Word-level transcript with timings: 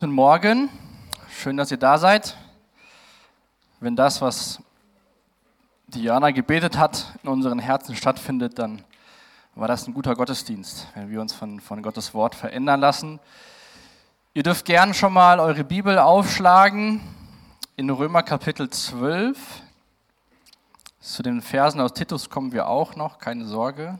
Guten 0.00 0.12
Morgen, 0.12 0.68
schön, 1.28 1.56
dass 1.56 1.72
ihr 1.72 1.76
da 1.76 1.98
seid. 1.98 2.36
Wenn 3.80 3.96
das, 3.96 4.20
was 4.20 4.62
Diana 5.88 6.30
gebetet 6.30 6.78
hat, 6.78 7.14
in 7.24 7.28
unseren 7.28 7.58
Herzen 7.58 7.96
stattfindet, 7.96 8.60
dann 8.60 8.84
war 9.56 9.66
das 9.66 9.88
ein 9.88 9.94
guter 9.94 10.14
Gottesdienst, 10.14 10.86
wenn 10.94 11.10
wir 11.10 11.20
uns 11.20 11.32
von, 11.32 11.58
von 11.58 11.82
Gottes 11.82 12.14
Wort 12.14 12.36
verändern 12.36 12.78
lassen. 12.78 13.18
Ihr 14.34 14.44
dürft 14.44 14.66
gern 14.66 14.94
schon 14.94 15.12
mal 15.12 15.40
eure 15.40 15.64
Bibel 15.64 15.98
aufschlagen 15.98 17.00
in 17.74 17.90
Römer 17.90 18.22
Kapitel 18.22 18.70
12. 18.70 19.36
Zu 21.00 21.24
den 21.24 21.42
Versen 21.42 21.80
aus 21.80 21.92
Titus 21.92 22.30
kommen 22.30 22.52
wir 22.52 22.68
auch 22.68 22.94
noch, 22.94 23.18
keine 23.18 23.46
Sorge. 23.46 23.98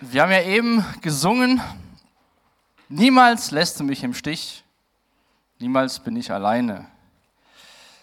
Wir 0.00 0.22
haben 0.22 0.32
ja 0.32 0.42
eben 0.42 0.84
gesungen, 1.00 1.62
Niemals 2.92 3.52
lässt 3.52 3.78
du 3.78 3.84
mich 3.84 4.02
im 4.02 4.14
Stich, 4.14 4.64
niemals 5.60 6.00
bin 6.00 6.16
ich 6.16 6.32
alleine. 6.32 6.86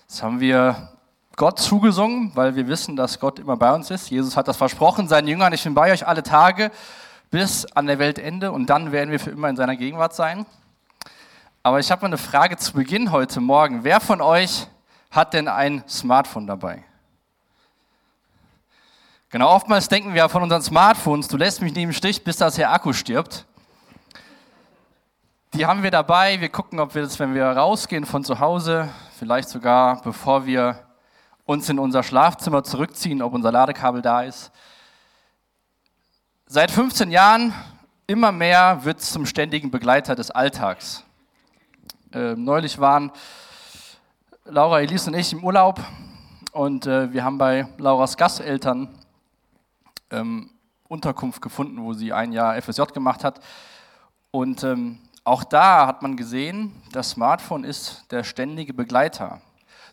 Das 0.07 0.23
haben 0.23 0.39
wir 0.39 0.93
Gott 1.35 1.59
zugesungen, 1.59 2.31
weil 2.35 2.55
wir 2.55 2.69
wissen, 2.69 2.95
dass 2.95 3.19
Gott 3.19 3.37
immer 3.37 3.57
bei 3.57 3.73
uns 3.73 3.91
ist. 3.91 4.09
Jesus 4.09 4.37
hat 4.37 4.47
das 4.47 4.55
versprochen, 4.55 5.09
seinen 5.09 5.27
Jüngern, 5.27 5.51
ich 5.51 5.61
bin 5.61 5.73
bei 5.73 5.91
euch 5.91 6.07
alle 6.07 6.23
Tage 6.23 6.71
bis 7.29 7.65
an 7.65 7.87
der 7.87 7.99
Weltende 7.99 8.53
und 8.53 8.67
dann 8.67 8.93
werden 8.93 9.11
wir 9.11 9.19
für 9.19 9.31
immer 9.31 9.49
in 9.49 9.57
seiner 9.57 9.75
Gegenwart 9.75 10.15
sein. 10.15 10.45
Aber 11.63 11.81
ich 11.81 11.91
habe 11.91 12.03
mal 12.03 12.07
eine 12.07 12.17
Frage 12.17 12.55
zu 12.55 12.71
Beginn 12.71 13.11
heute 13.11 13.41
Morgen. 13.41 13.83
Wer 13.83 13.99
von 13.99 14.21
euch 14.21 14.67
hat 15.11 15.33
denn 15.33 15.49
ein 15.49 15.83
Smartphone 15.89 16.47
dabei? 16.47 16.81
Genau, 19.31 19.53
oftmals 19.53 19.89
denken 19.89 20.13
wir 20.13 20.29
von 20.29 20.43
unseren 20.43 20.61
Smartphones, 20.61 21.27
du 21.27 21.35
lässt 21.35 21.61
mich 21.61 21.73
nicht 21.73 21.83
im 21.83 21.91
Stich, 21.91 22.23
bis 22.23 22.37
das 22.37 22.55
hier 22.55 22.71
Akku 22.71 22.93
stirbt. 22.93 23.46
Die 25.53 25.65
haben 25.65 25.81
wir 25.81 25.91
dabei. 25.91 26.41
Wir 26.41 26.49
gucken, 26.49 26.77
ob 26.81 26.93
wir 26.93 27.03
das, 27.03 27.19
wenn 27.19 27.33
wir 27.33 27.45
rausgehen 27.45 28.05
von 28.05 28.21
zu 28.25 28.39
Hause, 28.39 28.89
vielleicht 29.17 29.47
sogar 29.47 30.01
bevor 30.01 30.45
wir 30.45 30.85
uns 31.45 31.69
in 31.69 31.79
unser 31.79 32.03
Schlafzimmer 32.03 32.65
zurückziehen, 32.65 33.21
ob 33.21 33.33
unser 33.33 33.53
Ladekabel 33.53 34.01
da 34.01 34.23
ist. 34.23 34.51
Seit 36.47 36.69
15 36.69 37.11
Jahren 37.11 37.53
immer 38.07 38.33
mehr 38.33 38.83
wird 38.83 38.99
es 38.99 39.09
zum 39.09 39.25
ständigen 39.25 39.71
Begleiter 39.71 40.15
des 40.15 40.31
Alltags. 40.31 41.05
Äh, 42.11 42.35
neulich 42.35 42.77
waren 42.79 43.13
Laura, 44.43 44.81
Elise 44.81 45.09
und 45.09 45.15
ich 45.15 45.31
im 45.31 45.45
Urlaub 45.45 45.79
und 46.51 46.87
äh, 46.87 47.13
wir 47.13 47.23
haben 47.23 47.37
bei 47.37 47.69
Lauras 47.77 48.17
Gasteltern 48.17 48.89
ähm, 50.11 50.49
Unterkunft 50.89 51.41
gefunden, 51.41 51.81
wo 51.81 51.93
sie 51.93 52.11
ein 52.11 52.33
Jahr 52.33 52.61
FSJ 52.61 52.81
gemacht 52.93 53.23
hat. 53.23 53.39
Und 54.31 54.63
ähm, 54.65 54.99
auch 55.27 55.43
da 55.43 55.85
hat 55.87 56.01
man 56.01 56.15
gesehen, 56.15 56.81
das 56.93 57.09
Smartphone 57.09 57.65
ist 57.65 58.05
der 58.11 58.23
ständige 58.23 58.73
Begleiter. 58.73 59.41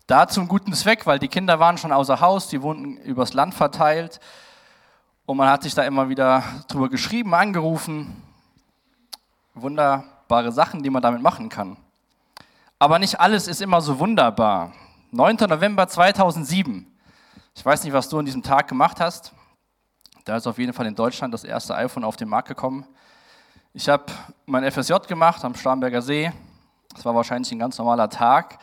Da 0.06 0.28
zum 0.28 0.46
guten 0.46 0.72
Zweck, 0.74 1.06
weil 1.06 1.18
die 1.18 1.26
Kinder 1.26 1.58
waren 1.58 1.76
schon 1.76 1.90
außer 1.90 2.20
Haus, 2.20 2.46
die 2.46 2.62
wohnten 2.62 2.98
übers 2.98 3.32
Land 3.32 3.52
verteilt 3.52 4.20
und 5.26 5.36
man 5.36 5.48
hat 5.48 5.64
sich 5.64 5.74
da 5.74 5.82
immer 5.82 6.08
wieder 6.08 6.44
drüber 6.68 6.88
geschrieben, 6.88 7.34
angerufen. 7.34 8.22
Wunderbare 9.54 10.52
Sachen, 10.52 10.84
die 10.84 10.90
man 10.90 11.02
damit 11.02 11.20
machen 11.20 11.48
kann. 11.48 11.78
Aber 12.78 13.00
nicht 13.00 13.18
alles 13.18 13.48
ist 13.48 13.60
immer 13.60 13.80
so 13.80 13.98
wunderbar. 13.98 14.72
9. 15.10 15.36
November 15.48 15.88
2007. 15.88 16.86
Ich 17.56 17.64
weiß 17.64 17.82
nicht, 17.82 17.92
was 17.92 18.08
du 18.08 18.20
an 18.20 18.24
diesem 18.24 18.42
Tag 18.44 18.68
gemacht 18.68 19.00
hast. 19.00 19.32
Da 20.24 20.36
ist 20.36 20.46
auf 20.46 20.58
jeden 20.58 20.72
Fall 20.72 20.86
in 20.86 20.94
Deutschland 20.94 21.34
das 21.34 21.42
erste 21.42 21.74
iPhone 21.74 22.04
auf 22.04 22.16
den 22.16 22.28
Markt 22.28 22.46
gekommen. 22.46 22.86
Ich 23.76 23.88
habe 23.88 24.04
mein 24.46 24.70
FSJ 24.70 24.94
gemacht 25.08 25.44
am 25.44 25.56
Starnberger 25.56 26.00
See. 26.00 26.32
Das 26.94 27.04
war 27.04 27.12
wahrscheinlich 27.12 27.50
ein 27.50 27.58
ganz 27.58 27.76
normaler 27.76 28.08
Tag. 28.08 28.60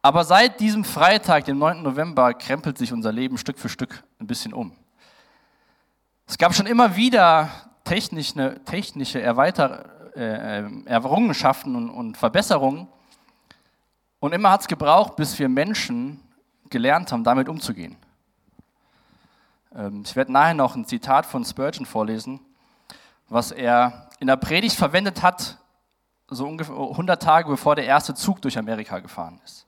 Aber 0.00 0.24
seit 0.24 0.60
diesem 0.60 0.82
Freitag, 0.82 1.44
dem 1.44 1.58
9. 1.58 1.82
November, 1.82 2.32
krempelt 2.32 2.78
sich 2.78 2.90
unser 2.90 3.12
Leben 3.12 3.36
Stück 3.36 3.58
für 3.58 3.68
Stück 3.68 4.02
ein 4.18 4.26
bisschen 4.26 4.54
um. 4.54 4.72
Es 6.26 6.38
gab 6.38 6.54
schon 6.54 6.64
immer 6.64 6.96
wieder 6.96 7.50
technische, 7.84 8.58
technische 8.64 9.20
Erweiter, 9.20 10.16
äh, 10.16 10.64
Errungenschaften 10.86 11.76
und, 11.76 11.90
und 11.90 12.16
Verbesserungen. 12.16 12.88
Und 14.20 14.32
immer 14.32 14.52
hat 14.52 14.62
es 14.62 14.68
gebraucht, 14.68 15.16
bis 15.16 15.38
wir 15.38 15.50
Menschen 15.50 16.18
gelernt 16.70 17.12
haben, 17.12 17.24
damit 17.24 17.50
umzugehen. 17.50 17.94
Ähm, 19.74 20.00
ich 20.06 20.16
werde 20.16 20.32
nachher 20.32 20.54
noch 20.54 20.76
ein 20.76 20.86
Zitat 20.86 21.26
von 21.26 21.44
Spurgeon 21.44 21.84
vorlesen, 21.84 22.40
was 23.28 23.50
er 23.50 24.05
in 24.18 24.26
der 24.26 24.36
Predigt 24.36 24.76
verwendet 24.76 25.22
hat, 25.22 25.58
so 26.28 26.46
ungefähr 26.46 26.74
100 26.74 27.22
Tage 27.22 27.48
bevor 27.48 27.76
der 27.76 27.84
erste 27.84 28.14
Zug 28.14 28.42
durch 28.42 28.58
Amerika 28.58 28.98
gefahren 28.98 29.40
ist. 29.44 29.66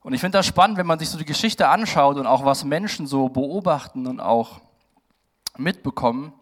Und 0.00 0.14
ich 0.14 0.20
finde 0.20 0.38
das 0.38 0.46
spannend, 0.46 0.78
wenn 0.78 0.86
man 0.86 0.98
sich 0.98 1.10
so 1.10 1.18
die 1.18 1.24
Geschichte 1.24 1.68
anschaut 1.68 2.16
und 2.16 2.26
auch 2.26 2.44
was 2.44 2.64
Menschen 2.64 3.06
so 3.06 3.28
beobachten 3.28 4.06
und 4.06 4.20
auch 4.20 4.60
mitbekommen, 5.56 6.32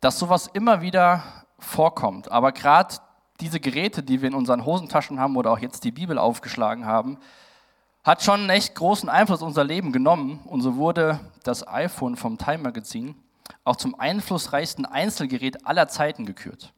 dass 0.00 0.18
sowas 0.18 0.48
immer 0.52 0.80
wieder 0.80 1.22
vorkommt. 1.58 2.30
Aber 2.30 2.52
gerade 2.52 2.96
diese 3.40 3.60
Geräte, 3.60 4.02
die 4.02 4.22
wir 4.22 4.28
in 4.28 4.34
unseren 4.34 4.64
Hosentaschen 4.64 5.20
haben 5.20 5.36
oder 5.36 5.52
auch 5.52 5.58
jetzt 5.58 5.84
die 5.84 5.92
Bibel 5.92 6.18
aufgeschlagen 6.18 6.86
haben, 6.86 7.18
hat 8.02 8.22
schon 8.22 8.40
einen 8.40 8.50
echt 8.50 8.74
großen 8.74 9.08
Einfluss 9.08 9.42
auf 9.42 9.48
unser 9.48 9.64
Leben 9.64 9.92
genommen. 9.92 10.40
Und 10.46 10.62
so 10.62 10.76
wurde 10.76 11.20
das 11.44 11.66
iPhone 11.68 12.16
vom 12.16 12.38
Time 12.38 12.58
Magazine 12.58 13.14
auch 13.64 13.76
zum 13.76 13.98
einflussreichsten 13.98 14.86
Einzelgerät 14.86 15.66
aller 15.66 15.88
Zeiten 15.88 16.26
gekürt. 16.26 16.72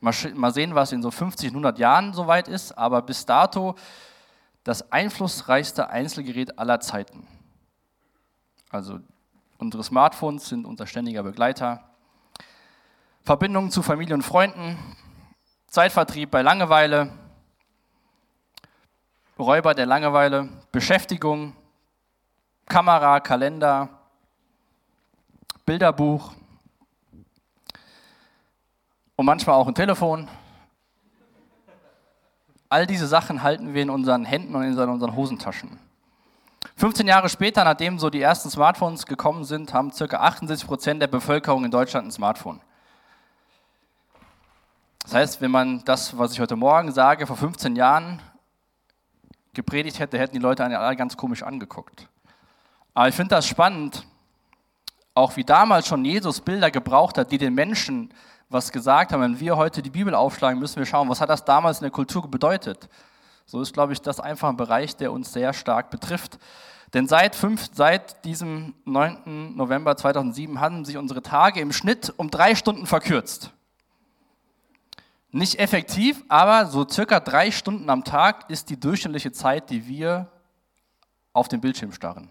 Mal 0.00 0.12
sehen, 0.52 0.74
was 0.74 0.92
in 0.92 1.02
so 1.02 1.10
50, 1.10 1.48
100 1.48 1.78
Jahren 1.78 2.12
soweit 2.12 2.48
ist, 2.48 2.76
aber 2.76 3.00
bis 3.02 3.24
dato 3.24 3.74
das 4.62 4.92
einflussreichste 4.92 5.88
Einzelgerät 5.88 6.58
aller 6.58 6.80
Zeiten. 6.80 7.26
Also 8.70 9.00
unsere 9.58 9.84
Smartphones 9.84 10.48
sind 10.48 10.66
unser 10.66 10.86
ständiger 10.86 11.22
Begleiter. 11.22 11.84
Verbindungen 13.22 13.70
zu 13.70 13.82
Familie 13.82 14.14
und 14.14 14.22
Freunden, 14.22 14.76
Zeitvertrieb 15.68 16.30
bei 16.30 16.42
Langeweile, 16.42 17.12
Räuber 19.38 19.74
der 19.74 19.86
Langeweile, 19.86 20.48
Beschäftigung, 20.70 21.56
Kamera, 22.66 23.20
Kalender, 23.20 23.88
Bilderbuch 25.64 26.32
und 29.16 29.24
manchmal 29.24 29.56
auch 29.56 29.66
ein 29.66 29.74
Telefon. 29.74 30.28
All 32.68 32.86
diese 32.86 33.06
Sachen 33.06 33.42
halten 33.42 33.72
wir 33.72 33.82
in 33.82 33.90
unseren 33.90 34.24
Händen 34.24 34.54
und 34.54 34.62
in 34.64 34.76
unseren 34.76 35.16
Hosentaschen. 35.16 35.78
15 36.76 37.06
Jahre 37.06 37.28
später, 37.28 37.64
nachdem 37.64 37.98
so 37.98 38.10
die 38.10 38.20
ersten 38.20 38.50
Smartphones 38.50 39.06
gekommen 39.06 39.44
sind, 39.44 39.72
haben 39.72 39.90
ca. 39.90 40.04
78 40.04 40.66
Prozent 40.66 41.00
der 41.00 41.06
Bevölkerung 41.06 41.64
in 41.64 41.70
Deutschland 41.70 42.08
ein 42.08 42.10
Smartphone. 42.10 42.60
Das 45.04 45.14
heißt, 45.14 45.40
wenn 45.40 45.50
man 45.50 45.84
das, 45.84 46.18
was 46.18 46.32
ich 46.32 46.40
heute 46.40 46.56
Morgen 46.56 46.90
sage, 46.92 47.26
vor 47.26 47.36
15 47.36 47.76
Jahren 47.76 48.20
gepredigt 49.52 49.98
hätte, 49.98 50.18
hätten 50.18 50.34
die 50.34 50.40
Leute 50.40 50.64
einen 50.64 50.74
alle 50.74 50.96
ganz 50.96 51.16
komisch 51.16 51.42
angeguckt. 51.42 52.08
Aber 52.92 53.08
ich 53.08 53.14
finde 53.14 53.34
das 53.34 53.46
spannend, 53.46 54.06
auch 55.14 55.36
wie 55.36 55.44
damals 55.44 55.86
schon 55.86 56.04
Jesus 56.04 56.40
Bilder 56.40 56.70
gebraucht 56.70 57.18
hat, 57.18 57.30
die 57.30 57.38
den 57.38 57.54
Menschen 57.54 58.12
was 58.48 58.72
gesagt 58.72 59.12
haben. 59.12 59.22
Wenn 59.22 59.40
wir 59.40 59.56
heute 59.56 59.80
die 59.80 59.90
Bibel 59.90 60.14
aufschlagen, 60.14 60.58
müssen 60.58 60.76
wir 60.76 60.86
schauen, 60.86 61.08
was 61.08 61.20
hat 61.20 61.30
das 61.30 61.44
damals 61.44 61.78
in 61.78 61.84
der 61.84 61.90
Kultur 61.90 62.28
bedeutet. 62.28 62.88
So 63.46 63.60
ist, 63.60 63.72
glaube 63.72 63.92
ich, 63.92 64.00
das 64.00 64.20
einfach 64.20 64.48
ein 64.48 64.56
Bereich, 64.56 64.96
der 64.96 65.12
uns 65.12 65.32
sehr 65.32 65.52
stark 65.52 65.90
betrifft. 65.90 66.38
Denn 66.94 67.08
seit, 67.08 67.34
fünf, 67.34 67.68
seit 67.72 68.24
diesem 68.24 68.74
9. 68.84 69.56
November 69.56 69.96
2007 69.96 70.60
haben 70.60 70.84
sich 70.84 70.96
unsere 70.96 71.22
Tage 71.22 71.60
im 71.60 71.72
Schnitt 71.72 72.12
um 72.16 72.30
drei 72.30 72.54
Stunden 72.54 72.86
verkürzt. 72.86 73.50
Nicht 75.30 75.58
effektiv, 75.58 76.22
aber 76.28 76.66
so 76.66 76.88
circa 76.88 77.18
drei 77.18 77.50
Stunden 77.50 77.90
am 77.90 78.04
Tag 78.04 78.48
ist 78.48 78.70
die 78.70 78.78
durchschnittliche 78.78 79.32
Zeit, 79.32 79.70
die 79.70 79.88
wir 79.88 80.28
auf 81.32 81.48
den 81.48 81.60
Bildschirm 81.60 81.92
starren. 81.92 82.30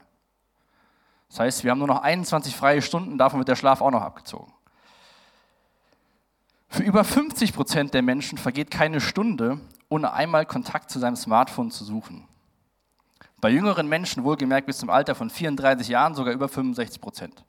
Das 1.34 1.40
heißt, 1.40 1.64
wir 1.64 1.72
haben 1.72 1.80
nur 1.80 1.88
noch 1.88 2.04
21 2.04 2.56
freie 2.56 2.84
Stunden, 2.84 3.18
davon 3.18 3.40
wird 3.40 3.48
der 3.48 3.56
Schlaf 3.56 3.82
auch 3.82 3.90
noch 3.90 4.04
abgezogen. 4.04 4.54
Für 6.70 6.84
über 6.84 7.04
50 7.04 7.54
Prozent 7.54 7.96
der 7.96 8.04
Menschen 8.04 8.38
vergeht 8.38 8.70
keine 8.70 9.02
Stunde, 9.02 9.60
ohne 9.90 10.14
einmal 10.14 10.46
Kontakt 10.46 10.92
zu 10.92 11.00
seinem 11.00 11.16
Smartphone 11.16 11.72
zu 11.72 11.86
suchen. 11.86 12.28
Bei 13.42 13.50
jüngeren 13.50 13.90
Menschen 13.90 14.24
wohlgemerkt 14.24 14.68
bis 14.68 14.78
zum 14.78 14.92
Alter 14.92 15.16
von 15.16 15.32
34 15.32 15.88
Jahren 15.88 16.14
sogar 16.14 16.36
über 16.36 16.48
65 16.48 17.02
Prozent. 17.02 17.44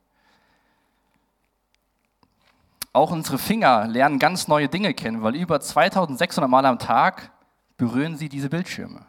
Auch 2.91 3.11
unsere 3.11 3.37
Finger 3.37 3.85
lernen 3.85 4.17
ganz 4.17 4.47
neue 4.47 4.67
Dinge 4.67 4.95
kennen, 4.95 5.21
weil 5.21 5.35
über 5.35 5.61
2600 5.61 6.49
Mal 6.49 6.65
am 6.65 6.79
Tag 6.79 7.29
berühren 7.77 8.17
sie 8.17 8.29
diese 8.29 8.49
Bildschirme. 8.49 9.05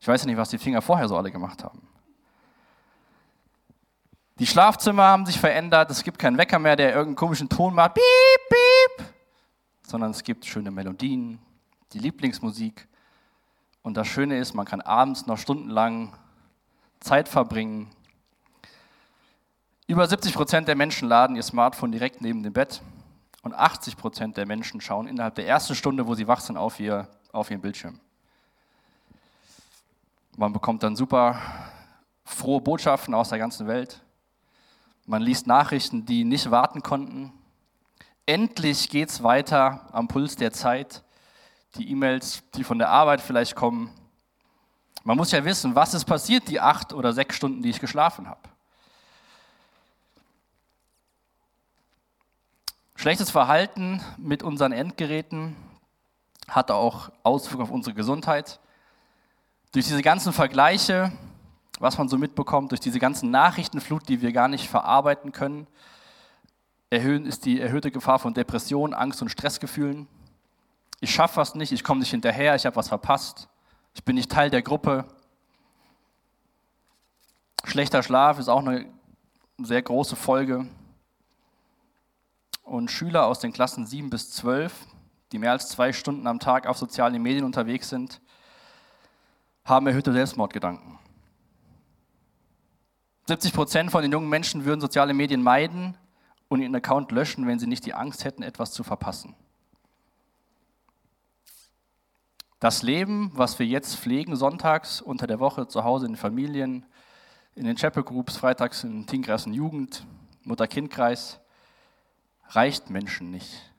Ich 0.00 0.08
weiß 0.08 0.24
nicht, 0.24 0.38
was 0.38 0.48
die 0.48 0.56
Finger 0.56 0.80
vorher 0.80 1.08
so 1.08 1.18
alle 1.18 1.30
gemacht 1.30 1.62
haben. 1.62 1.89
Die 4.40 4.46
Schlafzimmer 4.46 5.02
haben 5.02 5.26
sich 5.26 5.38
verändert, 5.38 5.90
es 5.90 6.02
gibt 6.02 6.18
keinen 6.18 6.38
Wecker 6.38 6.58
mehr, 6.58 6.74
der 6.74 6.94
irgendeinen 6.94 7.16
komischen 7.16 7.50
Ton 7.50 7.74
macht. 7.74 7.92
Piep, 7.92 8.02
piep. 8.48 9.06
sondern 9.82 10.12
es 10.12 10.22
gibt 10.22 10.46
schöne 10.46 10.70
Melodien, 10.70 11.38
die 11.92 11.98
Lieblingsmusik. 11.98 12.88
Und 13.82 13.98
das 13.98 14.08
Schöne 14.08 14.38
ist, 14.38 14.54
man 14.54 14.64
kann 14.64 14.80
abends 14.80 15.26
noch 15.26 15.36
stundenlang 15.36 16.16
Zeit 17.00 17.28
verbringen. 17.28 17.90
Über 19.86 20.06
70 20.06 20.32
Prozent 20.32 20.68
der 20.68 20.74
Menschen 20.74 21.06
laden 21.06 21.36
ihr 21.36 21.42
Smartphone 21.42 21.92
direkt 21.92 22.22
neben 22.22 22.42
dem 22.42 22.54
Bett 22.54 22.80
und 23.42 23.52
80 23.52 23.98
Prozent 23.98 24.38
der 24.38 24.46
Menschen 24.46 24.80
schauen 24.80 25.06
innerhalb 25.06 25.34
der 25.34 25.46
ersten 25.46 25.74
Stunde, 25.74 26.06
wo 26.06 26.14
sie 26.14 26.26
wach 26.26 26.40
sind, 26.40 26.56
auf, 26.56 26.80
ihr, 26.80 27.08
auf 27.30 27.50
ihren 27.50 27.60
Bildschirm. 27.60 28.00
Man 30.38 30.54
bekommt 30.54 30.82
dann 30.82 30.96
super 30.96 31.38
frohe 32.24 32.62
Botschaften 32.62 33.12
aus 33.12 33.28
der 33.28 33.38
ganzen 33.38 33.66
Welt. 33.66 34.00
Man 35.06 35.22
liest 35.22 35.46
Nachrichten, 35.46 36.06
die 36.06 36.24
nicht 36.24 36.50
warten 36.50 36.82
konnten. 36.82 37.32
Endlich 38.26 38.88
geht 38.88 39.08
es 39.08 39.22
weiter 39.22 39.88
am 39.92 40.08
Puls 40.08 40.36
der 40.36 40.52
Zeit. 40.52 41.02
Die 41.76 41.90
E-Mails, 41.90 42.42
die 42.54 42.64
von 42.64 42.78
der 42.78 42.90
Arbeit 42.90 43.20
vielleicht 43.20 43.54
kommen. 43.56 43.90
Man 45.02 45.16
muss 45.16 45.32
ja 45.32 45.44
wissen, 45.44 45.74
was 45.74 45.94
ist 45.94 46.04
passiert, 46.04 46.48
die 46.48 46.60
acht 46.60 46.92
oder 46.92 47.12
sechs 47.12 47.36
Stunden, 47.36 47.62
die 47.62 47.70
ich 47.70 47.80
geschlafen 47.80 48.28
habe. 48.28 48.40
Schlechtes 52.94 53.30
Verhalten 53.30 54.02
mit 54.18 54.42
unseren 54.42 54.72
Endgeräten 54.72 55.56
hat 56.48 56.70
auch 56.70 57.10
Auswirkungen 57.22 57.62
auf 57.62 57.70
unsere 57.70 57.94
Gesundheit. 57.94 58.60
Durch 59.72 59.86
diese 59.86 60.02
ganzen 60.02 60.34
Vergleiche, 60.34 61.10
was 61.80 61.96
man 61.96 62.08
so 62.08 62.18
mitbekommt, 62.18 62.70
durch 62.70 62.80
diese 62.80 62.98
ganzen 62.98 63.30
Nachrichtenflut, 63.30 64.08
die 64.08 64.20
wir 64.20 64.32
gar 64.32 64.48
nicht 64.48 64.68
verarbeiten 64.68 65.32
können, 65.32 65.66
erhöhen, 66.90 67.24
ist 67.24 67.46
die 67.46 67.58
erhöhte 67.58 67.90
Gefahr 67.90 68.18
von 68.18 68.34
Depressionen, 68.34 68.92
Angst 68.92 69.22
und 69.22 69.30
Stressgefühlen. 69.30 70.06
Ich 71.00 71.12
schaffe 71.12 71.38
was 71.38 71.54
nicht, 71.54 71.72
ich 71.72 71.82
komme 71.82 72.00
nicht 72.00 72.10
hinterher, 72.10 72.54
ich 72.54 72.66
habe 72.66 72.76
was 72.76 72.88
verpasst, 72.88 73.48
ich 73.94 74.04
bin 74.04 74.16
nicht 74.16 74.30
Teil 74.30 74.50
der 74.50 74.60
Gruppe. 74.60 75.06
Schlechter 77.64 78.02
Schlaf 78.02 78.38
ist 78.38 78.48
auch 78.48 78.60
eine 78.60 78.86
sehr 79.58 79.80
große 79.80 80.16
Folge 80.16 80.66
und 82.62 82.90
Schüler 82.90 83.24
aus 83.24 83.40
den 83.40 83.54
Klassen 83.54 83.86
7 83.86 84.10
bis 84.10 84.32
12, 84.32 84.86
die 85.32 85.38
mehr 85.38 85.52
als 85.52 85.70
zwei 85.70 85.94
Stunden 85.94 86.26
am 86.26 86.40
Tag 86.40 86.66
auf 86.66 86.76
sozialen 86.76 87.22
Medien 87.22 87.44
unterwegs 87.44 87.88
sind, 87.88 88.20
haben 89.64 89.86
erhöhte 89.86 90.12
Selbstmordgedanken. 90.12 90.99
70 93.30 93.52
Prozent 93.52 93.90
von 93.92 94.02
den 94.02 94.10
jungen 94.10 94.28
Menschen 94.28 94.64
würden 94.64 94.80
soziale 94.80 95.14
Medien 95.14 95.40
meiden 95.40 95.96
und 96.48 96.62
ihren 96.62 96.74
Account 96.74 97.12
löschen, 97.12 97.46
wenn 97.46 97.60
sie 97.60 97.68
nicht 97.68 97.86
die 97.86 97.94
Angst 97.94 98.24
hätten, 98.24 98.42
etwas 98.42 98.72
zu 98.72 98.82
verpassen. 98.82 99.36
Das 102.58 102.82
Leben, 102.82 103.30
was 103.32 103.60
wir 103.60 103.66
jetzt 103.66 103.94
pflegen, 103.94 104.34
sonntags, 104.34 105.00
unter 105.00 105.28
der 105.28 105.38
Woche, 105.38 105.68
zu 105.68 105.84
Hause 105.84 106.06
in 106.06 106.12
den 106.14 106.18
Familien, 106.18 106.84
in 107.54 107.66
den 107.66 107.76
Chapel 107.76 108.02
Groups, 108.02 108.36
freitags 108.36 108.82
in 108.82 109.06
Teamkreis 109.06 109.46
und 109.46 109.54
Jugend, 109.54 110.04
Mutter-Kind-Kreis, 110.42 111.38
reicht 112.48 112.90
Menschen 112.90 113.30
nicht. 113.30 113.72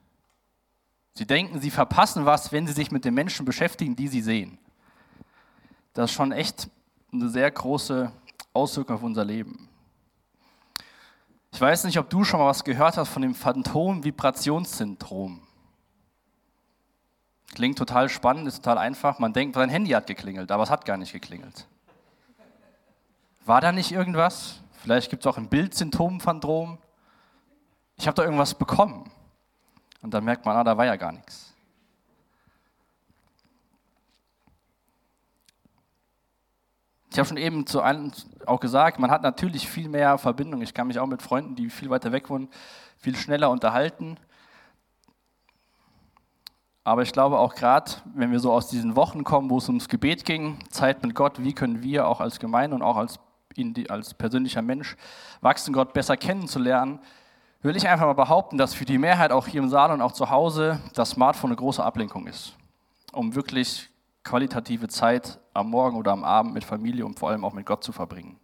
Sie 1.12 1.26
denken, 1.26 1.60
sie 1.60 1.70
verpassen 1.70 2.24
was, 2.24 2.52
wenn 2.52 2.66
sie 2.66 2.72
sich 2.72 2.90
mit 2.90 3.04
den 3.04 3.12
Menschen 3.12 3.44
beschäftigen, 3.44 3.96
die 3.96 4.08
sie 4.08 4.22
sehen. 4.22 4.58
Das 5.92 6.10
ist 6.10 6.16
schon 6.16 6.32
echt 6.32 6.70
eine 7.12 7.28
sehr 7.28 7.50
große 7.50 8.10
Auswirkung 8.52 8.96
auf 8.96 9.02
unser 9.02 9.24
Leben. 9.24 9.68
Ich 11.52 11.60
weiß 11.60 11.84
nicht, 11.84 11.98
ob 11.98 12.08
du 12.08 12.24
schon 12.24 12.40
mal 12.40 12.46
was 12.46 12.64
gehört 12.64 12.96
hast 12.96 13.10
von 13.10 13.22
dem 13.22 13.34
Phantom-Vibrationssyndrom. 13.34 15.42
Klingt 17.54 17.76
total 17.76 18.08
spannend, 18.08 18.48
ist 18.48 18.56
total 18.56 18.78
einfach. 18.78 19.18
Man 19.18 19.34
denkt, 19.34 19.56
sein 19.56 19.68
Handy 19.68 19.90
hat 19.90 20.06
geklingelt, 20.06 20.50
aber 20.50 20.62
es 20.62 20.70
hat 20.70 20.86
gar 20.86 20.96
nicht 20.96 21.12
geklingelt. 21.12 21.66
War 23.44 23.60
da 23.60 23.72
nicht 23.72 23.92
irgendwas? 23.92 24.62
Vielleicht 24.72 25.10
gibt 25.10 25.24
es 25.24 25.26
auch 25.26 25.36
ein 25.36 25.48
Bildsymptom-Phantom 25.48 26.78
ich 28.02 28.08
habe 28.08 28.16
da 28.16 28.24
irgendwas 28.24 28.54
bekommen. 28.54 29.08
Und 30.00 30.12
dann 30.12 30.24
merkt 30.24 30.44
man, 30.44 30.56
ah, 30.56 30.64
da 30.64 30.76
war 30.76 30.84
ja 30.84 30.96
gar 30.96 31.12
nichts. 31.12 31.51
Ich 37.12 37.18
habe 37.18 37.28
schon 37.28 37.36
eben 37.36 37.66
zu 37.66 37.82
allen 37.82 38.10
auch 38.46 38.58
gesagt, 38.58 38.98
man 38.98 39.10
hat 39.10 39.22
natürlich 39.22 39.68
viel 39.68 39.86
mehr 39.86 40.16
Verbindung. 40.16 40.62
Ich 40.62 40.72
kann 40.72 40.86
mich 40.86 40.98
auch 40.98 41.06
mit 41.06 41.20
Freunden, 41.20 41.54
die 41.54 41.68
viel 41.68 41.90
weiter 41.90 42.10
weg 42.10 42.30
wohnen, 42.30 42.48
viel 42.96 43.14
schneller 43.16 43.50
unterhalten. 43.50 44.16
Aber 46.84 47.02
ich 47.02 47.12
glaube 47.12 47.38
auch 47.38 47.54
gerade, 47.54 47.92
wenn 48.14 48.32
wir 48.32 48.40
so 48.40 48.50
aus 48.50 48.68
diesen 48.68 48.96
Wochen 48.96 49.24
kommen, 49.24 49.50
wo 49.50 49.58
es 49.58 49.68
ums 49.68 49.90
Gebet 49.90 50.24
ging, 50.24 50.58
Zeit 50.70 51.02
mit 51.02 51.14
Gott, 51.14 51.44
wie 51.44 51.52
können 51.52 51.82
wir 51.82 52.08
auch 52.08 52.22
als 52.22 52.40
Gemeinde 52.40 52.76
und 52.76 52.82
auch 52.82 52.96
als, 52.96 53.20
als 53.90 54.14
persönlicher 54.14 54.62
Mensch 54.62 54.96
wachsen, 55.42 55.74
Gott 55.74 55.92
besser 55.92 56.16
kennenzulernen, 56.16 56.98
will 57.60 57.76
ich 57.76 57.86
einfach 57.86 58.06
mal 58.06 58.14
behaupten, 58.14 58.56
dass 58.56 58.72
für 58.72 58.86
die 58.86 58.96
Mehrheit 58.96 59.32
auch 59.32 59.46
hier 59.46 59.60
im 59.60 59.68
Saal 59.68 59.92
und 59.92 60.00
auch 60.00 60.12
zu 60.12 60.30
Hause 60.30 60.80
das 60.94 61.10
Smartphone 61.10 61.50
eine 61.50 61.56
große 61.56 61.84
Ablenkung 61.84 62.26
ist, 62.26 62.56
um 63.12 63.34
wirklich 63.34 63.91
qualitative 64.24 64.88
Zeit 64.88 65.38
am 65.52 65.70
Morgen 65.70 65.96
oder 65.96 66.12
am 66.12 66.24
Abend 66.24 66.54
mit 66.54 66.64
Familie 66.64 67.04
und 67.04 67.18
vor 67.18 67.30
allem 67.30 67.44
auch 67.44 67.52
mit 67.52 67.66
Gott 67.66 67.82
zu 67.84 67.92
verbringen. 67.92 68.38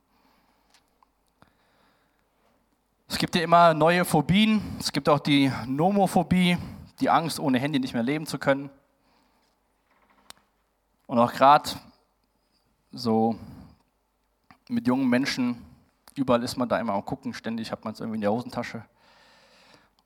Es 3.08 3.16
gibt 3.16 3.34
ja 3.34 3.42
immer 3.42 3.72
neue 3.72 4.04
Phobien. 4.04 4.60
Es 4.78 4.92
gibt 4.92 5.08
auch 5.08 5.18
die 5.18 5.50
Nomophobie, 5.66 6.58
die 7.00 7.08
Angst, 7.08 7.40
ohne 7.40 7.58
Handy 7.58 7.78
nicht 7.78 7.94
mehr 7.94 8.02
leben 8.02 8.26
zu 8.26 8.38
können. 8.38 8.70
Und 11.06 11.18
auch 11.18 11.32
gerade 11.32 11.70
so 12.92 13.34
mit 14.68 14.86
jungen 14.86 15.08
Menschen, 15.08 15.64
überall 16.14 16.42
ist 16.42 16.56
man 16.58 16.68
da 16.68 16.78
immer 16.78 16.92
am 16.92 17.04
Gucken, 17.04 17.32
ständig 17.32 17.72
hat 17.72 17.82
man 17.82 17.94
es 17.94 18.00
irgendwie 18.00 18.16
in 18.16 18.20
der 18.20 18.32
Hosentasche. 18.32 18.84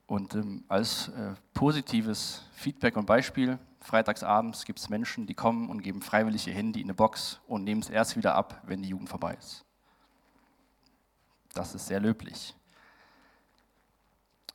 Und 0.07 0.35
ähm, 0.35 0.63
als 0.69 1.09
äh, 1.09 1.33
positives 1.53 2.43
Feedback 2.53 2.95
und 2.95 3.05
Beispiel, 3.05 3.59
freitagsabends 3.83 4.65
gibt 4.65 4.79
es 4.79 4.89
Menschen, 4.89 5.27
die 5.27 5.33
kommen 5.33 5.69
und 5.69 5.81
geben 5.81 6.01
freiwillig 6.01 6.47
ihr 6.47 6.53
Handy 6.53 6.81
in 6.81 6.87
eine 6.87 6.93
Box 6.93 7.39
und 7.47 7.63
nehmen 7.63 7.81
es 7.81 7.89
erst 7.89 8.17
wieder 8.17 8.35
ab, 8.35 8.61
wenn 8.63 8.81
die 8.81 8.89
Jugend 8.89 9.09
vorbei 9.09 9.35
ist. 9.37 9.63
Das 11.53 11.75
ist 11.75 11.85
sehr 11.87 11.99
löblich. 11.99 12.55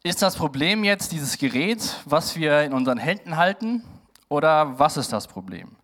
Ist 0.03 0.23
das 0.23 0.37
Problem 0.37 0.85
jetzt 0.85 1.13
dieses 1.13 1.39
Gerät, 1.39 1.97
was 2.05 2.37
wir 2.37 2.63
in 2.63 2.73
unseren 2.73 2.99
Händen 2.99 3.37
halten, 3.37 3.85
oder 4.29 4.79
was 4.79 4.97
ist 4.97 5.13
das 5.13 5.27
Problem? 5.27 5.77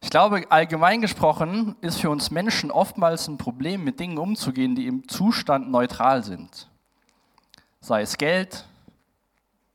Ich 0.00 0.08
glaube, 0.08 0.46
allgemein 0.50 1.02
gesprochen 1.02 1.76
ist 1.82 2.00
für 2.00 2.08
uns 2.08 2.30
Menschen 2.30 2.70
oftmals 2.70 3.28
ein 3.28 3.36
Problem, 3.36 3.84
mit 3.84 4.00
Dingen 4.00 4.16
umzugehen, 4.16 4.74
die 4.74 4.86
im 4.86 5.06
Zustand 5.08 5.70
neutral 5.70 6.24
sind 6.24 6.70
sei 7.80 8.02
es 8.02 8.16
Geld, 8.16 8.66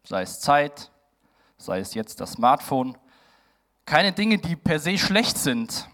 sei 0.04 0.22
es 0.22 0.40
Zeit, 0.40 0.92
sei 1.58 1.80
es 1.80 1.94
jetzt 1.94 2.20
das 2.22 2.34
Smartphone. 2.34 2.98
Keine 3.86 4.12
Dinge, 4.12 4.38
die 4.38 4.56
per 4.56 4.80
se 4.80 4.98
schlecht 4.98 5.38
sind, 5.38 5.88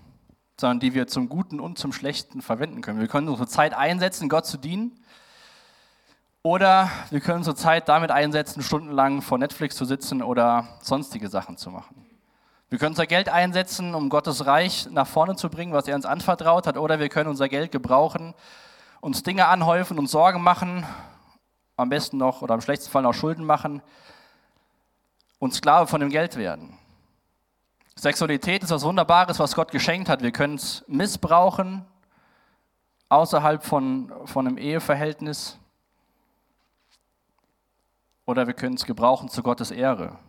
sondern 0.59 0.79
die 0.79 0.93
wir 0.93 1.07
zum 1.07 1.29
Guten 1.29 1.59
und 1.59 1.77
zum 1.77 1.93
Schlechten 1.93 2.41
verwenden 2.41 2.81
können. 2.81 2.99
Wir 2.99 3.07
können 3.07 3.27
unsere 3.27 3.47
Zeit 3.47 3.73
einsetzen, 3.73 4.29
Gott 4.29 4.45
zu 4.45 4.57
dienen. 4.57 4.97
Oder 6.43 6.89
wir 7.11 7.19
können 7.19 7.39
unsere 7.39 7.55
Zeit 7.55 7.87
damit 7.87 8.09
einsetzen, 8.09 8.63
stundenlang 8.63 9.21
vor 9.21 9.37
Netflix 9.37 9.75
zu 9.75 9.85
sitzen 9.85 10.23
oder 10.23 10.67
sonstige 10.81 11.29
Sachen 11.29 11.57
zu 11.57 11.69
machen. 11.69 12.05
Wir 12.69 12.79
können 12.79 12.93
unser 12.93 13.05
Geld 13.05 13.29
einsetzen, 13.29 13.93
um 13.93 14.09
Gottes 14.09 14.45
Reich 14.45 14.87
nach 14.89 15.05
vorne 15.05 15.35
zu 15.35 15.49
bringen, 15.49 15.73
was 15.73 15.87
er 15.87 15.95
uns 15.95 16.05
anvertraut 16.05 16.65
hat. 16.65 16.77
Oder 16.77 16.99
wir 16.99 17.09
können 17.09 17.29
unser 17.29 17.49
Geld 17.49 17.71
gebrauchen, 17.71 18.33
uns 19.01 19.23
Dinge 19.23 19.47
anhäufen 19.47 19.99
und 19.99 20.07
Sorgen 20.07 20.41
machen, 20.41 20.85
am 21.75 21.89
besten 21.89 22.17
noch 22.17 22.41
oder 22.41 22.55
im 22.55 22.61
schlechtesten 22.61 22.91
Fall 22.91 23.03
noch 23.03 23.13
Schulden 23.13 23.45
machen 23.45 23.81
und 25.41 25.55
Sklave 25.55 25.87
von 25.87 25.99
dem 25.99 26.11
Geld 26.11 26.37
werden. 26.37 26.77
Sexualität 27.95 28.63
ist 28.63 28.69
was 28.69 28.83
Wunderbares, 28.83 29.39
was 29.39 29.55
Gott 29.55 29.71
geschenkt 29.71 30.07
hat. 30.07 30.21
Wir 30.21 30.31
können 30.31 30.55
es 30.55 30.85
missbrauchen 30.87 31.83
außerhalb 33.09 33.63
von, 33.63 34.13
von 34.25 34.47
einem 34.47 34.59
Eheverhältnis 34.59 35.57
oder 38.25 38.45
wir 38.45 38.53
können 38.53 38.75
es 38.75 38.85
gebrauchen 38.85 39.29
zu 39.29 39.41
Gottes 39.41 39.71
Ehre. 39.71 40.19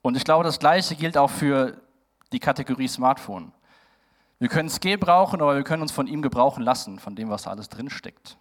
Und 0.00 0.16
ich 0.16 0.24
glaube, 0.24 0.42
das 0.42 0.58
Gleiche 0.58 0.96
gilt 0.96 1.18
auch 1.18 1.30
für 1.30 1.78
die 2.32 2.40
Kategorie 2.40 2.88
Smartphone. 2.88 3.52
Wir 4.38 4.48
können 4.48 4.68
es 4.68 4.80
gebrauchen, 4.80 5.42
aber 5.42 5.54
wir 5.54 5.64
können 5.64 5.82
uns 5.82 5.92
von 5.92 6.06
ihm 6.06 6.22
gebrauchen 6.22 6.64
lassen, 6.64 6.98
von 6.98 7.14
dem, 7.14 7.28
was 7.28 7.42
da 7.42 7.50
alles 7.50 7.68
drinsteckt. 7.68 8.38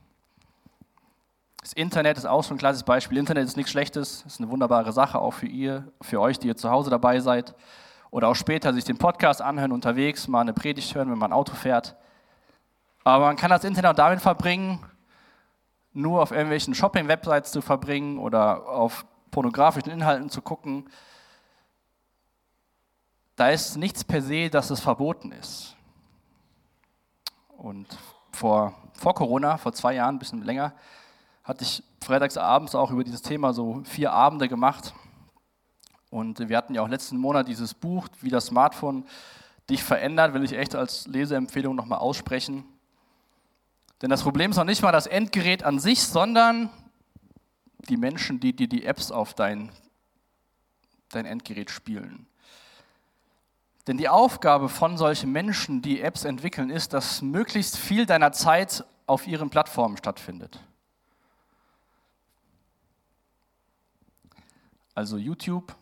Das 1.62 1.74
Internet 1.74 2.18
ist 2.18 2.26
auch 2.26 2.44
so 2.44 2.56
ein 2.56 2.58
klassisches 2.58 2.84
Beispiel. 2.84 3.20
Internet 3.20 3.46
ist 3.46 3.56
nichts 3.56 3.72
Schlechtes, 3.72 4.24
ist 4.26 4.40
eine 4.40 4.50
wunderbare 4.50 4.92
Sache, 4.92 5.20
auch 5.20 5.32
für 5.32 5.46
ihr, 5.46 5.92
für 6.02 6.20
euch, 6.20 6.40
die 6.40 6.48
ihr 6.48 6.58
zu 6.58 6.72
Hause 6.72 6.90
dabei 6.90 7.20
seid. 7.20 7.56
Oder 8.10 8.30
auch 8.30 8.36
später 8.36 8.74
sich 8.74 8.84
den 8.84 8.98
Podcast 8.98 9.42
anhören, 9.42 9.72
unterwegs, 9.72 10.28
mal 10.28 10.42
eine 10.42 10.54
Predigt 10.54 10.94
hören, 10.96 11.12
wenn 11.12 11.20
man 11.20 11.32
Auto 11.32 11.54
fährt. 11.54 11.96
Aber 13.04 13.26
man 13.26 13.36
kann 13.36 13.52
das 13.52 13.64
Internet 13.64 13.92
auch 13.92 13.96
damit 13.96 14.22
verbringen, 14.22 14.84
nur 15.94 16.22
auf 16.22 16.32
irgendwelchen 16.32 16.74
Shopping-Websites 16.74 17.52
zu 17.52 17.62
verbringen 17.62 18.18
oder 18.18 18.68
auf 18.68 19.06
pornografischen 19.30 19.92
Inhalten 19.92 20.30
zu 20.30 20.42
gucken, 20.42 20.90
da 23.36 23.50
ist 23.50 23.78
nichts 23.78 24.04
per 24.04 24.22
se, 24.22 24.50
dass 24.50 24.70
es 24.70 24.80
verboten 24.80 25.32
ist. 25.32 25.76
Und 27.58 27.88
vor, 28.32 28.74
vor 28.94 29.16
Corona, 29.16 29.58
vor 29.58 29.74
zwei 29.74 29.94
Jahren, 29.94 30.16
ein 30.16 30.20
bisschen 30.20 30.44
länger, 30.44 30.74
hatte 31.44 31.64
ich 31.64 31.84
freitags 32.04 32.38
abends 32.38 32.76
auch 32.76 32.92
über 32.92 33.04
dieses 33.04 33.22
Thema 33.22 33.54
so 33.54 33.82
vier 33.86 34.12
Abende 34.12 34.48
gemacht. 34.48 34.94
Und 36.10 36.50
wir 36.50 36.58
hatten 36.58 36.76
ja 36.76 36.82
auch 36.82 36.88
letzten 36.88 37.18
Monat 37.18 37.48
dieses 37.48 37.74
Buch, 37.74 38.08
wie 38.22 38.30
das 38.30 38.48
Smartphone 38.48 39.06
dich 39.70 39.84
verändert, 39.84 40.34
will 40.34 40.44
ich 40.44 40.54
echt 40.54 40.76
als 40.76 41.08
Leseempfehlung 41.08 41.76
nochmal 41.76 42.00
aussprechen. 42.00 42.66
Denn 44.02 44.10
das 44.10 44.24
Problem 44.24 44.52
ist 44.52 44.58
noch 44.58 44.66
nicht 44.66 44.82
mal 44.82 44.92
das 44.92 45.08
Endgerät 45.08 45.64
an 45.64 45.80
sich, 45.80 46.02
sondern 46.04 46.70
die 47.88 47.98
Menschen, 47.98 48.40
die 48.40 48.56
dir 48.56 48.68
die 48.68 48.86
Apps 48.86 49.12
auf 49.12 49.34
dein, 49.34 49.72
dein 51.10 51.26
Endgerät 51.26 51.70
spielen. 51.70 52.28
Denn 53.88 53.98
die 53.98 54.10
Aufgabe 54.10 54.70
von 54.70 54.98
solchen 54.98 55.32
Menschen, 55.32 55.82
die 55.82 56.02
Apps 56.02 56.24
entwickeln, 56.24 56.70
ist, 56.70 56.94
dass 56.94 57.22
möglichst 57.22 57.78
viel 57.78 58.06
deiner 58.06 58.32
Zeit 58.32 58.84
auf 59.08 59.28
ihren 59.28 59.50
Plattformen 59.50 59.98
stattfindet. 59.98 60.60
Also 64.94 65.18
YouTube 65.18 65.76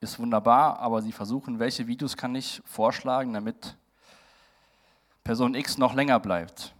ist 0.00 0.18
wunderbar, 0.18 0.78
aber 0.78 1.02
sie 1.02 1.12
versuchen, 1.12 1.58
welche 1.58 1.86
Videos 1.86 2.16
kann 2.16 2.34
ich 2.34 2.62
vorschlagen, 2.64 3.32
damit 3.32 3.76
Person 5.24 5.54
X 5.54 5.78
noch 5.78 5.94
länger 5.94 6.20
bleibt. 6.20 6.74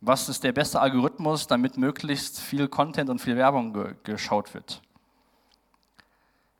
Was 0.00 0.28
ist 0.28 0.42
der 0.42 0.52
beste 0.52 0.80
Algorithmus, 0.80 1.46
damit 1.46 1.76
möglichst 1.76 2.40
viel 2.40 2.68
Content 2.68 3.10
und 3.10 3.20
viel 3.20 3.36
Werbung 3.36 3.74
ge 3.74 3.94
geschaut 4.02 4.54
wird? 4.54 4.80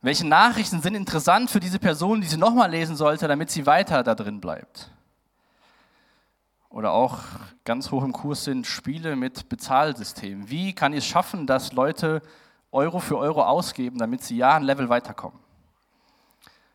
Welche 0.02 0.26
Nachrichten 0.26 0.80
sind 0.80 0.94
interessant 0.94 1.50
für 1.50 1.60
diese 1.60 1.78
Person, 1.78 2.20
die 2.20 2.26
sie 2.26 2.36
nochmal 2.36 2.70
lesen 2.70 2.96
sollte, 2.96 3.28
damit 3.28 3.50
sie 3.50 3.66
weiter 3.66 4.02
da 4.02 4.14
drin 4.14 4.40
bleibt? 4.40 4.90
Oder 6.68 6.92
auch 6.92 7.18
ganz 7.64 7.90
hoch 7.90 8.04
im 8.04 8.12
Kurs 8.12 8.44
sind 8.44 8.66
Spiele 8.66 9.16
mit 9.16 9.48
Bezahlsystemen. 9.48 10.48
Wie 10.48 10.72
kann 10.74 10.92
ich 10.92 11.00
es 11.00 11.06
schaffen, 11.06 11.46
dass 11.46 11.72
Leute 11.72 12.22
Euro 12.72 12.98
für 12.98 13.18
Euro 13.18 13.42
ausgeben, 13.42 13.98
damit 13.98 14.22
sie 14.22 14.36
ja 14.36 14.54
ein 14.54 14.62
Level 14.62 14.88
weiterkommen? 14.88 15.38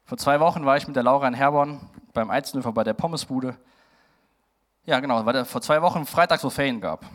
Vor 0.06 0.18
zwei 0.18 0.40
Wochen 0.40 0.66
war 0.66 0.78
ich 0.78 0.88
mit 0.88 0.96
der 0.96 1.04
Laura 1.04 1.28
in 1.28 1.34
Herborn 1.34 1.80
beim 2.14 2.30
Eizenhöfer 2.30 2.72
bei 2.72 2.84
der 2.84 2.94
Pommesbude. 2.94 3.58
Ja, 4.86 5.00
genau, 5.00 5.25
weil 5.25 5.46
vor 5.46 5.62
zwei 5.62 5.82
Wochen 5.82 6.06
freitags 6.06 6.44
so 6.44 6.50
Ferien 6.50 6.80
gab. 6.80 7.06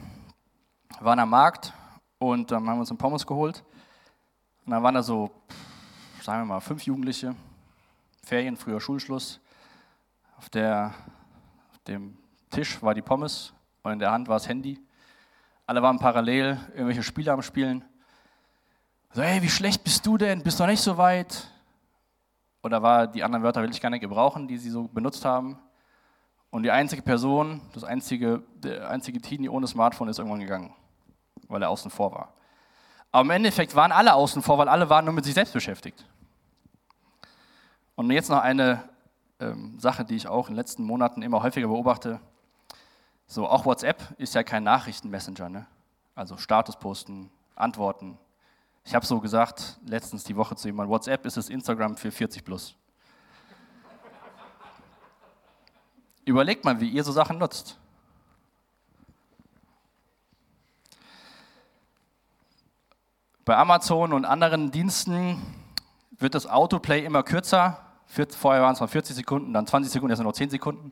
Wir 0.98 1.04
waren 1.04 1.20
am 1.20 1.30
Markt 1.30 1.72
und 2.18 2.50
dann 2.50 2.68
haben 2.68 2.76
wir 2.76 2.80
uns 2.80 2.90
einen 2.90 2.98
Pommes 2.98 3.26
geholt. 3.26 3.62
Und 4.64 4.72
dann 4.72 4.82
waren 4.82 4.94
da 4.94 5.02
so, 5.02 5.30
sagen 6.20 6.42
wir 6.42 6.54
mal, 6.54 6.60
fünf 6.60 6.82
Jugendliche, 6.82 7.36
Ferien, 8.24 8.56
früher 8.56 8.80
Schulschluss. 8.80 9.40
Auf, 10.36 10.48
der, 10.48 10.94
auf 11.70 11.78
dem 11.86 12.18
Tisch 12.50 12.82
war 12.82 12.94
die 12.94 13.02
Pommes 13.02 13.52
und 13.82 13.92
in 13.92 13.98
der 13.98 14.10
Hand 14.10 14.26
war 14.28 14.36
das 14.36 14.48
Handy. 14.48 14.80
Alle 15.66 15.82
waren 15.82 15.98
parallel 15.98 16.58
irgendwelche 16.72 17.02
Spiele 17.02 17.32
am 17.32 17.42
Spielen. 17.42 17.84
So, 19.12 19.22
hey, 19.22 19.42
wie 19.42 19.48
schlecht 19.48 19.82
bist 19.82 20.06
du 20.06 20.16
denn? 20.16 20.40
Bist 20.40 20.60
du 20.60 20.62
noch 20.62 20.70
nicht 20.70 20.80
so 20.82 20.96
weit? 20.96 21.48
Oder 22.62 22.80
war 22.80 23.08
die 23.08 23.24
anderen 23.24 23.42
Wörter 23.42 23.60
will 23.60 23.70
ich 23.70 23.80
gar 23.80 23.90
nicht 23.90 24.02
gebrauchen, 24.02 24.46
die 24.46 24.56
sie 24.56 24.70
so 24.70 24.84
benutzt 24.84 25.24
haben. 25.24 25.58
Und 26.50 26.62
die 26.62 26.70
einzige 26.70 27.02
Person, 27.02 27.60
das 27.72 27.82
einzige, 27.82 28.44
der 28.54 28.88
einzige 28.88 29.20
Teenie 29.20 29.48
ohne 29.48 29.66
Smartphone 29.66 30.08
ist 30.08 30.18
irgendwann 30.18 30.38
gegangen, 30.38 30.72
weil 31.48 31.60
er 31.60 31.70
außen 31.70 31.90
vor 31.90 32.12
war. 32.12 32.34
Aber 33.10 33.22
im 33.22 33.30
Endeffekt 33.30 33.74
waren 33.74 33.90
alle 33.90 34.14
außen 34.14 34.42
vor, 34.42 34.58
weil 34.58 34.68
alle 34.68 34.88
waren 34.88 35.04
nur 35.04 35.14
mit 35.14 35.24
sich 35.24 35.34
selbst 35.34 35.54
beschäftigt. 35.54 36.06
Und 37.96 38.12
jetzt 38.12 38.30
noch 38.30 38.40
eine 38.40 38.88
ähm, 39.40 39.76
Sache, 39.80 40.04
die 40.04 40.14
ich 40.14 40.28
auch 40.28 40.46
in 40.46 40.54
den 40.54 40.58
letzten 40.58 40.84
Monaten 40.84 41.22
immer 41.22 41.42
häufiger 41.42 41.66
beobachte. 41.66 42.20
So, 43.26 43.48
auch 43.48 43.64
WhatsApp 43.64 44.14
ist 44.18 44.36
ja 44.36 44.44
kein 44.44 44.62
Nachrichtenmessenger, 44.62 45.48
ne? 45.48 45.66
Also 46.14 46.36
Status 46.36 46.76
posten, 46.76 47.28
Antworten. 47.56 48.16
Ich 48.90 48.94
habe 48.96 49.06
so 49.06 49.20
gesagt, 49.20 49.78
letztens 49.86 50.24
die 50.24 50.34
Woche 50.34 50.56
zu 50.56 50.66
jemandem, 50.66 50.90
WhatsApp 50.90 51.24
ist 51.24 51.36
das 51.36 51.48
Instagram 51.48 51.96
für 51.96 52.10
40 52.10 52.44
plus. 52.44 52.74
Überlegt 56.24 56.64
mal, 56.64 56.80
wie 56.80 56.88
ihr 56.88 57.04
so 57.04 57.12
Sachen 57.12 57.38
nutzt. 57.38 57.78
Bei 63.44 63.56
Amazon 63.56 64.12
und 64.12 64.24
anderen 64.24 64.72
Diensten 64.72 65.40
wird 66.18 66.34
das 66.34 66.48
Autoplay 66.48 67.04
immer 67.04 67.22
kürzer. 67.22 67.78
Vorher 68.06 68.62
waren 68.62 68.72
es 68.72 68.80
mal 68.80 68.88
40 68.88 69.14
Sekunden, 69.14 69.52
dann 69.52 69.68
20 69.68 69.92
Sekunden, 69.92 70.10
jetzt 70.10 70.18
nur 70.18 70.32
noch 70.32 70.36
10 70.36 70.50
Sekunden. 70.50 70.90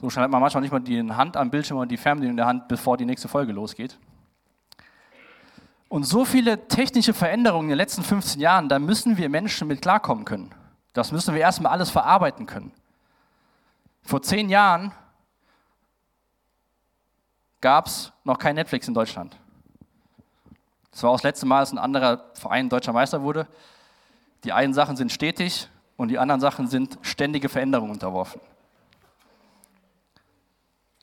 So 0.00 0.08
schnell 0.08 0.24
hat 0.24 0.30
man 0.30 0.40
manchmal 0.40 0.62
nicht 0.62 0.72
mal 0.72 0.80
die 0.80 1.02
Hand 1.12 1.36
am 1.36 1.50
Bildschirm 1.50 1.76
und 1.76 1.90
die 1.90 1.98
Fernbedienung 1.98 2.32
in 2.32 2.38
der 2.38 2.46
Hand, 2.46 2.66
bevor 2.66 2.96
die 2.96 3.04
nächste 3.04 3.28
Folge 3.28 3.52
losgeht. 3.52 3.98
Und 5.88 6.04
so 6.04 6.24
viele 6.24 6.66
technische 6.68 7.14
Veränderungen 7.14 7.66
in 7.66 7.70
den 7.70 7.78
letzten 7.78 8.02
15 8.02 8.40
Jahren, 8.40 8.68
da 8.68 8.78
müssen 8.78 9.16
wir 9.16 9.28
Menschen 9.28 9.68
mit 9.68 9.82
klarkommen 9.82 10.24
können. 10.24 10.54
Das 10.92 11.12
müssen 11.12 11.34
wir 11.34 11.40
erstmal 11.40 11.72
alles 11.72 11.90
verarbeiten 11.90 12.46
können. 12.46 12.72
Vor 14.02 14.22
zehn 14.22 14.48
Jahren 14.48 14.92
gab 17.60 17.86
es 17.86 18.12
noch 18.24 18.38
kein 18.38 18.54
Netflix 18.54 18.86
in 18.88 18.94
Deutschland. 18.94 19.36
Das 20.90 21.02
war 21.02 21.10
auch 21.10 21.16
das 21.16 21.24
letzte 21.24 21.46
Mal, 21.46 21.60
dass 21.60 21.72
ein 21.72 21.78
anderer 21.78 22.24
Verein 22.34 22.68
deutscher 22.68 22.92
Meister 22.92 23.22
wurde. 23.22 23.48
Die 24.44 24.52
einen 24.52 24.74
Sachen 24.74 24.96
sind 24.96 25.10
stetig 25.10 25.68
und 25.96 26.08
die 26.08 26.18
anderen 26.18 26.40
Sachen 26.40 26.68
sind 26.68 26.98
ständige 27.02 27.48
Veränderungen 27.48 27.92
unterworfen. 27.92 28.40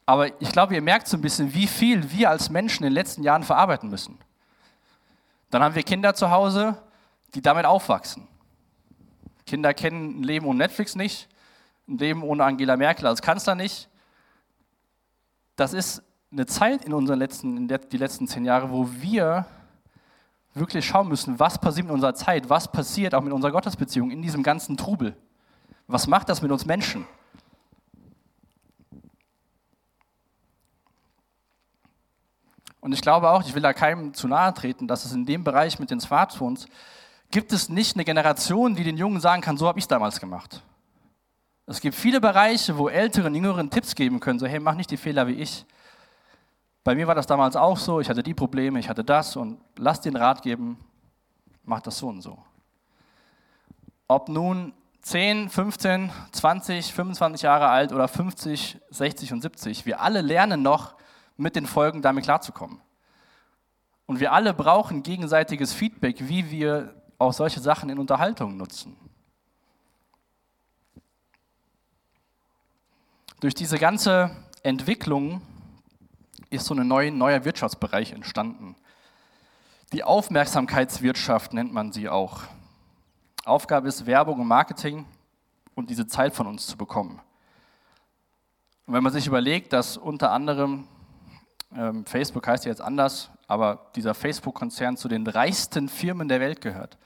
Aber 0.06 0.42
ich 0.42 0.52
glaube, 0.52 0.76
ihr 0.76 0.82
merkt 0.82 1.08
so 1.08 1.18
ein 1.18 1.22
bisschen, 1.22 1.54
wie 1.54 1.68
viel 1.68 2.12
wir 2.12 2.30
als 2.30 2.50
Menschen 2.50 2.84
in 2.84 2.90
den 2.90 2.94
letzten 2.94 3.24
Jahren 3.24 3.44
verarbeiten 3.44 3.90
müssen. 3.90 4.18
Dann 5.52 5.62
haben 5.64 5.76
wir 5.76 5.84
Kinder 5.84 6.16
zu 6.16 6.32
Hause, 6.32 6.82
die 7.36 7.42
damit 7.42 7.66
aufwachsen. 7.66 8.28
Kinder 9.46 9.74
kennen 9.74 10.22
ein 10.22 10.24
Leben 10.24 10.46
ohne 10.46 10.58
Netflix 10.58 10.96
nicht 10.96 11.30
ein 11.92 11.98
Leben 11.98 12.24
ohne 12.24 12.44
Angela 12.44 12.78
Merkel 12.78 13.08
als 13.08 13.22
Kanzler 13.22 13.56
nicht. 13.56 13.90
Das 15.56 15.74
ist 15.74 16.02
eine 16.32 16.46
Zeit 16.46 16.86
in 16.86 16.94
unseren 16.94 17.20
letzten, 17.20 17.58
in 17.58 17.68
die 17.68 17.98
letzten 17.98 18.28
zehn 18.28 18.46
Jahre, 18.46 18.72
wo 18.72 18.90
wir 18.90 19.46
wirklich 20.54 20.86
schauen 20.86 21.08
müssen, 21.08 21.40
was 21.40 21.60
passiert 21.60 21.88
mit 21.88 21.94
unserer 21.94 22.16
Zeit, 22.16 22.50
was 22.50 22.72
passiert 22.72 23.14
auch 23.14 23.22
mit 23.22 23.34
unserer 23.34 23.52
Gottesbeziehung 23.52 24.12
in 24.12 24.22
diesem 24.22 24.44
ganzen 24.44 24.78
Trubel. 24.78 25.16
Was 25.88 26.08
macht 26.08 26.30
das 26.30 26.42
mit 26.42 26.52
uns 26.52 26.66
Menschen? 26.66 27.06
Und 32.82 32.94
ich 32.94 33.02
glaube 33.02 33.30
auch, 33.30 33.44
ich 33.44 33.54
will 33.54 33.62
da 33.62 33.74
keinem 33.74 34.14
zu 34.14 34.28
nahe 34.28 34.54
treten, 34.54 34.88
dass 34.88 35.06
es 35.06 35.14
in 35.14 35.26
dem 35.26 35.44
Bereich 35.44 35.80
mit 35.80 35.92
den 35.92 36.00
Smartphones 36.00 36.68
gibt 37.30 37.54
es 37.54 37.70
nicht 37.70 37.96
eine 37.96 38.04
Generation, 38.04 38.76
die 38.76 38.84
den 38.84 38.98
Jungen 38.98 39.22
sagen 39.22 39.42
kann, 39.42 39.56
so 39.56 39.68
habe 39.68 39.80
ich 39.80 39.86
es 39.86 39.88
damals 39.88 40.20
gemacht. 40.20 40.62
Es 41.66 41.80
gibt 41.80 41.96
viele 41.96 42.20
Bereiche, 42.20 42.78
wo 42.78 42.90
Älteren, 42.90 43.34
Jüngeren 43.34 43.70
Tipps 43.70 43.96
geben 43.96 44.20
können, 44.20 44.40
so 44.40 44.46
hey, 44.46 44.60
mach 44.60 44.76
nicht 44.76 44.92
die 44.92 44.98
Fehler 44.98 45.28
wie 45.28 45.36
ich. 45.36 45.66
Bei 46.84 46.96
mir 46.96 47.08
war 47.08 47.16
das 47.16 47.28
damals 47.28 47.56
auch 47.56 47.78
so, 47.78 48.02
ich 48.02 48.10
hatte 48.10 48.24
die 48.24 48.34
Probleme, 48.34 48.80
ich 48.80 48.90
hatte 48.90 49.04
das 49.04 49.36
und 49.36 49.60
lass 49.78 50.02
den 50.02 50.16
Rat 50.16 50.42
geben, 50.42 50.78
mach 51.64 51.80
das 51.82 52.00
so 52.00 52.08
und 52.08 52.22
so. 52.22 52.40
Ob 54.08 54.28
nun 54.28 54.74
10, 55.04 55.50
15, 55.50 56.12
20, 56.32 56.94
25 56.94 57.44
Jahre 57.44 57.70
alt 57.70 57.94
oder 57.94 58.08
50, 58.08 58.80
60 58.90 59.34
und 59.34 59.42
70, 59.42 59.86
wir 59.86 60.02
alle 60.02 60.22
lernen 60.22 60.64
noch, 60.64 60.96
mit 61.38 61.56
den 61.56 61.66
Folgen 61.66 62.02
damit 62.02 62.24
klarzukommen. 62.24 62.82
Und 64.06 64.20
wir 64.20 64.34
alle 64.34 64.54
brauchen 64.54 65.04
gegenseitiges 65.04 65.74
Feedback, 65.74 66.28
wie 66.28 66.52
wir 66.52 66.94
auch 67.18 67.34
solche 67.34 67.60
Sachen 67.60 67.90
in 67.90 68.00
Unterhaltungen 68.00 68.58
nutzen. 68.58 68.98
Durch 73.40 73.56
diese 73.56 73.80
ganze 73.80 74.32
Entwicklung 74.64 75.42
ist 76.50 76.66
so 76.66 76.76
ein 76.76 76.88
neuer 76.88 77.46
Wirtschaftsbereich 77.46 78.12
entstanden. 78.12 78.76
Die 79.94 80.04
Aufmerksamkeitswirtschaft 80.04 81.54
nennt 81.54 81.74
man 81.74 81.92
sie 81.92 82.10
auch. 82.10 82.44
Aufgabe 83.46 83.88
ist, 83.88 84.06
Werbung 84.06 84.40
und 84.40 84.48
Marketing 84.48 85.06
und 85.74 85.90
diese 85.90 86.06
Zeit 86.06 86.34
von 86.34 86.48
uns 86.48 86.68
zu 86.68 86.78
bekommen. 86.78 87.20
Und 88.86 88.94
wenn 88.94 89.04
man 89.04 89.14
sich 89.14 89.26
überlegt, 89.26 89.74
dass 89.74 89.98
unter 89.98 90.32
anderem 90.32 90.88
ähm, 91.76 92.06
Facebook 92.06 92.48
heißt 92.48 92.66
ja 92.66 92.72
jetzt 92.72 92.82
anders, 92.82 93.30
aber 93.48 93.92
dieser 93.96 94.14
Facebook-Konzern 94.14 94.98
zu 94.98 95.08
den 95.08 95.26
reichsten 95.26 95.90
Firmen 95.90 96.28
der 96.28 96.40
Welt 96.40 96.62
gehört. 96.62 96.98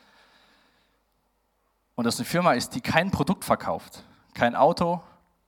Und 1.95 2.05
das 2.05 2.17
eine 2.17 2.25
Firma 2.25 2.53
ist, 2.53 2.75
die 2.75 2.81
kein 2.81 3.11
Produkt 3.11 3.45
verkauft. 3.45 4.03
Kein 4.33 4.55
Auto, 4.55 5.01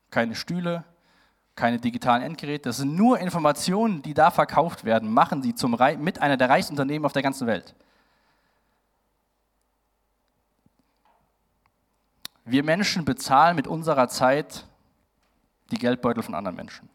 keine 0.09 0.35
Stühle, 0.35 0.83
keine 1.55 1.79
digitalen 1.79 2.23
Endgeräte. 2.23 2.69
Das 2.69 2.77
sind 2.77 2.95
nur 2.95 3.19
Informationen, 3.19 4.01
die 4.01 4.13
da 4.13 4.31
verkauft 4.31 4.85
werden, 4.85 5.11
machen 5.13 5.41
sie 5.43 5.55
zum, 5.55 5.77
mit 5.99 6.21
einer 6.21 6.37
der 6.37 6.49
reichsten 6.49 6.73
Unternehmen 6.73 7.05
auf 7.05 7.13
der 7.13 7.23
ganzen 7.23 7.47
Welt. 7.47 7.75
Wir 12.45 12.63
Menschen 12.63 13.03
bezahlen 13.03 13.57
mit 13.57 13.67
unserer 13.67 14.07
Zeit 14.07 14.65
die 15.71 15.77
Geldbeutel 15.77 16.23
von 16.23 16.33
anderen 16.33 16.55
Menschen. 16.55 16.87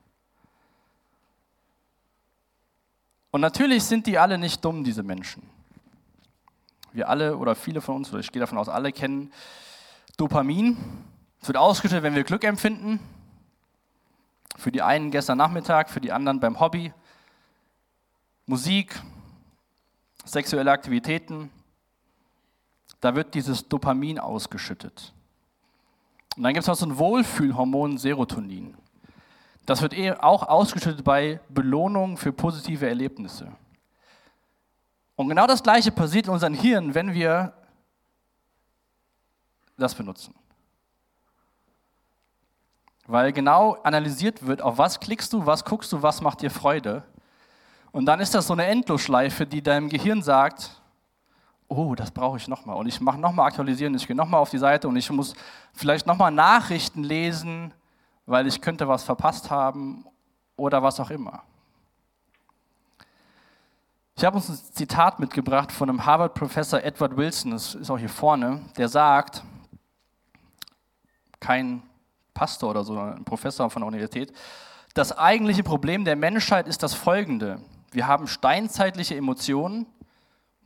Und 3.32 3.40
natürlich 3.40 3.82
sind 3.84 4.06
die 4.06 4.18
alle 4.18 4.38
nicht 4.38 4.64
dumm, 4.64 4.84
diese 4.84 5.02
Menschen. 5.02 5.42
Wir 6.92 7.08
alle 7.08 7.38
oder 7.38 7.54
viele 7.54 7.80
von 7.80 7.96
uns, 7.96 8.10
oder 8.10 8.20
ich 8.20 8.30
gehe 8.30 8.40
davon 8.40 8.58
aus, 8.58 8.68
alle 8.68 8.92
kennen 8.92 9.32
Dopamin. 10.18 10.76
Es 11.40 11.48
wird 11.48 11.56
ausgeschüttet, 11.56 12.04
wenn 12.04 12.14
wir 12.14 12.24
Glück 12.24 12.44
empfinden. 12.44 13.00
Für 14.56 14.70
die 14.70 14.82
einen 14.82 15.10
gestern 15.10 15.38
Nachmittag, 15.38 15.88
für 15.88 16.02
die 16.02 16.12
anderen 16.12 16.40
beim 16.40 16.60
Hobby. 16.60 16.92
Musik, 18.44 19.00
sexuelle 20.26 20.70
Aktivitäten. 20.70 21.50
Da 23.00 23.14
wird 23.14 23.34
dieses 23.34 23.66
Dopamin 23.66 24.18
ausgeschüttet. 24.18 25.14
Und 26.36 26.42
dann 26.42 26.52
gibt 26.52 26.64
es 26.64 26.68
noch 26.68 26.76
so 26.76 26.84
ein 26.84 26.98
Wohlfühlhormon 26.98 27.96
Serotonin. 27.96 28.76
Das 29.66 29.80
wird 29.80 29.94
eh 29.94 30.12
auch 30.12 30.42
ausgeschüttet 30.42 31.04
bei 31.04 31.40
Belohnung 31.48 32.16
für 32.16 32.32
positive 32.32 32.88
Erlebnisse. 32.88 33.52
Und 35.14 35.28
genau 35.28 35.46
das 35.46 35.62
Gleiche 35.62 35.92
passiert 35.92 36.26
in 36.26 36.32
unserem 36.32 36.54
Hirn, 36.54 36.94
wenn 36.94 37.12
wir 37.14 37.52
das 39.76 39.94
benutzen. 39.94 40.34
Weil 43.06 43.32
genau 43.32 43.74
analysiert 43.82 44.46
wird, 44.46 44.62
auf 44.62 44.78
was 44.78 44.98
klickst 44.98 45.32
du, 45.32 45.44
was 45.44 45.64
guckst 45.64 45.92
du, 45.92 46.02
was 46.02 46.20
macht 46.20 46.40
dir 46.42 46.50
Freude. 46.50 47.04
Und 47.90 48.06
dann 48.06 48.20
ist 48.20 48.34
das 48.34 48.46
so 48.46 48.52
eine 48.54 48.64
Endlosschleife, 48.66 49.46
die 49.46 49.62
deinem 49.62 49.88
Gehirn 49.88 50.22
sagt, 50.22 50.80
oh, 51.68 51.94
das 51.94 52.10
brauche 52.10 52.36
ich 52.36 52.48
nochmal. 52.48 52.76
Und 52.76 52.86
ich 52.86 53.00
mache 53.00 53.18
nochmal 53.18 53.48
aktualisieren, 53.48 53.94
ich 53.94 54.06
gehe 54.06 54.16
nochmal 54.16 54.40
auf 54.40 54.50
die 54.50 54.58
Seite 54.58 54.88
und 54.88 54.96
ich 54.96 55.10
muss 55.10 55.34
vielleicht 55.72 56.06
nochmal 56.06 56.30
Nachrichten 56.30 57.02
lesen, 57.02 57.74
weil 58.26 58.46
ich 58.46 58.60
könnte 58.60 58.88
was 58.88 59.04
verpasst 59.04 59.50
haben 59.50 60.04
oder 60.56 60.82
was 60.82 61.00
auch 61.00 61.10
immer. 61.10 61.42
Ich 64.16 64.24
habe 64.24 64.36
uns 64.36 64.48
ein 64.48 64.56
Zitat 64.56 65.18
mitgebracht 65.18 65.72
von 65.72 65.88
einem 65.88 66.04
Harvard-Professor 66.04 66.82
Edward 66.82 67.16
Wilson, 67.16 67.52
das 67.52 67.74
ist 67.74 67.90
auch 67.90 67.98
hier 67.98 68.08
vorne, 68.08 68.60
der 68.76 68.88
sagt, 68.88 69.42
kein 71.40 71.82
Pastor 72.34 72.70
oder 72.70 72.84
so, 72.84 72.98
ein 72.98 73.24
Professor 73.24 73.68
von 73.68 73.82
der 73.82 73.88
Universität, 73.88 74.32
das 74.94 75.16
eigentliche 75.16 75.62
Problem 75.62 76.04
der 76.04 76.16
Menschheit 76.16 76.68
ist 76.68 76.82
das 76.82 76.94
folgende. 76.94 77.60
Wir 77.90 78.06
haben 78.06 78.26
steinzeitliche 78.26 79.16
Emotionen, 79.16 79.86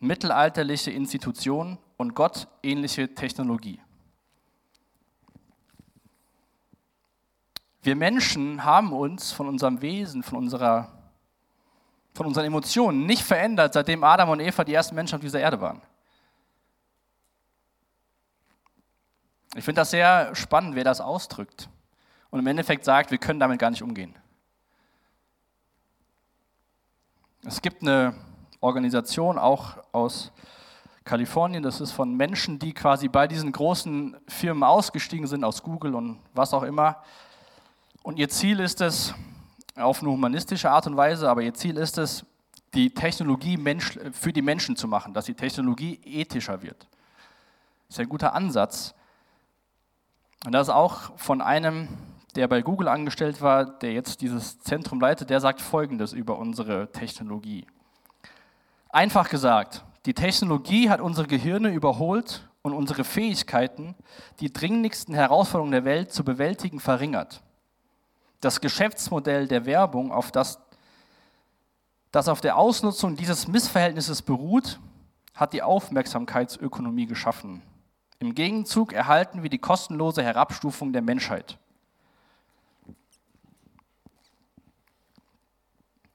mittelalterliche 0.01 0.91
Institutionen 0.91 1.79
und 1.97 2.15
gottähnliche 2.15 3.15
Technologie. 3.15 3.81
Wir 7.87 7.95
Menschen 7.95 8.65
haben 8.65 8.93
uns 8.93 9.31
von 9.31 9.47
unserem 9.47 9.81
Wesen, 9.81 10.25
von, 10.25 10.39
unserer, 10.39 10.89
von 12.15 12.27
unseren 12.27 12.45
Emotionen 12.45 13.07
nicht 13.07 13.23
verändert, 13.23 13.75
seitdem 13.75 14.03
Adam 14.03 14.31
und 14.31 14.41
Eva 14.41 14.65
die 14.65 14.75
ersten 14.75 14.97
Menschen 14.97 15.15
auf 15.15 15.21
dieser 15.21 15.39
Erde 15.39 15.61
waren. 15.61 15.81
Ich 19.55 19.65
finde 19.65 19.83
das 19.83 19.93
sehr 19.93 20.35
spannend, 20.35 20.75
wer 20.75 20.83
das 20.83 21.01
ausdrückt 21.01 21.69
und 22.31 22.41
im 22.41 22.47
Endeffekt 22.49 22.85
sagt, 22.85 23.13
wir 23.13 23.19
können 23.19 23.39
damit 23.39 23.61
gar 23.61 23.71
nicht 23.71 23.85
umgehen. 23.85 24.17
Es 27.45 27.63
gibt 27.63 27.83
eine 27.83 28.15
Organisation 28.61 29.39
auch 29.39 29.77
aus 29.93 30.33
Kalifornien, 31.05 31.63
das 31.63 31.81
ist 31.81 31.93
von 31.93 32.17
Menschen, 32.17 32.59
die 32.59 32.75
quasi 32.75 33.07
bei 33.07 33.29
diesen 33.29 33.53
großen 33.53 34.17
Firmen 34.27 34.65
ausgestiegen 34.65 35.29
sind, 35.29 35.45
aus 35.45 35.63
Google 35.63 35.95
und 35.95 36.19
was 36.35 36.53
auch 36.53 36.65
immer, 36.65 37.01
und 38.07 38.21
ihr 38.21 38.29
Ziel 38.29 38.61
ist 38.61 38.81
es, 38.83 39.13
auf 39.75 40.01
eine 40.01 40.13
humanistische 40.13 40.71
Art 40.71 40.87
und 40.87 40.97
Weise, 40.97 41.29
aber 41.29 41.43
ihr 41.43 41.55
Ziel 41.55 41.77
ist 41.77 41.99
es, 41.99 42.25
die 42.73 42.95
Technologie 42.95 43.59
für 44.13 44.33
die 44.33 44.43
Menschen 44.43 44.77
zu 44.77 44.87
machen, 44.87 45.13
dass 45.13 45.25
die 45.25 45.35
Technologie 45.35 45.99
ethischer 46.05 46.63
wird. 46.63 46.87
Das 47.89 47.97
ist 47.97 47.99
ein 47.99 48.09
guter 48.09 48.33
Ansatz. 48.33 48.95
Und 50.45 50.53
das 50.53 50.69
ist 50.69 50.73
auch 50.73 51.19
von 51.19 51.41
einem, 51.41 51.89
der 52.37 52.47
bei 52.47 52.63
Google 52.63 52.87
angestellt 52.87 53.43
war, 53.43 53.65
der 53.65 53.93
jetzt 53.93 54.21
dieses 54.21 54.61
Zentrum 54.61 55.01
leitet, 55.01 55.29
der 55.29 55.41
sagt 55.41 55.61
Folgendes 55.61 56.13
über 56.13 56.39
unsere 56.39 56.93
Technologie. 56.93 57.67
Einfach 58.89 59.29
gesagt, 59.29 59.85
die 60.05 60.15
Technologie 60.15 60.91
hat 60.91 61.01
unsere 61.01 61.27
Gehirne 61.27 61.71
überholt 61.71 62.49
und 62.63 62.73
unsere 62.73 63.03
Fähigkeiten, 63.03 63.97
die 64.39 64.53
dringlichsten 64.53 65.13
Herausforderungen 65.13 65.73
der 65.73 65.85
Welt 65.85 66.13
zu 66.13 66.23
bewältigen, 66.23 66.79
verringert 66.79 67.43
das 68.41 68.61
Geschäftsmodell 68.61 69.49
der 69.49 69.67
Werbung, 69.67 70.13
auf 70.13 70.31
das, 70.31 70.59
das 72.13 72.29
auf 72.29 72.41
der 72.41 72.57
Ausnutzung 72.57 73.17
dieses 73.17 73.49
Missverhältnisses 73.49 74.23
beruht, 74.23 74.79
hat 75.35 75.53
die 75.53 75.63
Aufmerksamkeitsökonomie 75.63 77.07
geschaffen. 77.07 77.63
Im 78.19 78.35
Gegenzug 78.35 78.93
erhalten 78.93 79.43
wir 79.43 79.51
die 79.51 79.59
kostenlose 79.59 80.23
Herabstufung 80.23 80.93
der 80.93 81.03
Menschheit. 81.03 81.59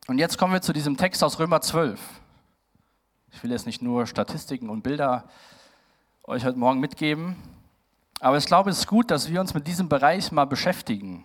Und 0.07 0.17
jetzt 0.17 0.37
kommen 0.37 0.53
wir 0.53 0.61
zu 0.61 0.73
diesem 0.73 0.97
Text 0.97 1.23
aus 1.23 1.39
Römer 1.39 1.61
12. 1.61 1.99
Ich 3.31 3.43
will 3.43 3.51
jetzt 3.51 3.65
nicht 3.65 3.81
nur 3.81 4.07
Statistiken 4.07 4.69
und 4.69 4.81
Bilder 4.81 5.25
euch 6.23 6.43
heute 6.43 6.57
Morgen 6.57 6.79
mitgeben, 6.79 7.35
aber 8.19 8.37
ich 8.37 8.45
glaube, 8.45 8.71
es 8.71 8.79
ist 8.79 8.87
gut, 8.87 9.09
dass 9.09 9.29
wir 9.29 9.39
uns 9.39 9.53
mit 9.53 9.67
diesem 9.67 9.89
Bereich 9.89 10.31
mal 10.31 10.45
beschäftigen. 10.45 11.23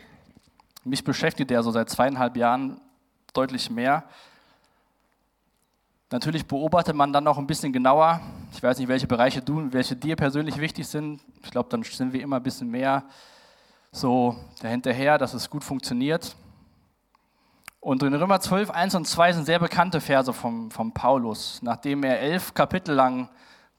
Mich 0.87 1.03
beschäftigt 1.03 1.51
er 1.51 1.65
so 1.65 1.73
seit 1.73 1.91
zweieinhalb 1.91 2.37
Jahren 2.37 2.81
deutlich 3.35 3.69
mehr. 3.71 4.05
Natürlich 6.13 6.47
beobachtet 6.47 6.95
man 6.95 7.13
dann 7.13 7.25
noch 7.25 7.39
ein 7.39 7.47
bisschen 7.49 7.73
genauer. 7.73 8.21
Ich 8.53 8.63
weiß 8.63 8.79
nicht, 8.79 8.87
welche 8.87 9.09
Bereiche 9.09 9.43
du, 9.43 9.73
welche 9.73 9.97
dir 9.97 10.15
persönlich 10.15 10.59
wichtig 10.59 10.87
sind. 10.87 11.21
Ich 11.43 11.51
glaube, 11.51 11.69
dann 11.71 11.83
sind 11.83 12.13
wir 12.13 12.23
immer 12.23 12.37
ein 12.37 12.43
bisschen 12.45 12.71
mehr 12.71 13.03
so 13.91 14.37
dahinterher, 14.63 15.19
dass 15.19 15.35
es 15.35 15.51
gut 15.51 15.65
funktioniert. 15.65 16.37
Und 17.81 18.05
in 18.05 18.15
Römer 18.15 18.39
12, 18.39 18.71
1 18.71 18.95
und 18.95 19.09
2 19.09 19.33
sind 19.33 19.45
sehr 19.45 19.59
bekannte 19.59 20.01
Verse 20.01 20.33
vom, 20.33 20.71
vom 20.71 20.93
Paulus, 20.93 21.61
nachdem 21.63 22.05
er 22.05 22.21
elf 22.21 22.55
Kapitel 22.55 22.95
lang 22.95 23.29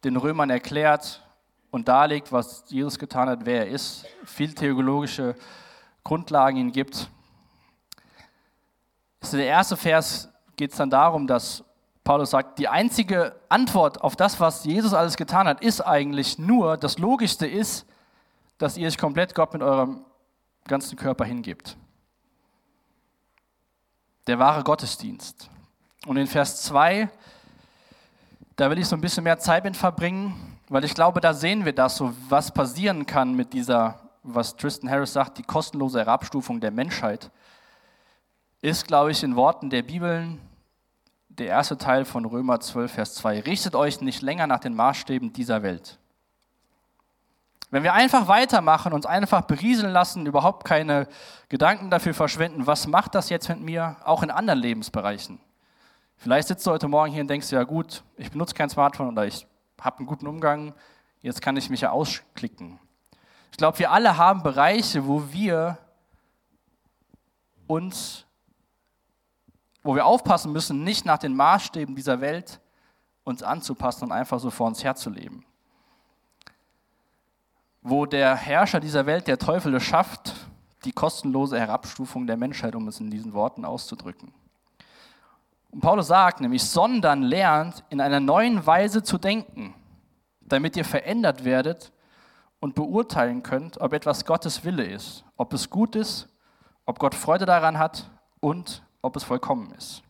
den 0.03 0.17
Römern 0.17 0.49
erklärt 0.49 1.25
und 1.71 1.87
darlegt, 1.87 2.33
was 2.33 2.65
Jesus 2.67 2.99
getan 2.99 3.29
hat, 3.29 3.45
wer 3.45 3.65
er 3.65 3.71
ist, 3.71 4.05
viel 4.25 4.53
theologische 4.53 5.35
Grundlagen 6.07 6.55
ihnen 6.55 6.71
gibt. 6.71 7.09
ist 9.19 9.33
der 9.33 9.45
erste 9.45 9.75
Vers 9.75 10.29
geht 10.55 10.71
es 10.71 10.77
dann 10.77 10.89
darum, 10.89 11.27
dass 11.27 11.65
Paulus 12.05 12.29
sagt, 12.29 12.59
die 12.59 12.69
einzige 12.69 13.35
Antwort 13.49 13.99
auf 13.99 14.15
das, 14.15 14.39
was 14.39 14.63
Jesus 14.63 14.93
alles 14.93 15.17
getan 15.17 15.49
hat, 15.49 15.61
ist 15.61 15.81
eigentlich 15.81 16.39
nur, 16.39 16.77
das 16.77 16.97
Logischste 16.97 17.45
ist, 17.45 17.85
dass 18.57 18.77
ihr 18.77 18.87
euch 18.87 18.97
komplett 18.97 19.35
Gott 19.35 19.51
mit 19.51 19.61
eurem 19.61 20.05
ganzen 20.65 20.97
Körper 20.97 21.25
hingebt. 21.25 21.75
Der 24.27 24.39
wahre 24.39 24.63
Gottesdienst. 24.63 25.49
Und 26.05 26.15
in 26.15 26.27
Vers 26.27 26.63
2, 26.63 27.09
da 28.55 28.69
will 28.69 28.79
ich 28.79 28.87
so 28.87 28.95
ein 28.95 29.01
bisschen 29.01 29.25
mehr 29.25 29.39
Zeit 29.39 29.65
mit 29.65 29.75
verbringen, 29.75 30.57
weil 30.69 30.85
ich 30.85 30.95
glaube, 30.95 31.19
da 31.19 31.33
sehen 31.33 31.65
wir 31.65 31.73
das 31.73 31.97
so, 31.97 32.13
was 32.29 32.53
passieren 32.53 33.05
kann 33.05 33.35
mit 33.35 33.51
dieser 33.51 34.06
was 34.33 34.55
Tristan 34.55 34.89
Harris 34.89 35.13
sagt, 35.13 35.37
die 35.37 35.43
kostenlose 35.43 35.99
Herabstufung 35.99 36.59
der 36.59 36.71
Menschheit, 36.71 37.31
ist, 38.61 38.87
glaube 38.87 39.11
ich, 39.11 39.23
in 39.23 39.35
Worten 39.35 39.69
der 39.69 39.83
Bibeln 39.83 40.39
der 41.29 41.47
erste 41.47 41.77
Teil 41.77 42.03
von 42.03 42.25
Römer 42.25 42.59
12, 42.59 42.91
Vers 42.91 43.15
2. 43.15 43.41
Richtet 43.41 43.75
euch 43.75 44.01
nicht 44.01 44.21
länger 44.21 44.47
nach 44.47 44.59
den 44.59 44.75
Maßstäben 44.75 45.31
dieser 45.33 45.61
Welt. 45.63 45.99
Wenn 47.69 47.83
wir 47.83 47.93
einfach 47.93 48.27
weitermachen, 48.27 48.93
uns 48.93 49.05
einfach 49.05 49.41
berieseln 49.41 49.91
lassen, 49.91 50.25
überhaupt 50.25 50.65
keine 50.65 51.07
Gedanken 51.49 51.89
dafür 51.89 52.13
verschwenden, 52.13 52.65
was 52.65 52.87
macht 52.87 53.13
das 53.13 53.29
jetzt 53.29 53.49
mit 53.49 53.59
mir, 53.59 53.97
auch 54.03 54.23
in 54.23 54.31
anderen 54.31 54.59
Lebensbereichen. 54.59 55.39
Vielleicht 56.15 56.47
sitzt 56.47 56.65
du 56.65 56.71
heute 56.71 56.87
Morgen 56.87 57.11
hier 57.11 57.21
und 57.21 57.29
denkst, 57.29 57.51
ja 57.51 57.63
gut, 57.63 58.03
ich 58.15 58.31
benutze 58.31 58.55
kein 58.55 58.69
Smartphone 58.69 59.09
oder 59.09 59.25
ich 59.25 59.45
habe 59.79 59.99
einen 59.99 60.07
guten 60.07 60.27
Umgang, 60.27 60.73
jetzt 61.21 61.41
kann 61.41 61.57
ich 61.57 61.69
mich 61.69 61.81
ja 61.81 61.91
ausklicken. 61.91 62.79
Ich 63.51 63.57
glaube, 63.57 63.79
wir 63.79 63.91
alle 63.91 64.17
haben 64.17 64.43
Bereiche, 64.43 65.07
wo 65.07 65.31
wir 65.31 65.77
uns, 67.67 68.25
wo 69.83 69.95
wir 69.95 70.05
aufpassen 70.05 70.51
müssen, 70.51 70.83
nicht 70.83 71.05
nach 71.05 71.17
den 71.17 71.35
Maßstäben 71.35 71.95
dieser 71.95 72.21
Welt 72.21 72.59
uns 73.23 73.43
anzupassen 73.43 74.05
und 74.05 74.11
einfach 74.11 74.39
so 74.39 74.49
vor 74.49 74.67
uns 74.67 74.83
herzuleben. 74.83 75.45
Wo 77.81 78.05
der 78.05 78.35
Herrscher 78.35 78.79
dieser 78.79 79.05
Welt, 79.05 79.27
der 79.27 79.37
Teufel, 79.37 79.75
es 79.75 79.83
schafft, 79.83 80.33
die 80.85 80.91
kostenlose 80.91 81.59
Herabstufung 81.59 82.27
der 82.27 82.37
Menschheit, 82.37 82.75
um 82.75 82.87
es 82.87 82.99
in 82.99 83.09
diesen 83.09 83.33
Worten 83.33 83.65
auszudrücken. 83.65 84.33
Und 85.71 85.81
Paulus 85.81 86.07
sagt 86.07 86.39
nämlich, 86.39 86.63
sondern 86.63 87.21
lernt 87.21 87.83
in 87.89 87.99
einer 87.99 88.19
neuen 88.19 88.65
Weise 88.65 89.03
zu 89.03 89.17
denken, 89.17 89.73
damit 90.41 90.77
ihr 90.77 90.85
verändert 90.85 91.43
werdet 91.43 91.91
und 92.59 92.75
beurteilen 92.75 93.43
könnt, 93.43 93.79
ob 93.79 93.93
etwas 93.93 94.25
Gottes 94.25 94.63
Wille 94.63 94.85
ist, 94.85 95.23
ob 95.35 95.53
es 95.53 95.69
gut 95.69 95.95
ist, 95.95 96.27
ob 96.85 96.99
Gott 96.99 97.15
Freude 97.15 97.45
daran 97.45 97.77
hat 97.77 98.09
und 98.39 98.83
ob 99.01 99.15
es 99.15 99.23
vollkommen 99.23 99.71
ist. 99.73 100.03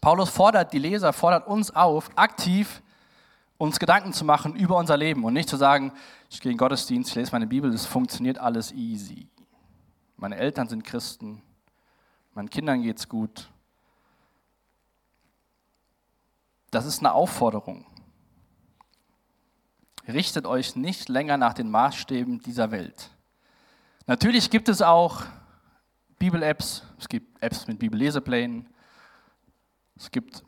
Paulus 0.00 0.30
fordert 0.30 0.72
die 0.72 0.78
Leser, 0.78 1.12
fordert 1.12 1.46
uns 1.48 1.74
auf, 1.74 2.10
aktiv 2.16 2.82
uns 3.58 3.80
Gedanken 3.80 4.12
zu 4.12 4.24
machen 4.24 4.54
über 4.54 4.76
unser 4.76 4.96
Leben 4.96 5.24
und 5.24 5.34
nicht 5.34 5.48
zu 5.48 5.56
sagen, 5.56 5.92
ich 6.30 6.40
gehe 6.40 6.52
in 6.52 6.56
den 6.56 6.60
Gottesdienst, 6.60 7.10
ich 7.10 7.16
lese 7.16 7.32
meine 7.32 7.48
Bibel, 7.48 7.72
es 7.74 7.86
funktioniert 7.86 8.38
alles 8.38 8.72
easy. 8.72 9.26
Meine 10.16 10.36
Eltern 10.36 10.68
sind 10.68 10.84
Christen, 10.84 11.42
meinen 12.34 12.50
Kindern 12.50 12.82
geht 12.82 12.98
es 12.98 13.08
gut. 13.08 13.50
Das 16.70 16.86
ist 16.86 17.00
eine 17.00 17.12
Aufforderung. 17.12 17.86
Richtet 20.06 20.46
euch 20.46 20.76
nicht 20.76 21.08
länger 21.08 21.36
nach 21.36 21.54
den 21.54 21.70
Maßstäben 21.70 22.40
dieser 22.40 22.70
Welt. 22.70 23.10
Natürlich 24.06 24.50
gibt 24.50 24.68
es 24.68 24.80
auch 24.80 25.22
Bibel-Apps, 26.18 26.82
es 26.98 27.08
gibt 27.08 27.42
Apps 27.42 27.66
mit 27.66 27.78
Bibelleseplänen, 27.78 28.66
es 29.96 30.10
gibt 30.10 30.42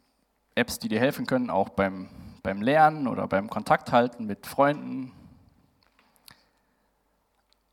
Apps, 0.54 0.78
die 0.78 0.88
dir 0.88 0.98
helfen 0.98 1.26
können, 1.26 1.50
auch 1.50 1.68
beim, 1.70 2.08
beim 2.42 2.62
Lernen 2.62 3.06
oder 3.06 3.28
beim 3.28 3.50
Kontakt 3.50 3.92
halten 3.92 4.24
mit 4.24 4.46
Freunden. 4.46 5.12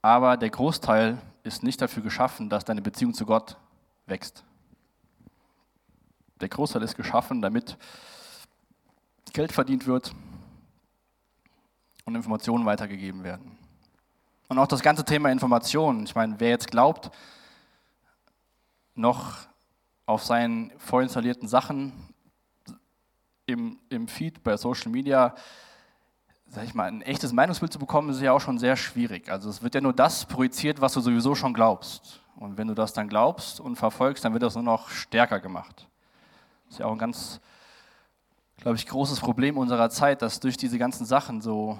Aber 0.01 0.37
der 0.37 0.49
Großteil 0.49 1.21
ist 1.43 1.63
nicht 1.63 1.81
dafür 1.81 2.03
geschaffen, 2.03 2.49
dass 2.49 2.65
deine 2.65 2.81
Beziehung 2.81 3.13
zu 3.13 3.25
Gott 3.25 3.57
wächst. 4.05 4.43
Der 6.41 6.49
Großteil 6.49 6.83
ist 6.83 6.95
geschaffen, 6.95 7.41
damit 7.41 7.77
Geld 9.33 9.51
verdient 9.51 9.87
wird 9.87 10.13
und 12.05 12.15
Informationen 12.15 12.65
weitergegeben 12.65 13.23
werden. 13.23 13.57
Und 14.47 14.59
auch 14.59 14.67
das 14.67 14.81
ganze 14.81 15.03
Thema 15.03 15.29
Informationen. 15.31 16.05
Ich 16.05 16.15
meine, 16.15 16.39
wer 16.39 16.49
jetzt 16.49 16.71
glaubt, 16.71 17.11
noch 18.95 19.47
auf 20.05 20.23
seinen 20.23 20.71
vorinstallierten 20.77 21.47
Sachen 21.47 21.91
im, 23.45 23.77
im 23.89 24.07
Feed 24.07 24.43
bei 24.43 24.55
Social 24.57 24.91
Media, 24.91 25.35
sag 26.47 26.63
ich 26.63 26.73
mal, 26.73 26.85
ein 26.85 27.01
echtes 27.01 27.33
Meinungsbild 27.33 27.73
zu 27.73 27.79
bekommen, 27.79 28.09
ist 28.09 28.21
ja 28.21 28.31
auch 28.31 28.41
schon 28.41 28.57
sehr 28.57 28.77
schwierig. 28.77 29.29
Also 29.29 29.49
es 29.49 29.61
wird 29.61 29.75
ja 29.75 29.81
nur 29.81 29.93
das 29.93 30.25
projiziert, 30.25 30.79
was 30.79 30.93
du 30.93 31.01
sowieso 31.01 31.35
schon 31.35 31.53
glaubst. 31.53 32.21
Und 32.37 32.57
wenn 32.57 32.67
du 32.67 32.73
das 32.73 32.93
dann 32.93 33.09
glaubst 33.09 33.59
und 33.59 33.75
verfolgst, 33.75 34.23
dann 34.23 34.33
wird 34.33 34.43
das 34.43 34.55
nur 34.55 34.63
noch 34.63 34.89
stärker 34.89 35.39
gemacht. 35.39 35.87
Das 36.65 36.75
ist 36.75 36.79
ja 36.79 36.85
auch 36.85 36.91
ein 36.91 36.97
ganz, 36.97 37.41
glaube 38.57 38.77
ich, 38.77 38.85
großes 38.85 39.19
Problem 39.19 39.57
unserer 39.57 39.89
Zeit, 39.89 40.21
dass 40.21 40.39
durch 40.39 40.57
diese 40.57 40.77
ganzen 40.77 41.05
Sachen 41.05 41.41
so 41.41 41.79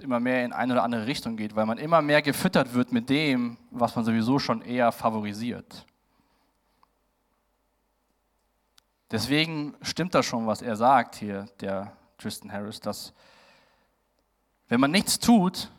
immer 0.00 0.20
mehr 0.20 0.44
in 0.44 0.52
eine 0.52 0.74
oder 0.74 0.82
andere 0.82 1.06
Richtung 1.06 1.36
geht, 1.36 1.56
weil 1.56 1.66
man 1.66 1.78
immer 1.78 2.02
mehr 2.02 2.20
gefüttert 2.20 2.74
wird 2.74 2.92
mit 2.92 3.08
dem, 3.08 3.56
was 3.70 3.96
man 3.96 4.04
sowieso 4.04 4.38
schon 4.38 4.60
eher 4.62 4.92
favorisiert. 4.92 5.86
Deswegen 9.10 9.74
stimmt 9.82 10.14
das 10.14 10.26
schon, 10.26 10.46
was 10.46 10.62
er 10.62 10.76
sagt 10.76 11.14
hier, 11.14 11.48
der 11.60 11.92
Tristan 12.18 12.52
Harris, 12.52 12.80
dass 12.80 13.12
wenn 14.68 14.80
man 14.80 14.90
nichts 14.90 15.18
tut, 15.18 15.70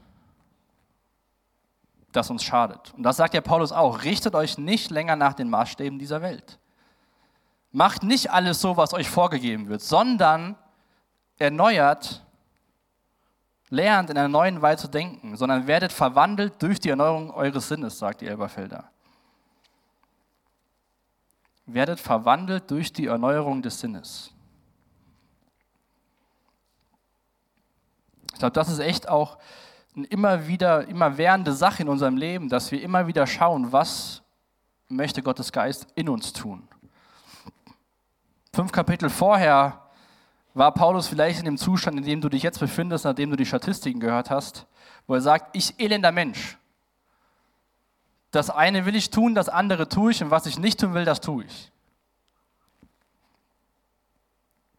das 2.13 2.29
uns 2.29 2.43
schadet. 2.43 2.93
Und 2.95 3.03
das 3.03 3.17
sagt 3.17 3.33
ja 3.33 3.41
Paulus 3.41 3.71
auch. 3.71 4.03
Richtet 4.03 4.33
euch 4.33 4.57
nicht 4.57 4.91
länger 4.91 5.15
nach 5.15 5.33
den 5.33 5.49
Maßstäben 5.49 5.99
dieser 5.99 6.21
Welt. 6.21 6.57
Macht 7.77 8.03
nicht 8.03 8.31
alles 8.31 8.59
so, 8.59 8.75
was 8.77 8.93
euch 8.93 9.09
vorgegeben 9.09 9.67
wird, 9.67 9.81
sondern 9.81 10.55
erneuert, 11.37 12.25
lernt 13.69 14.09
in 14.09 14.17
einer 14.17 14.27
neuen 14.27 14.61
Weise 14.61 14.83
zu 14.83 14.87
denken, 14.87 15.35
sondern 15.37 15.67
werdet 15.67 15.91
verwandelt 15.91 16.61
durch 16.61 16.79
die 16.79 16.89
Erneuerung 16.89 17.31
eures 17.31 17.67
Sinnes, 17.67 17.99
sagt 17.99 18.21
die 18.21 18.27
Elberfelder 18.27 18.89
werdet 21.67 21.99
verwandelt 21.99 22.71
durch 22.71 22.91
die 22.91 23.05
Erneuerung 23.05 23.61
des 23.61 23.79
Sinnes. 23.79 24.31
Ich 28.31 28.39
glaube, 28.39 28.53
das 28.53 28.69
ist 28.69 28.79
echt 28.79 29.09
auch 29.09 29.37
eine 29.95 30.05
immer 30.07 30.47
wieder, 30.47 30.87
immer 30.87 31.17
währende 31.17 31.53
Sache 31.53 31.83
in 31.83 31.89
unserem 31.89 32.17
Leben, 32.17 32.49
dass 32.49 32.71
wir 32.71 32.81
immer 32.81 33.07
wieder 33.07 33.27
schauen, 33.27 33.71
was 33.71 34.23
möchte 34.87 35.21
Gottes 35.21 35.51
Geist 35.51 35.87
in 35.95 36.07
uns 36.07 36.31
tun. 36.31 36.67
Fünf 38.57 38.71
Kapitel 38.71 39.11
vorher 39.11 39.83
war 40.55 40.73
Paulus 40.73 41.07
vielleicht 41.07 41.37
in 41.37 41.45
dem 41.45 41.57
Zustand, 41.59 41.95
in 41.99 42.03
dem 42.03 42.21
du 42.21 42.27
dich 42.27 42.41
jetzt 42.41 42.59
befindest, 42.59 43.05
nachdem 43.05 43.29
du 43.29 43.35
die 43.35 43.45
Statistiken 43.45 43.99
gehört 43.99 44.31
hast, 44.31 44.65
wo 45.05 45.13
er 45.13 45.21
sagt, 45.21 45.55
ich 45.55 45.79
elender 45.79 46.11
Mensch. 46.11 46.57
Das 48.31 48.49
eine 48.49 48.87
will 48.87 48.95
ich 48.95 49.11
tun, 49.11 49.35
das 49.35 49.47
andere 49.47 49.87
tue 49.87 50.09
ich 50.09 50.23
und 50.23 50.31
was 50.31 50.47
ich 50.47 50.57
nicht 50.57 50.79
tun 50.79 50.95
will, 50.95 51.05
das 51.05 51.21
tue 51.21 51.43
ich. 51.43 51.71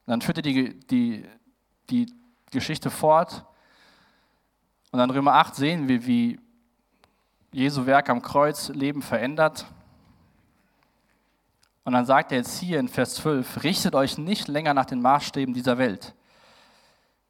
Dann 0.06 0.22
führt 0.22 0.38
er 0.38 0.42
die, 0.42 0.80
die, 0.90 1.24
die 1.88 2.12
Geschichte 2.50 2.90
fort. 2.90 3.44
Und 4.90 4.98
dann 4.98 5.10
Römer 5.10 5.34
8 5.34 5.54
sehen 5.54 5.86
wir, 5.86 6.04
wie 6.04 6.40
Jesu 7.52 7.86
Werk 7.86 8.10
am 8.10 8.22
Kreuz 8.22 8.70
Leben 8.70 9.02
verändert. 9.02 9.66
Und 11.88 11.94
dann 11.94 12.04
sagt 12.04 12.32
er 12.32 12.36
jetzt 12.36 12.58
hier 12.58 12.80
in 12.80 12.86
Vers 12.86 13.14
12, 13.14 13.62
richtet 13.62 13.94
euch 13.94 14.18
nicht 14.18 14.46
länger 14.46 14.74
nach 14.74 14.84
den 14.84 15.00
Maßstäben 15.00 15.54
dieser 15.54 15.78
Welt. 15.78 16.14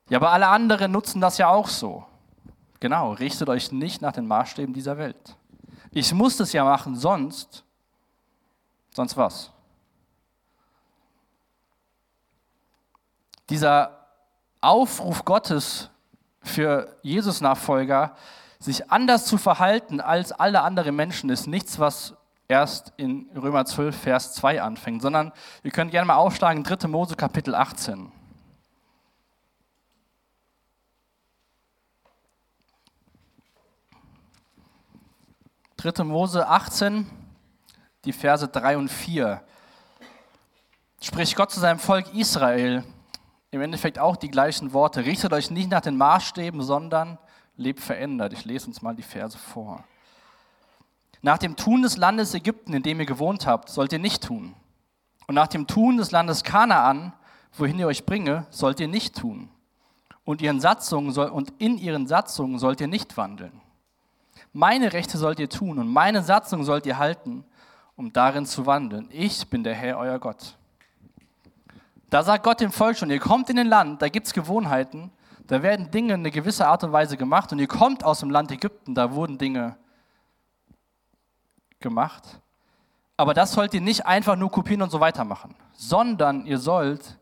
Ja, 0.09 0.19
aber 0.19 0.33
alle 0.33 0.49
anderen 0.49 0.91
nutzen 0.91 1.21
das 1.21 1.39
ja 1.39 1.47
auch 1.49 1.69
so. 1.69 2.05
Genau, 2.81 3.13
richtet 3.13 3.49
euch 3.49 3.71
nicht 3.71 4.03
nach 4.03 4.11
den 4.11 4.27
Maßstäben 4.27 4.75
dieser 4.75 4.99
Welt. 4.99 5.37
Ich 5.93 6.13
muss 6.13 6.39
das 6.39 6.53
ja 6.53 6.65
machen, 6.65 6.97
sonst, 6.97 7.63
sonst 8.93 9.17
was? 9.17 9.53
Dieser 13.49 14.09
Aufruf 14.61 15.25
Gottes 15.25 15.89
für 16.43 16.97
Jesus-Nachfolger, 17.03 18.17
sich 18.59 18.91
anders 18.91 19.25
zu 19.27 19.39
verhalten 19.39 20.01
als 20.01 20.33
alle 20.33 20.63
anderen 20.63 20.97
Menschen, 20.97 21.31
ist 21.31 21.47
nichts, 21.47 21.79
was 21.79 22.18
erst 22.49 22.95
in 22.97 23.29
Römer 23.37 23.67
12, 23.67 23.97
Vers 23.97 24.33
2 24.35 24.63
anfängt, 24.63 25.03
sondern 25.03 25.33
ihr 25.63 25.71
könnt 25.71 25.91
gerne 25.91 26.07
mal 26.07 26.17
aufschlagen, 26.17 26.65
3. 26.65 26.89
Mose 26.89 27.15
Kapitel 27.15 27.55
18. 27.55 28.11
3. 35.77 36.05
Mose 36.05 36.49
18, 36.49 37.07
die 38.05 38.13
Verse 38.13 38.49
3 38.49 38.79
und 38.79 38.89
4. 38.89 39.43
Spricht 41.01 41.37
Gott 41.37 41.53
zu 41.53 41.61
seinem 41.61 41.79
Volk 41.79 42.13
Israel 42.15 42.83
im 43.51 43.61
Endeffekt 43.61 43.99
auch 43.99 44.17
die 44.17 44.31
gleichen 44.31 44.73
Worte. 44.73 45.05
Richtet 45.05 45.33
euch 45.33 45.51
nicht 45.51 45.71
nach 45.71 45.81
den 45.81 45.97
Maßstäben, 45.97 46.63
sondern 46.63 47.19
lebt 47.57 47.81
verändert. 47.81 48.33
Ich 48.33 48.45
lese 48.45 48.67
uns 48.67 48.83
mal 48.83 48.97
die 48.97 49.03
Verse 49.03 49.39
vor. 49.39 49.85
Nach 51.23 51.39
dem 51.39 51.57
Tun 51.57 51.83
des 51.83 51.97
Landes 51.97 52.35
Ägypten, 52.35 52.75
in 52.75 52.83
dem 52.83 53.01
ihr 53.01 53.07
gewohnt 53.07 53.47
habt, 53.47 53.69
sollt 53.69 53.93
ihr 53.93 53.99
nicht 53.99 54.23
tun. 54.23 54.55
Und 55.27 55.35
nach 55.35 55.49
dem 55.49 55.67
Tun 55.67 55.97
des 55.97 56.11
Landes 56.11 56.45
Kanaan, 56.45 57.13
wohin 57.53 57.79
ihr 57.79 57.87
euch 57.87 58.07
bringe, 58.07 58.47
sollt 58.51 58.81
ihr 58.81 58.89
nicht 58.89 59.17
tun. 59.17 59.51
Und, 60.25 60.43
ihren 60.43 60.61
Satzungen 60.61 61.13
soll, 61.13 61.31
und 61.31 61.53
in 61.59 61.79
ihren 61.79 62.07
Satzungen 62.07 62.59
sollt 62.59 62.81
ihr 62.81 62.87
nicht 62.87 63.17
wandeln. 63.17 63.61
Meine 64.53 64.93
Rechte 64.93 65.19
sollt 65.19 65.41
ihr 65.41 65.49
tun 65.49 65.79
und 65.79 65.89
meine 65.89 66.23
Satzung 66.23 66.65
sollt 66.65 66.87
ihr 66.87 66.99
halten, 66.99 67.45
um 67.97 68.13
darin 68.13 68.47
zu 68.47 68.67
wandeln. 68.67 69.09
Ich 69.11 69.49
bin 69.49 69.65
der 69.65 69.75
Herr, 69.75 69.99
euer 69.99 70.19
Gott. 70.19 70.57
Da 72.11 72.23
sagt 72.23 72.45
Gott 72.45 72.61
dem 72.61 72.73
Volk 72.73 72.97
schon, 72.97 73.11
ihr 73.11 73.19
kommt 73.19 73.51
in 73.51 73.59
ein 73.59 73.67
Land, 73.67 74.01
da 74.01 74.09
gibt 74.09 74.27
es 74.27 74.33
Gewohnheiten, 74.33 75.11
da 75.47 75.63
werden 75.63 75.91
Dinge 75.91 76.15
in 76.15 76.21
eine 76.21 76.31
gewisse 76.31 76.67
Art 76.67 76.85
und 76.85 76.93
Weise 76.93 77.17
gemacht 77.17 77.53
und 77.53 77.59
ihr 77.59 77.67
kommt 77.67 78.05
aus 78.05 78.21
dem 78.21 78.31
Land 78.31 78.51
Ägypten, 78.51 78.95
da 78.95 79.13
wurden 79.13 79.37
Dinge 79.37 79.77
gemacht. 81.81 82.41
Aber 83.17 83.35
das 83.35 83.53
sollt 83.53 83.75
ihr 83.75 83.81
nicht 83.81 84.07
einfach 84.07 84.37
nur 84.37 84.51
kopieren 84.51 84.83
und 84.83 84.91
so 84.91 85.01
weitermachen, 85.01 85.55
sondern 85.73 86.47
ihr 86.47 86.59
sollt 86.59 87.19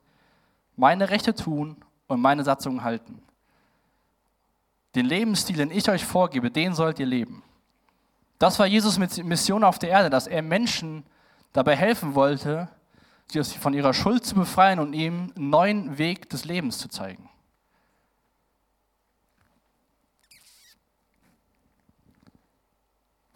meine 0.77 1.09
Rechte 1.11 1.35
tun 1.35 1.77
und 2.07 2.21
meine 2.21 2.45
Satzungen 2.45 2.85
halten. 2.85 3.23
Den 4.95 5.07
Lebensstil, 5.07 5.57
den 5.57 5.71
ich 5.71 5.89
euch 5.89 6.05
vorgebe, 6.05 6.51
den 6.51 6.75
sollt 6.75 6.99
ihr 6.99 7.07
leben. 7.07 7.43
Das 8.39 8.59
war 8.59 8.67
Jesus 8.67 8.99
mit 8.99 9.25
Mission 9.25 9.65
auf 9.65 9.79
der 9.79 9.91
Erde, 9.91 10.11
dass 10.11 10.27
er 10.27 10.43
Menschen 10.43 11.05
dabei 11.53 11.75
helfen 11.77 12.15
wollte, 12.15 12.69
sie 13.31 13.43
von 13.43 13.75
ihrer 13.75 13.95
Schuld 13.95 14.25
zu 14.25 14.35
befreien 14.35 14.79
und 14.79 14.93
ihm 14.93 15.33
einen 15.35 15.51
neuen 15.51 15.99
Weg 15.99 16.29
des 16.29 16.45
Lebens 16.45 16.79
zu 16.79 16.89
zeigen. 16.89 17.29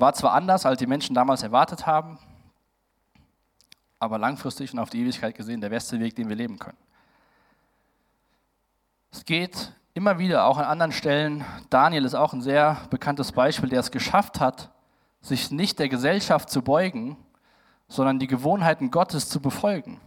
War 0.00 0.14
zwar 0.14 0.32
anders, 0.32 0.64
als 0.64 0.78
die 0.78 0.86
Menschen 0.86 1.14
damals 1.14 1.42
erwartet 1.42 1.86
haben, 1.86 2.18
aber 3.98 4.16
langfristig 4.16 4.72
und 4.72 4.78
auf 4.78 4.88
die 4.88 5.02
Ewigkeit 5.02 5.34
gesehen 5.34 5.60
der 5.60 5.68
beste 5.68 6.00
Weg, 6.00 6.16
den 6.16 6.30
wir 6.30 6.36
leben 6.36 6.58
können. 6.58 6.78
Es 9.12 9.26
geht 9.26 9.74
immer 9.92 10.18
wieder, 10.18 10.46
auch 10.46 10.56
an 10.56 10.64
anderen 10.64 10.92
Stellen, 10.92 11.44
Daniel 11.68 12.06
ist 12.06 12.14
auch 12.14 12.32
ein 12.32 12.40
sehr 12.40 12.78
bekanntes 12.88 13.32
Beispiel, 13.32 13.68
der 13.68 13.80
es 13.80 13.90
geschafft 13.90 14.40
hat, 14.40 14.70
sich 15.20 15.50
nicht 15.50 15.78
der 15.78 15.90
Gesellschaft 15.90 16.48
zu 16.48 16.62
beugen, 16.62 17.18
sondern 17.86 18.18
die 18.18 18.26
Gewohnheiten 18.26 18.90
Gottes 18.90 19.28
zu 19.28 19.38
befolgen. 19.38 20.00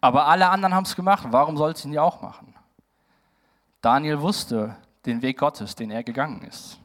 Aber 0.00 0.26
alle 0.26 0.48
anderen 0.48 0.74
haben 0.74 0.84
es 0.84 0.96
gemacht, 0.96 1.26
warum 1.30 1.58
soll 1.58 1.72
es 1.72 1.84
ihn 1.84 1.92
ja 1.92 2.00
auch 2.00 2.22
machen? 2.22 2.54
Daniel 3.82 4.22
wusste 4.22 4.74
den 5.04 5.20
Weg 5.20 5.36
Gottes, 5.36 5.74
den 5.74 5.90
er 5.90 6.02
gegangen 6.02 6.40
ist. 6.44 6.80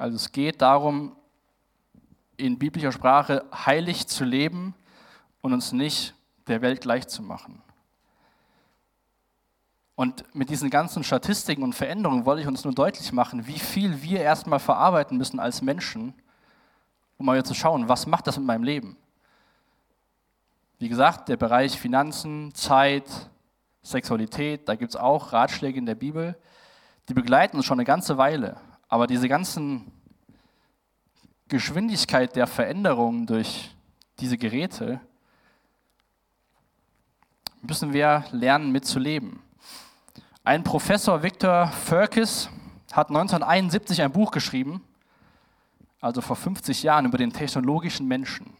Also 0.00 0.16
es 0.16 0.32
geht 0.32 0.62
darum, 0.62 1.14
in 2.38 2.58
biblischer 2.58 2.90
Sprache 2.90 3.44
heilig 3.52 4.06
zu 4.06 4.24
leben 4.24 4.74
und 5.42 5.52
uns 5.52 5.72
nicht 5.72 6.14
der 6.46 6.62
Welt 6.62 6.80
gleich 6.80 7.06
zu 7.06 7.22
machen. 7.22 7.60
Und 9.96 10.24
mit 10.34 10.48
diesen 10.48 10.70
ganzen 10.70 11.04
Statistiken 11.04 11.62
und 11.62 11.74
Veränderungen 11.74 12.24
wollte 12.24 12.40
ich 12.40 12.48
uns 12.48 12.64
nur 12.64 12.72
deutlich 12.72 13.12
machen, 13.12 13.46
wie 13.46 13.58
viel 13.58 14.00
wir 14.00 14.22
erstmal 14.22 14.58
verarbeiten 14.58 15.18
müssen 15.18 15.38
als 15.38 15.60
Menschen, 15.60 16.14
um 17.18 17.26
mal 17.26 17.44
zu 17.44 17.52
schauen, 17.52 17.86
was 17.90 18.06
macht 18.06 18.26
das 18.26 18.38
mit 18.38 18.46
meinem 18.46 18.64
Leben? 18.64 18.96
Wie 20.78 20.88
gesagt, 20.88 21.28
der 21.28 21.36
Bereich 21.36 21.78
Finanzen, 21.78 22.54
Zeit, 22.54 23.04
Sexualität, 23.82 24.66
da 24.66 24.76
gibt 24.76 24.92
es 24.92 24.96
auch 24.96 25.34
Ratschläge 25.34 25.78
in 25.78 25.84
der 25.84 25.94
Bibel, 25.94 26.38
die 27.10 27.14
begleiten 27.14 27.58
uns 27.58 27.66
schon 27.66 27.78
eine 27.78 27.84
ganze 27.84 28.16
Weile. 28.16 28.56
Aber 28.90 29.06
diese 29.06 29.28
ganzen 29.28 29.90
Geschwindigkeit 31.46 32.34
der 32.34 32.48
Veränderung 32.48 33.24
durch 33.24 33.70
diese 34.18 34.36
Geräte 34.36 35.00
müssen 37.62 37.92
wir 37.92 38.24
lernen 38.32 38.72
mitzuleben. 38.72 39.40
Ein 40.42 40.64
Professor, 40.64 41.22
Victor 41.22 41.68
Furkes, 41.68 42.50
hat 42.90 43.10
1971 43.10 44.02
ein 44.02 44.10
Buch 44.10 44.32
geschrieben, 44.32 44.82
also 46.00 46.20
vor 46.20 46.34
50 46.34 46.82
Jahren, 46.82 47.04
über 47.04 47.18
den 47.18 47.32
technologischen 47.32 48.08
Menschen. 48.08 48.54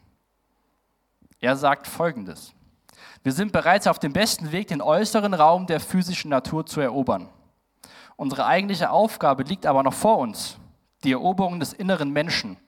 Er 1.41 1.57
sagt 1.57 1.89
Folgendes. 1.89 2.55
Wir 3.25 3.33
sind 3.33 3.51
bereits 3.51 3.89
auf 3.89 3.99
dem 3.99 4.13
besten 4.13 4.53
Weg, 4.53 4.69
den 4.69 4.81
äußeren 4.81 5.35
Raum 5.35 5.67
der 5.67 5.81
physischen 5.81 6.31
Natur 6.31 6.67
zu 6.67 6.81
erobern. 6.81 7.29
Unsere 8.21 8.45
eigentliche 8.45 8.91
Aufgabe 8.91 9.45
liegt 9.45 9.65
aber 9.65 9.83
noch 9.83 9.95
vor 9.95 10.19
uns, 10.19 10.59
die 11.05 11.13
Eroberung 11.13 11.59
des 11.59 11.73
inneren 11.73 12.11
Menschen 12.11 12.59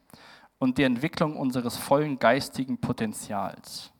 und 0.59 0.79
die 0.79 0.83
Entwicklung 0.83 1.37
unseres 1.37 1.77
vollen 1.77 2.19
geistigen 2.19 2.81
Potenzials. 2.81 3.93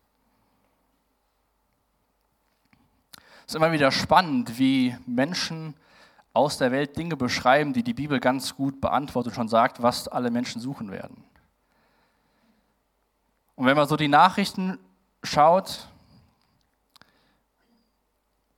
Es 3.41 3.49
ist 3.49 3.55
immer 3.55 3.71
wieder 3.71 3.93
spannend, 3.93 4.59
wie 4.59 4.97
Menschen 5.05 5.75
aus 6.33 6.57
der 6.57 6.73
Welt 6.73 6.97
Dinge 6.97 7.19
beschreiben, 7.19 7.75
die 7.75 7.83
die 7.83 7.93
Bibel 7.93 8.19
ganz 8.19 8.57
gut 8.57 8.81
beantwortet 8.81 9.33
und 9.33 9.37
schon 9.37 9.49
sagt, 9.49 9.83
was 9.83 10.09
alle 10.09 10.31
Menschen 10.31 10.59
suchen 10.59 10.91
werden. 10.91 11.23
Und 13.57 13.67
wenn 13.67 13.77
man 13.77 13.87
so 13.87 13.97
die 13.97 14.09
Nachrichten 14.09 14.79
schaut 15.23 15.87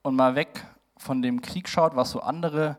und 0.02 0.14
mal 0.14 0.36
weg 0.36 0.64
von 1.04 1.20
dem 1.20 1.42
Krieg 1.42 1.68
schaut, 1.68 1.94
was 1.94 2.10
so 2.10 2.20
andere 2.20 2.78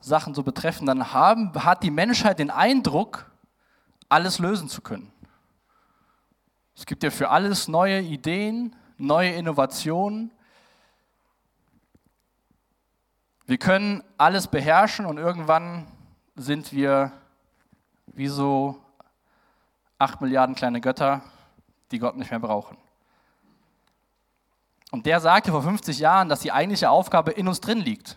Sachen 0.00 0.34
so 0.34 0.42
betreffen, 0.42 0.84
dann 0.84 1.12
haben, 1.12 1.52
hat 1.64 1.84
die 1.84 1.92
Menschheit 1.92 2.40
den 2.40 2.50
Eindruck, 2.50 3.30
alles 4.08 4.40
lösen 4.40 4.68
zu 4.68 4.82
können. 4.82 5.12
Es 6.74 6.86
gibt 6.86 7.04
ja 7.04 7.10
für 7.10 7.28
alles 7.30 7.68
neue 7.68 8.00
Ideen, 8.00 8.74
neue 8.98 9.30
Innovationen. 9.30 10.32
Wir 13.46 13.58
können 13.58 14.02
alles 14.18 14.48
beherrschen 14.48 15.06
und 15.06 15.18
irgendwann 15.18 15.86
sind 16.34 16.72
wir 16.72 17.12
wie 18.06 18.28
so 18.28 18.76
acht 19.98 20.20
Milliarden 20.20 20.56
kleine 20.56 20.80
Götter, 20.80 21.22
die 21.92 22.00
Gott 22.00 22.16
nicht 22.16 22.30
mehr 22.30 22.40
brauchen. 22.40 22.76
Und 24.92 25.06
der 25.06 25.18
sagte 25.18 25.50
vor 25.50 25.62
50 25.62 25.98
Jahren, 25.98 26.28
dass 26.28 26.38
die 26.38 26.52
eigentliche 26.52 26.90
Aufgabe 26.90 27.32
in 27.32 27.48
uns 27.48 27.60
drin 27.60 27.80
liegt. 27.80 28.16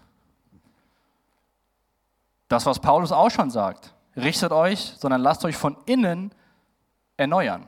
Das, 2.48 2.68
was 2.68 2.80
Paulus 2.80 3.12
auch 3.12 3.32
schon 3.32 3.50
sagt. 3.50 3.96
Richtet 4.16 4.52
euch, 4.52 4.94
sondern 5.00 5.22
lasst 5.22 5.44
euch 5.44 5.58
von 5.58 5.76
innen 5.88 6.32
erneuern. 7.18 7.66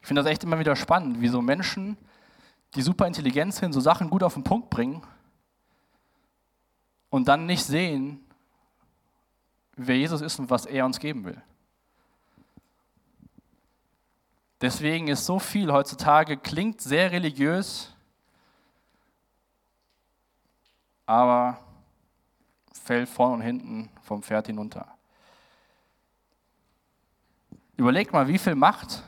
Ich 0.00 0.08
finde 0.08 0.22
das 0.22 0.32
echt 0.32 0.42
immer 0.44 0.58
wieder 0.58 0.74
spannend, 0.74 1.20
wie 1.20 1.28
so 1.28 1.42
Menschen 1.42 1.98
die 2.74 2.82
super 2.82 3.06
intelligent 3.06 3.54
sind, 3.54 3.72
so 3.72 3.80
Sachen 3.80 4.10
gut 4.10 4.22
auf 4.22 4.34
den 4.34 4.44
Punkt 4.44 4.70
bringen 4.70 5.02
und 7.10 7.28
dann 7.28 7.46
nicht 7.46 7.64
sehen, 7.64 8.20
wer 9.74 9.96
Jesus 9.96 10.20
ist 10.20 10.38
und 10.38 10.50
was 10.50 10.66
er 10.66 10.84
uns 10.84 10.98
geben 10.98 11.24
will. 11.24 11.40
Deswegen 14.60 15.08
ist 15.08 15.24
so 15.24 15.38
viel 15.38 15.72
heutzutage, 15.72 16.36
klingt 16.36 16.80
sehr 16.80 17.12
religiös, 17.12 17.94
aber 21.06 21.58
fällt 22.72 23.08
vorne 23.08 23.34
und 23.34 23.40
hinten 23.42 23.90
vom 24.02 24.22
Pferd 24.22 24.46
hinunter. 24.46 24.86
Überlegt 27.76 28.12
mal, 28.12 28.26
wie 28.26 28.38
viel 28.38 28.56
Macht 28.56 29.04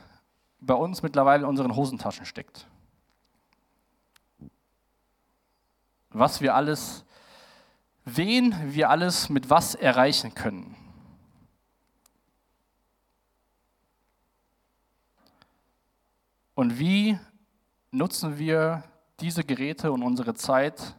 bei 0.61 0.73
uns 0.73 1.01
mittlerweile 1.01 1.43
in 1.43 1.49
unseren 1.49 1.75
Hosentaschen 1.75 2.25
steckt. 2.25 2.67
was 6.13 6.41
wir 6.41 6.55
alles, 6.55 7.03
wen 8.05 8.55
wir 8.73 8.89
alles 8.89 9.29
mit 9.29 9.49
was 9.49 9.75
erreichen 9.75 10.33
können. 10.33 10.75
Und 16.61 16.77
wie 16.77 17.17
nutzen 17.89 18.37
wir 18.37 18.83
diese 19.19 19.43
Geräte 19.43 19.91
und 19.91 20.03
unsere 20.03 20.35
Zeit, 20.35 20.95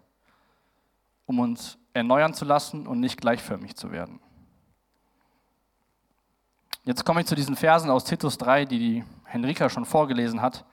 um 1.24 1.38
uns 1.38 1.78
erneuern 1.94 2.34
zu 2.34 2.44
lassen 2.44 2.84
und 2.84 2.98
nicht 2.98 3.20
gleichförmig 3.20 3.76
zu 3.76 3.92
werden? 3.92 4.18
Jetzt 6.82 7.04
komme 7.04 7.20
ich 7.20 7.28
zu 7.28 7.36
diesen 7.36 7.54
Versen 7.54 7.90
aus 7.90 8.02
Titus 8.02 8.38
3, 8.38 8.64
die 8.64 8.78
die 8.80 9.04
Henrika 9.22 9.70
schon 9.70 9.84
vorgelesen 9.84 10.42
hat 10.42 10.64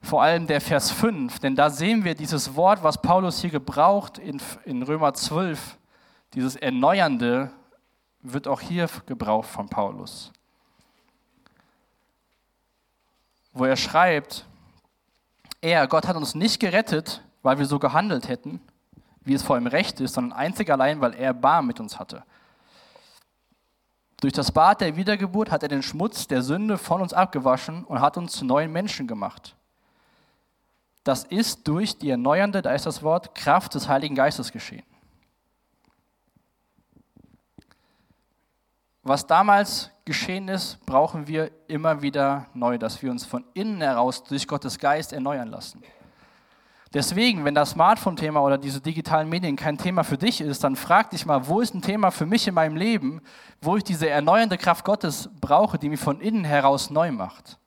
vor 0.00 0.22
allem 0.22 0.46
der 0.46 0.62
Vers 0.62 0.90
5, 0.90 1.38
denn 1.40 1.54
da 1.54 1.68
sehen 1.68 2.02
wir 2.02 2.14
dieses 2.14 2.56
Wort, 2.56 2.82
was 2.82 3.00
Paulus 3.00 3.40
hier 3.40 3.50
gebraucht 3.50 4.16
in, 4.16 4.40
in 4.64 4.82
Römer 4.82 5.12
12, 5.12 5.78
dieses 6.32 6.56
Erneuernde, 6.56 7.50
wird 8.22 8.48
auch 8.48 8.60
hier 8.60 8.88
gebraucht 9.06 9.48
von 9.48 9.68
Paulus. 9.68 10.32
Wo 13.52 13.64
er 13.64 13.76
schreibt, 13.76 14.46
er, 15.60 15.86
Gott 15.86 16.06
hat 16.06 16.16
uns 16.16 16.34
nicht 16.34 16.60
gerettet, 16.60 17.22
weil 17.42 17.58
wir 17.58 17.66
so 17.66 17.78
gehandelt 17.78 18.28
hätten, 18.28 18.60
wie 19.20 19.34
es 19.34 19.42
vor 19.42 19.56
ihm 19.56 19.66
recht 19.66 20.00
ist, 20.00 20.14
sondern 20.14 20.36
einzig 20.36 20.70
allein, 20.70 21.00
weil 21.00 21.14
er 21.14 21.34
Bar 21.34 21.62
mit 21.62 21.80
uns 21.80 21.98
hatte. 21.98 22.24
Durch 24.20 24.32
das 24.32 24.52
Bad 24.52 24.80
der 24.80 24.96
Wiedergeburt 24.96 25.50
hat 25.50 25.62
er 25.62 25.68
den 25.68 25.82
Schmutz 25.82 26.28
der 26.28 26.42
Sünde 26.42 26.78
von 26.78 27.00
uns 27.02 27.12
abgewaschen 27.12 27.84
und 27.84 28.00
hat 28.00 28.16
uns 28.16 28.32
zu 28.32 28.44
neuen 28.44 28.72
Menschen 28.72 29.06
gemacht. 29.06 29.56
Das 31.04 31.24
ist 31.24 31.66
durch 31.66 31.98
die 31.98 32.10
erneuernde, 32.10 32.62
da 32.62 32.72
ist 32.72 32.86
das 32.86 33.02
Wort, 33.02 33.34
Kraft 33.34 33.74
des 33.74 33.88
Heiligen 33.88 34.14
Geistes 34.14 34.52
geschehen. 34.52 34.84
Was 39.02 39.26
damals 39.26 39.90
geschehen 40.04 40.48
ist, 40.48 40.84
brauchen 40.86 41.26
wir 41.28 41.50
immer 41.68 42.02
wieder 42.02 42.46
neu, 42.54 42.78
dass 42.78 43.02
wir 43.02 43.10
uns 43.10 43.24
von 43.24 43.44
innen 43.54 43.80
heraus 43.80 44.24
durch 44.24 44.46
Gottes 44.46 44.78
Geist 44.78 45.12
erneuern 45.12 45.48
lassen. 45.48 45.82
Deswegen, 46.94 47.44
wenn 47.44 47.54
das 47.54 47.70
Smartphone-Thema 47.70 48.42
oder 48.42 48.58
diese 48.58 48.80
digitalen 48.80 49.28
Medien 49.28 49.56
kein 49.56 49.78
Thema 49.78 50.04
für 50.04 50.18
dich 50.18 50.42
ist, 50.42 50.62
dann 50.62 50.76
frag 50.76 51.10
dich 51.10 51.24
mal, 51.24 51.46
wo 51.46 51.60
ist 51.60 51.74
ein 51.74 51.80
Thema 51.80 52.10
für 52.10 52.26
mich 52.26 52.46
in 52.46 52.54
meinem 52.54 52.76
Leben, 52.76 53.22
wo 53.62 53.76
ich 53.76 53.84
diese 53.84 54.10
erneuernde 54.10 54.58
Kraft 54.58 54.84
Gottes 54.84 55.30
brauche, 55.40 55.78
die 55.78 55.88
mich 55.88 56.00
von 56.00 56.20
innen 56.20 56.44
heraus 56.44 56.90
neu 56.90 57.10
macht. 57.10 57.58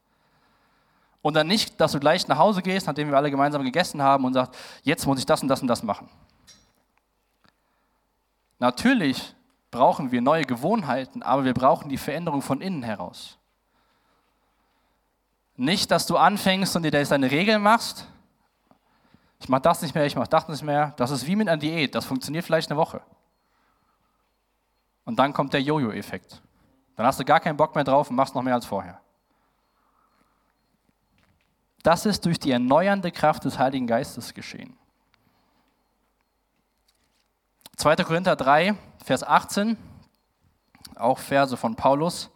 Und 1.24 1.34
dann 1.34 1.48
nicht, 1.48 1.82
dass 1.82 1.94
du 1.94 2.00
gleich 2.00 2.28
nach 2.28 2.38
Hause 2.38 2.62
gehst, 2.62 2.86
nachdem 2.86 3.10
wir 3.10 3.18
alle 3.18 3.32
gemeinsam 3.32 3.64
gegessen 3.64 4.00
haben 4.00 4.26
und 4.26 4.34
sagst, 4.34 4.54
jetzt 4.84 5.08
muss 5.08 5.18
ich 5.18 5.26
das 5.26 5.42
und 5.42 5.48
das 5.48 5.60
und 5.60 5.68
das 5.68 5.82
machen. 5.82 6.08
Natürlich 8.60 9.35
brauchen 9.76 10.10
wir 10.12 10.22
neue 10.22 10.46
Gewohnheiten, 10.46 11.22
aber 11.22 11.44
wir 11.44 11.54
brauchen 11.54 11.90
die 11.90 11.98
Veränderung 11.98 12.42
von 12.42 12.62
innen 12.62 12.82
heraus. 12.82 13.38
Nicht, 15.58 15.92
dass 15.92 16.06
du 16.06 16.16
anfängst 16.16 16.78
und 16.78 16.84
dir 16.84 16.92
deine 16.92 17.30
Regeln 17.30 17.62
machst. 17.62 18.08
Ich 19.42 19.50
mache 19.50 19.64
das 19.64 19.82
nicht 19.82 19.94
mehr, 19.94 20.06
ich 20.06 20.16
mache 20.16 20.30
das 20.30 20.48
nicht 20.48 20.64
mehr. 20.64 20.94
Das 20.96 21.12
ist 21.12 21.28
wie 21.28 21.36
mit 21.36 21.50
einer 21.50 21.58
Diät. 21.58 21.94
Das 21.94 22.06
funktioniert 22.06 22.46
vielleicht 22.46 22.72
eine 22.72 22.80
Woche. 22.80 23.02
Und 25.04 25.20
dann 25.20 25.34
kommt 25.34 25.52
der 25.52 25.62
Jojo-Effekt. 25.62 26.42
Dann 26.96 27.06
hast 27.06 27.20
du 27.20 27.26
gar 27.26 27.42
keinen 27.42 27.58
Bock 27.58 27.76
mehr 27.76 27.84
drauf 27.84 28.10
und 28.10 28.16
machst 28.16 28.34
noch 28.34 28.44
mehr 28.44 28.56
als 28.56 28.66
vorher. 28.66 29.02
Das 31.84 32.06
ist 32.06 32.26
durch 32.26 32.40
die 32.40 32.52
erneuernde 32.52 33.12
Kraft 33.12 33.44
des 33.44 33.60
Heiligen 33.60 33.88
Geistes 33.88 34.34
geschehen. 34.34 34.78
2. 37.78 37.98
Korinther 37.98 38.38
3, 38.38 38.76
Vers 39.04 39.22
18, 39.24 39.76
auch 40.96 41.20
Verse 41.20 41.58
von 41.58 41.76
Paulus, 41.76 42.30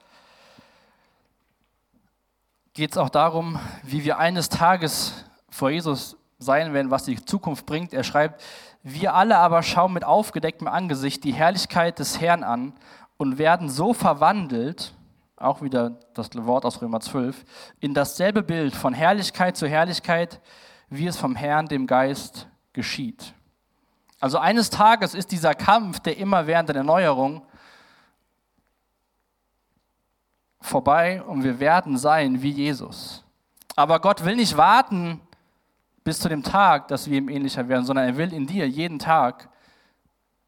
geht 2.74 2.92
es 2.92 2.98
auch 2.98 3.10
darum, 3.10 3.58
wie 3.84 4.04
wir 4.04 4.18
eines 4.18 4.50
Tages 4.50 5.24
vor 5.50 5.70
Jesus 5.70 6.18
sein 6.40 6.74
werden, 6.74 6.92
was 6.92 7.06
die 7.06 7.24
Zukunft 7.24 7.66
bringt. 7.66 7.94
Er 7.94 8.04
schreibt, 8.04 8.44
wir 8.84 9.14
alle 9.14 9.38
aber 9.38 9.64
schauen 9.64 9.94
mit 9.94 10.04
aufgedecktem 10.04 10.68
Angesicht 10.68 11.24
die 11.24 11.34
Herrlichkeit 11.34 12.00
des 12.00 12.20
Herrn 12.20 12.44
an 12.44 12.74
und 13.16 13.38
werden 13.38 13.70
so 13.70 13.94
verwandelt, 13.94 14.94
auch 15.38 15.62
wieder 15.62 15.92
das 16.16 16.32
Wort 16.36 16.66
aus 16.66 16.82
Römer 16.82 17.00
12, 17.00 17.46
in 17.80 17.94
dasselbe 17.94 18.44
Bild 18.44 18.76
von 18.76 18.94
Herrlichkeit 18.94 19.56
zu 19.56 19.70
Herrlichkeit, 19.70 20.42
wie 20.90 21.08
es 21.08 21.16
vom 21.16 21.38
Herrn, 21.38 21.68
dem 21.68 21.88
Geist, 21.88 22.50
geschieht. 22.74 23.34
Also 24.20 24.38
eines 24.38 24.70
Tages 24.70 25.14
ist 25.14 25.32
dieser 25.32 25.56
Kampf 25.56 26.00
der 26.00 26.18
immerwährenden 26.18 26.76
Erneuerung 26.76 27.42
vorbei 30.60 31.22
und 31.24 31.44
wir 31.44 31.60
werden 31.60 31.98
sein 31.98 32.42
wie 32.42 32.52
Jesus. 32.52 33.24
Aber 33.76 34.00
Gott 34.00 34.26
will 34.26 34.36
nicht 34.36 34.58
warten 34.58 35.22
bis 36.04 36.20
zu 36.20 36.28
dem 36.28 36.44
Tag, 36.44 36.90
dass 36.90 37.10
wir 37.10 37.18
ihm 37.18 37.30
ähnlicher 37.30 37.68
werden, 37.68 37.86
sondern 37.86 38.06
er 38.06 38.18
will 38.18 38.34
in 38.34 38.46
dir 38.46 38.68
jeden 38.68 39.00
Tag 39.00 39.50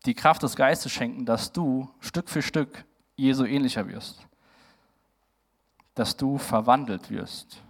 die 0.05 0.15
Kraft 0.15 0.43
des 0.43 0.55
Geistes 0.55 0.91
schenken, 0.91 1.25
dass 1.25 1.53
du 1.53 1.89
Stück 1.99 2.29
für 2.29 2.41
Stück 2.41 2.83
Jesu 3.15 3.45
ähnlicher 3.45 3.87
wirst. 3.87 4.25
Dass 5.95 6.17
du 6.17 6.37
verwandelt 6.37 7.09
wirst. 7.09 7.61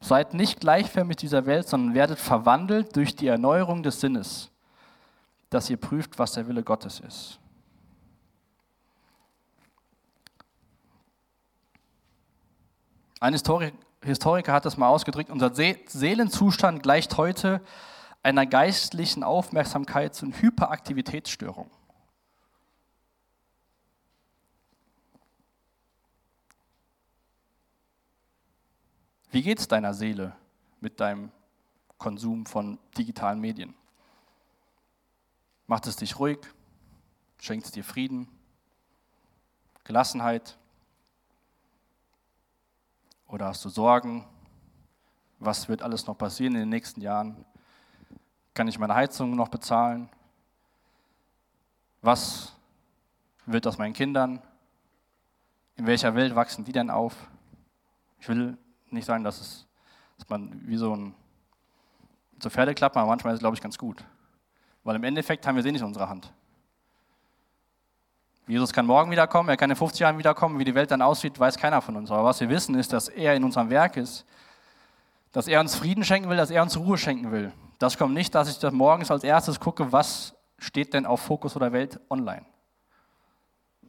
Seid 0.00 0.32
nicht 0.34 0.60
gleichförmig 0.60 1.16
dieser 1.16 1.46
Welt, 1.46 1.68
sondern 1.68 1.94
werdet 1.94 2.18
verwandelt 2.18 2.94
durch 2.94 3.16
die 3.16 3.26
Erneuerung 3.26 3.82
des 3.82 4.00
Sinnes, 4.00 4.50
dass 5.50 5.68
ihr 5.70 5.76
prüft, 5.76 6.18
was 6.18 6.32
der 6.32 6.46
Wille 6.46 6.62
Gottes 6.62 7.00
ist. 7.00 7.40
Ein 13.20 13.32
Historiker 13.32 14.52
hat 14.52 14.64
das 14.64 14.76
mal 14.76 14.88
ausgedrückt, 14.88 15.30
unser 15.30 15.52
Seelenzustand 15.52 16.84
gleicht 16.84 17.16
heute 17.16 17.60
einer 18.22 18.46
geistlichen 18.46 19.24
Aufmerksamkeits- 19.24 20.22
und 20.22 20.40
Hyperaktivitätsstörung. 20.40 21.68
Wie 29.30 29.42
geht 29.42 29.58
es 29.58 29.68
deiner 29.68 29.92
Seele 29.92 30.34
mit 30.80 31.00
deinem 31.00 31.30
Konsum 31.98 32.46
von 32.46 32.78
digitalen 32.96 33.40
Medien? 33.40 33.74
Macht 35.66 35.86
es 35.86 35.96
dich 35.96 36.18
ruhig? 36.18 36.38
Schenkt 37.38 37.66
es 37.66 37.72
dir 37.72 37.84
Frieden? 37.84 38.26
Gelassenheit? 39.84 40.56
Oder 43.26 43.48
hast 43.48 43.62
du 43.64 43.68
Sorgen? 43.68 44.26
Was 45.38 45.68
wird 45.68 45.82
alles 45.82 46.06
noch 46.06 46.16
passieren 46.16 46.54
in 46.54 46.60
den 46.60 46.68
nächsten 46.70 47.02
Jahren? 47.02 47.44
Kann 48.54 48.66
ich 48.66 48.78
meine 48.78 48.94
Heizung 48.94 49.36
noch 49.36 49.48
bezahlen? 49.48 50.08
Was 52.00 52.54
wird 53.44 53.66
aus 53.66 53.76
meinen 53.76 53.92
Kindern? 53.92 54.40
In 55.76 55.86
welcher 55.86 56.14
Welt 56.14 56.34
wachsen 56.34 56.64
die 56.64 56.72
denn 56.72 56.88
auf? 56.88 57.14
Ich 58.20 58.28
will 58.28 58.56
nicht 58.92 59.04
sagen, 59.04 59.24
dass, 59.24 59.40
es, 59.40 59.66
dass 60.16 60.28
man 60.28 60.60
wie 60.66 60.76
so 60.76 60.94
ein 60.94 61.14
so 62.42 62.50
Pferdeklappen, 62.50 63.00
aber 63.00 63.08
manchmal 63.08 63.32
ist 63.32 63.38
es, 63.38 63.40
glaube 63.40 63.56
ich, 63.56 63.62
ganz 63.62 63.76
gut. 63.78 64.04
Weil 64.84 64.96
im 64.96 65.04
Endeffekt 65.04 65.46
haben 65.46 65.56
wir 65.56 65.62
sie 65.62 65.72
nicht 65.72 65.80
in 65.80 65.86
unserer 65.86 66.08
Hand. 66.08 66.32
Jesus 68.46 68.72
kann 68.72 68.86
morgen 68.86 69.10
wiederkommen, 69.10 69.48
er 69.50 69.56
kann 69.56 69.70
in 69.70 69.76
50 69.76 70.00
Jahren 70.00 70.18
wiederkommen. 70.18 70.58
Wie 70.58 70.64
die 70.64 70.74
Welt 70.74 70.90
dann 70.90 71.02
aussieht, 71.02 71.38
weiß 71.38 71.58
keiner 71.58 71.82
von 71.82 71.96
uns. 71.96 72.10
Aber 72.10 72.24
was 72.24 72.40
wir 72.40 72.48
wissen, 72.48 72.74
ist, 72.76 72.92
dass 72.92 73.08
er 73.08 73.34
in 73.34 73.44
unserem 73.44 73.68
Werk 73.68 73.96
ist, 73.96 74.24
dass 75.32 75.48
er 75.48 75.60
uns 75.60 75.74
Frieden 75.74 76.04
schenken 76.04 76.30
will, 76.30 76.38
dass 76.38 76.50
er 76.50 76.62
uns 76.62 76.78
Ruhe 76.78 76.96
schenken 76.96 77.30
will. 77.30 77.52
Das 77.78 77.98
kommt 77.98 78.14
nicht, 78.14 78.34
dass 78.34 78.48
ich 78.48 78.58
das 78.58 78.72
morgens 78.72 79.10
als 79.10 79.22
erstes 79.22 79.60
gucke, 79.60 79.92
was 79.92 80.34
steht 80.58 80.94
denn 80.94 81.04
auf 81.04 81.20
Fokus 81.20 81.54
oder 81.56 81.72
Welt 81.72 82.00
online. 82.08 82.46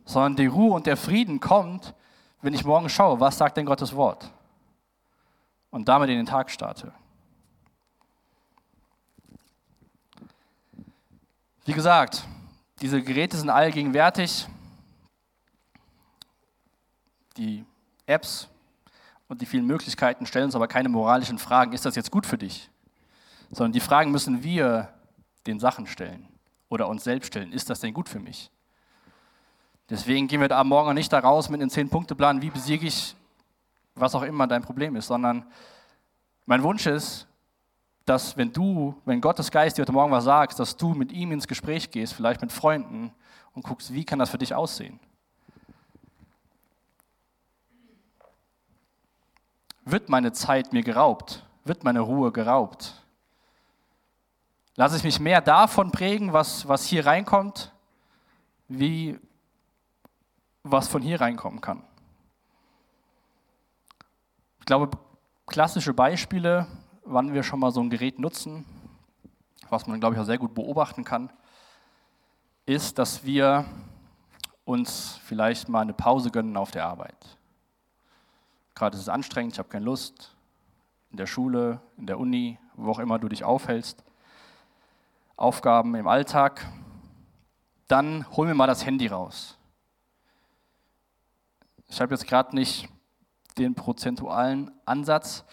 Sondern 0.03 0.35
die 0.35 0.47
Ruhe 0.47 0.73
und 0.73 0.85
der 0.85 0.97
Frieden 0.97 1.39
kommt, 1.39 1.93
wenn 2.41 2.53
ich 2.53 2.65
morgen 2.65 2.89
schaue, 2.89 3.19
was 3.19 3.37
sagt 3.37 3.55
denn 3.55 3.65
Gottes 3.65 3.95
Wort 3.95 4.29
und 5.71 5.87
damit 5.87 6.09
in 6.09 6.17
den 6.17 6.25
Tag 6.25 6.49
starte. 6.49 6.93
Wie 11.65 11.73
gesagt, 11.73 12.23
diese 12.81 13.01
Geräte 13.03 13.37
sind 13.37 13.49
allgegenwärtig. 13.49 14.47
Die 17.37 17.63
Apps 18.05 18.49
und 19.27 19.41
die 19.41 19.45
vielen 19.45 19.65
Möglichkeiten 19.65 20.25
stellen 20.25 20.45
uns 20.45 20.55
aber 20.55 20.67
keine 20.67 20.89
moralischen 20.89 21.37
Fragen. 21.37 21.73
Ist 21.73 21.85
das 21.85 21.95
jetzt 21.95 22.11
gut 22.11 22.25
für 22.25 22.37
dich? 22.37 22.69
Sondern 23.51 23.71
die 23.71 23.79
Fragen 23.79 24.11
müssen 24.11 24.43
wir 24.43 24.93
den 25.45 25.59
Sachen 25.59 25.85
stellen 25.85 26.27
oder 26.69 26.87
uns 26.87 27.03
selbst 27.03 27.27
stellen. 27.27 27.51
Ist 27.51 27.69
das 27.69 27.79
denn 27.79 27.93
gut 27.93 28.09
für 28.09 28.19
mich? 28.19 28.49
Deswegen 29.89 30.27
gehen 30.27 30.41
wir 30.41 30.47
da 30.47 30.63
morgen 30.63 30.93
nicht 30.93 31.11
da 31.11 31.19
raus 31.19 31.49
mit 31.49 31.61
einem 31.61 31.69
Zehn-Punkte-Plan, 31.69 32.41
wie 32.41 32.49
besiege 32.51 32.87
ich 32.87 33.15
was 33.99 34.15
auch 34.15 34.23
immer 34.23 34.47
dein 34.47 34.61
Problem 34.61 34.95
ist, 34.95 35.07
sondern 35.07 35.45
mein 36.45 36.63
Wunsch 36.63 36.85
ist, 36.85 37.27
dass 38.05 38.35
wenn 38.37 38.51
du, 38.51 38.99
wenn 39.05 39.21
Gottes 39.21 39.51
Geist 39.51 39.77
dir 39.77 39.83
heute 39.83 39.91
Morgen 39.91 40.11
was 40.11 40.23
sagst, 40.23 40.59
dass 40.59 40.75
du 40.75 40.93
mit 40.93 41.11
ihm 41.11 41.31
ins 41.31 41.47
Gespräch 41.47 41.91
gehst, 41.91 42.13
vielleicht 42.13 42.41
mit 42.41 42.51
Freunden 42.51 43.13
und 43.53 43.63
guckst, 43.63 43.93
wie 43.93 44.03
kann 44.03 44.19
das 44.19 44.31
für 44.31 44.37
dich 44.37 44.55
aussehen. 44.55 44.99
Wird 49.85 50.09
meine 50.09 50.31
Zeit 50.31 50.73
mir 50.73 50.83
geraubt? 50.83 51.45
Wird 51.63 51.83
meine 51.83 51.99
Ruhe 51.99 52.31
geraubt? 52.31 53.05
Lasse 54.75 54.97
ich 54.97 55.03
mich 55.03 55.19
mehr 55.19 55.41
davon 55.41 55.91
prägen, 55.91 56.31
was, 56.33 56.67
was 56.67 56.85
hier 56.85 57.05
reinkommt, 57.05 57.71
wie 58.67 59.19
was 60.63 60.87
von 60.87 61.01
hier 61.01 61.21
reinkommen 61.21 61.61
kann? 61.61 61.83
Glaube, 64.69 64.95
klassische 65.47 65.95
Beispiele, 65.95 66.67
wann 67.03 67.33
wir 67.33 67.41
schon 67.41 67.59
mal 67.59 67.71
so 67.71 67.81
ein 67.81 67.89
Gerät 67.89 68.19
nutzen, 68.19 68.65
was 69.67 69.87
man, 69.87 69.99
glaube 69.99 70.13
ich, 70.13 70.21
auch 70.21 70.25
sehr 70.25 70.37
gut 70.37 70.53
beobachten 70.53 71.03
kann, 71.03 71.31
ist, 72.67 72.99
dass 72.99 73.23
wir 73.23 73.65
uns 74.65 75.19
vielleicht 75.23 75.69
mal 75.69 75.81
eine 75.81 75.93
Pause 75.93 76.29
gönnen 76.29 76.55
auf 76.55 76.69
der 76.69 76.85
Arbeit. 76.85 77.17
Gerade 78.75 78.95
ist 78.95 79.01
es 79.01 79.09
anstrengend, 79.09 79.53
ich 79.53 79.59
habe 79.59 79.69
keine 79.69 79.85
Lust, 79.85 80.35
in 81.09 81.17
der 81.17 81.25
Schule, 81.25 81.81
in 81.97 82.05
der 82.05 82.19
Uni, 82.19 82.59
wo 82.75 82.91
auch 82.91 82.99
immer 82.99 83.17
du 83.17 83.27
dich 83.27 83.43
aufhältst, 83.43 84.03
Aufgaben 85.35 85.95
im 85.95 86.07
Alltag, 86.07 86.71
dann 87.87 88.29
holen 88.37 88.49
wir 88.49 88.55
mal 88.55 88.67
das 88.67 88.85
Handy 88.85 89.07
raus. 89.07 89.57
Ich 91.87 91.99
habe 91.99 92.13
jetzt 92.13 92.27
gerade 92.27 92.55
nicht 92.55 92.87
den 93.59 93.75
prozentualen 93.75 94.71
Ansatz. 94.85 95.45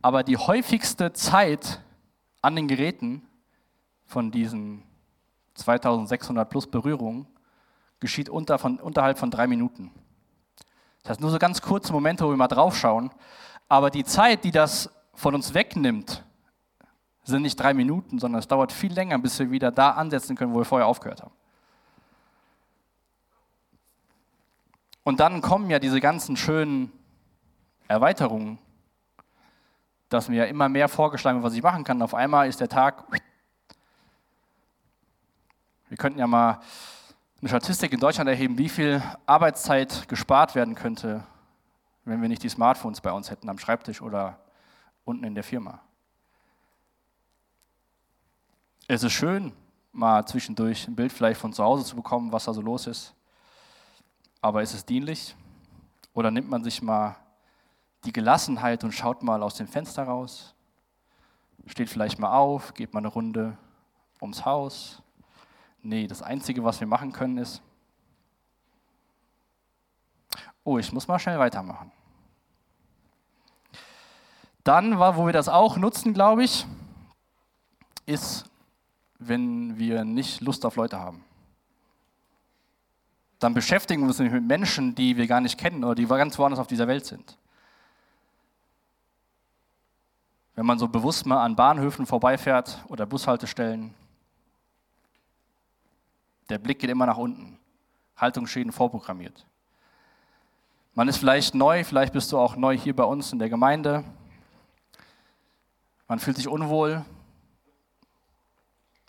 Aber 0.00 0.22
die 0.22 0.36
häufigste 0.36 1.12
Zeit 1.12 1.80
an 2.40 2.56
den 2.56 2.68
Geräten 2.68 3.26
von 4.06 4.30
diesen 4.30 4.82
2600 5.54 6.48
plus 6.48 6.66
Berührungen 6.66 7.26
geschieht 8.00 8.28
unter 8.28 8.58
von, 8.58 8.78
unterhalb 8.78 9.18
von 9.18 9.30
drei 9.30 9.46
Minuten. 9.46 9.90
Das 11.02 11.10
heißt, 11.10 11.20
nur 11.20 11.30
so 11.30 11.38
ganz 11.38 11.60
kurze 11.60 11.92
Momente, 11.92 12.24
wo 12.24 12.30
wir 12.30 12.36
mal 12.36 12.48
draufschauen. 12.48 13.10
Aber 13.68 13.90
die 13.90 14.04
Zeit, 14.04 14.44
die 14.44 14.50
das 14.50 14.90
von 15.14 15.34
uns 15.34 15.52
wegnimmt, 15.52 16.24
sind 17.24 17.42
nicht 17.42 17.56
drei 17.56 17.74
Minuten, 17.74 18.18
sondern 18.18 18.38
es 18.38 18.48
dauert 18.48 18.72
viel 18.72 18.92
länger, 18.92 19.18
bis 19.18 19.38
wir 19.38 19.50
wieder 19.50 19.70
da 19.70 19.90
ansetzen 19.90 20.36
können, 20.36 20.54
wo 20.54 20.58
wir 20.58 20.64
vorher 20.64 20.86
aufgehört 20.86 21.22
haben. 21.22 21.34
Und 25.02 25.20
dann 25.20 25.40
kommen 25.40 25.70
ja 25.70 25.78
diese 25.78 26.00
ganzen 26.00 26.36
schönen 26.36 26.92
Erweiterungen, 27.88 28.58
dass 30.10 30.28
mir 30.28 30.46
immer 30.46 30.68
mehr 30.68 30.88
vorgeschlagen 30.88 31.38
wird, 31.38 31.50
was 31.50 31.56
ich 31.56 31.62
machen 31.62 31.84
kann. 31.84 32.00
Auf 32.02 32.14
einmal 32.14 32.48
ist 32.48 32.60
der 32.60 32.68
Tag. 32.68 33.04
Wir 35.88 35.96
könnten 35.96 36.18
ja 36.18 36.26
mal 36.26 36.60
eine 37.40 37.48
Statistik 37.48 37.92
in 37.92 38.00
Deutschland 38.00 38.28
erheben, 38.28 38.58
wie 38.58 38.68
viel 38.68 39.02
Arbeitszeit 39.24 40.06
gespart 40.08 40.54
werden 40.54 40.74
könnte, 40.74 41.24
wenn 42.04 42.20
wir 42.20 42.28
nicht 42.28 42.42
die 42.42 42.48
Smartphones 42.48 43.00
bei 43.00 43.12
uns 43.12 43.30
hätten 43.30 43.48
am 43.48 43.58
Schreibtisch 43.58 44.02
oder 44.02 44.38
unten 45.04 45.24
in 45.24 45.34
der 45.34 45.44
Firma. 45.44 45.80
Es 48.86 49.02
ist 49.02 49.12
schön, 49.12 49.52
mal 49.92 50.26
zwischendurch 50.26 50.88
ein 50.88 50.96
Bild 50.96 51.12
vielleicht 51.12 51.40
von 51.40 51.52
zu 51.52 51.62
Hause 51.64 51.84
zu 51.84 51.96
bekommen, 51.96 52.32
was 52.32 52.44
da 52.44 52.52
so 52.52 52.60
los 52.60 52.86
ist. 52.86 53.14
Aber 54.40 54.62
ist 54.62 54.74
es 54.74 54.84
dienlich? 54.84 55.34
Oder 56.12 56.30
nimmt 56.30 56.50
man 56.50 56.64
sich 56.64 56.82
mal 56.82 57.16
die 58.04 58.12
Gelassenheit 58.12 58.84
und 58.84 58.92
schaut 58.92 59.22
mal 59.22 59.42
aus 59.42 59.54
dem 59.54 59.66
Fenster 59.66 60.04
raus, 60.04 60.54
steht 61.66 61.88
vielleicht 61.88 62.18
mal 62.18 62.36
auf, 62.36 62.74
geht 62.74 62.94
mal 62.94 63.00
eine 63.00 63.08
Runde 63.08 63.56
ums 64.20 64.44
Haus. 64.44 65.02
Nee, 65.82 66.06
das 66.06 66.22
Einzige, 66.22 66.64
was 66.64 66.80
wir 66.80 66.86
machen 66.86 67.12
können, 67.12 67.38
ist, 67.38 67.62
oh, 70.64 70.78
ich 70.78 70.92
muss 70.92 71.08
mal 71.08 71.18
schnell 71.18 71.38
weitermachen. 71.38 71.92
Dann, 74.64 74.98
wo 74.98 75.26
wir 75.26 75.32
das 75.32 75.48
auch 75.48 75.76
nutzen, 75.76 76.12
glaube 76.12 76.44
ich, 76.44 76.66
ist, 78.04 78.44
wenn 79.18 79.78
wir 79.78 80.04
nicht 80.04 80.40
Lust 80.40 80.64
auf 80.66 80.76
Leute 80.76 80.98
haben. 80.98 81.24
Dann 83.38 83.54
beschäftigen 83.54 84.02
wir 84.02 84.08
uns 84.08 84.18
mit 84.18 84.44
Menschen, 84.44 84.94
die 84.94 85.16
wir 85.16 85.26
gar 85.26 85.40
nicht 85.40 85.58
kennen 85.58 85.84
oder 85.84 85.94
die 85.94 86.06
ganz 86.06 86.38
woanders 86.38 86.58
auf 86.58 86.66
dieser 86.66 86.88
Welt 86.88 87.06
sind. 87.06 87.38
Wenn 90.58 90.66
man 90.66 90.80
so 90.80 90.88
bewusst 90.88 91.24
mal 91.24 91.44
an 91.44 91.54
Bahnhöfen 91.54 92.04
vorbeifährt 92.04 92.84
oder 92.88 93.06
Bushaltestellen, 93.06 93.94
der 96.48 96.58
Blick 96.58 96.80
geht 96.80 96.90
immer 96.90 97.06
nach 97.06 97.16
unten. 97.16 97.60
Haltungsschäden 98.16 98.72
vorprogrammiert. 98.72 99.46
Man 100.94 101.06
ist 101.06 101.18
vielleicht 101.18 101.54
neu, 101.54 101.84
vielleicht 101.84 102.12
bist 102.12 102.32
du 102.32 102.38
auch 102.38 102.56
neu 102.56 102.76
hier 102.76 102.96
bei 102.96 103.04
uns 103.04 103.32
in 103.32 103.38
der 103.38 103.48
Gemeinde. 103.48 104.02
Man 106.08 106.18
fühlt 106.18 106.36
sich 106.36 106.48
unwohl. 106.48 107.04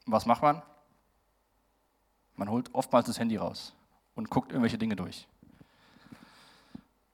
Was 0.06 0.28
macht 0.28 0.44
man? 0.44 0.62
Man 2.36 2.52
holt 2.52 2.72
oftmals 2.76 3.08
das 3.08 3.18
Handy 3.18 3.38
raus 3.38 3.74
und 4.14 4.30
guckt 4.30 4.52
irgendwelche 4.52 4.78
Dinge 4.78 4.96
durch. 4.96 5.28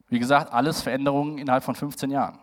Wie 0.10 0.20
gesagt, 0.20 0.52
alles 0.52 0.82
Veränderungen 0.82 1.38
innerhalb 1.38 1.64
von 1.64 1.76
15 1.76 2.12
Jahren. 2.12 2.38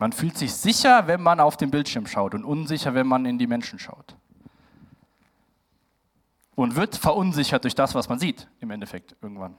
Man 0.00 0.12
fühlt 0.12 0.38
sich 0.38 0.54
sicher, 0.54 1.06
wenn 1.08 1.22
man 1.22 1.40
auf 1.40 1.58
den 1.58 1.70
Bildschirm 1.70 2.06
schaut 2.06 2.34
und 2.34 2.42
unsicher, 2.42 2.94
wenn 2.94 3.06
man 3.06 3.26
in 3.26 3.38
die 3.38 3.46
Menschen 3.46 3.78
schaut. 3.78 4.16
Und 6.54 6.74
wird 6.74 6.96
verunsichert 6.96 7.64
durch 7.64 7.74
das, 7.74 7.94
was 7.94 8.08
man 8.08 8.18
sieht, 8.18 8.48
im 8.60 8.70
Endeffekt 8.70 9.14
irgendwann. 9.20 9.54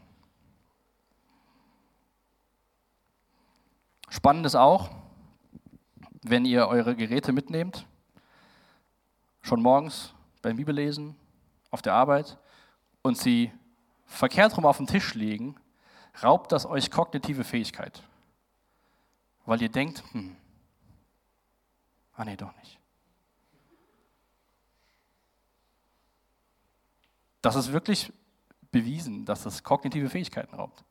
Spannend 4.09 4.47
ist 4.47 4.55
auch, 4.55 4.89
wenn 6.23 6.43
ihr 6.45 6.67
eure 6.67 6.95
Geräte 6.95 7.33
mitnehmt, 7.33 7.85
schon 9.43 9.61
morgens 9.61 10.11
beim 10.41 10.57
Bibellesen, 10.57 11.15
auf 11.69 11.83
der 11.83 11.93
Arbeit 11.93 12.39
und 13.03 13.15
sie 13.15 13.51
verkehrt 14.07 14.57
rum 14.57 14.65
auf 14.65 14.77
den 14.77 14.87
Tisch 14.87 15.13
legen, 15.13 15.55
raubt 16.23 16.51
das 16.51 16.65
euch 16.65 16.89
kognitive 16.89 17.43
Fähigkeit. 17.43 18.01
Weil 19.45 19.61
ihr 19.61 19.69
denkt, 19.69 20.03
hm, 20.11 20.35
ah 22.15 22.25
nee, 22.25 22.37
doch 22.37 22.55
nicht. 22.57 22.79
Das 27.41 27.55
ist 27.55 27.71
wirklich 27.71 28.13
bewiesen, 28.71 29.25
dass 29.25 29.43
das 29.43 29.63
kognitive 29.63 30.09
Fähigkeiten 30.09 30.55
raubt. 30.55 30.83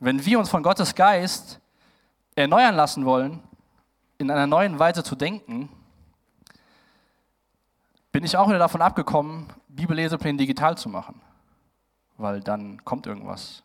Wenn 0.00 0.24
wir 0.24 0.38
uns 0.38 0.48
von 0.48 0.62
Gottes 0.62 0.94
Geist 0.94 1.60
erneuern 2.34 2.74
lassen 2.74 3.04
wollen, 3.04 3.42
in 4.18 4.30
einer 4.30 4.46
neuen 4.46 4.78
Weise 4.78 5.02
zu 5.02 5.14
denken, 5.14 5.68
bin 8.10 8.24
ich 8.24 8.36
auch 8.36 8.48
wieder 8.48 8.58
davon 8.58 8.80
abgekommen, 8.80 9.52
Bibellesepläne 9.68 10.38
digital 10.38 10.78
zu 10.78 10.88
machen, 10.88 11.20
weil 12.16 12.40
dann 12.40 12.84
kommt 12.84 13.06
irgendwas. 13.06 13.62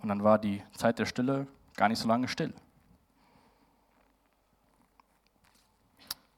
Und 0.00 0.08
dann 0.08 0.22
war 0.24 0.38
die 0.38 0.62
Zeit 0.76 0.98
der 0.98 1.06
Stille 1.06 1.46
gar 1.76 1.88
nicht 1.88 1.98
so 1.98 2.08
lange 2.08 2.28
still. 2.28 2.52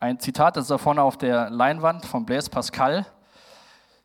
Ein 0.00 0.20
Zitat, 0.20 0.56
das 0.56 0.64
ist 0.64 0.70
da 0.70 0.78
vorne 0.78 1.02
auf 1.02 1.16
der 1.16 1.50
Leinwand 1.50 2.04
von 2.04 2.26
Blaise 2.26 2.50
Pascal, 2.50 3.06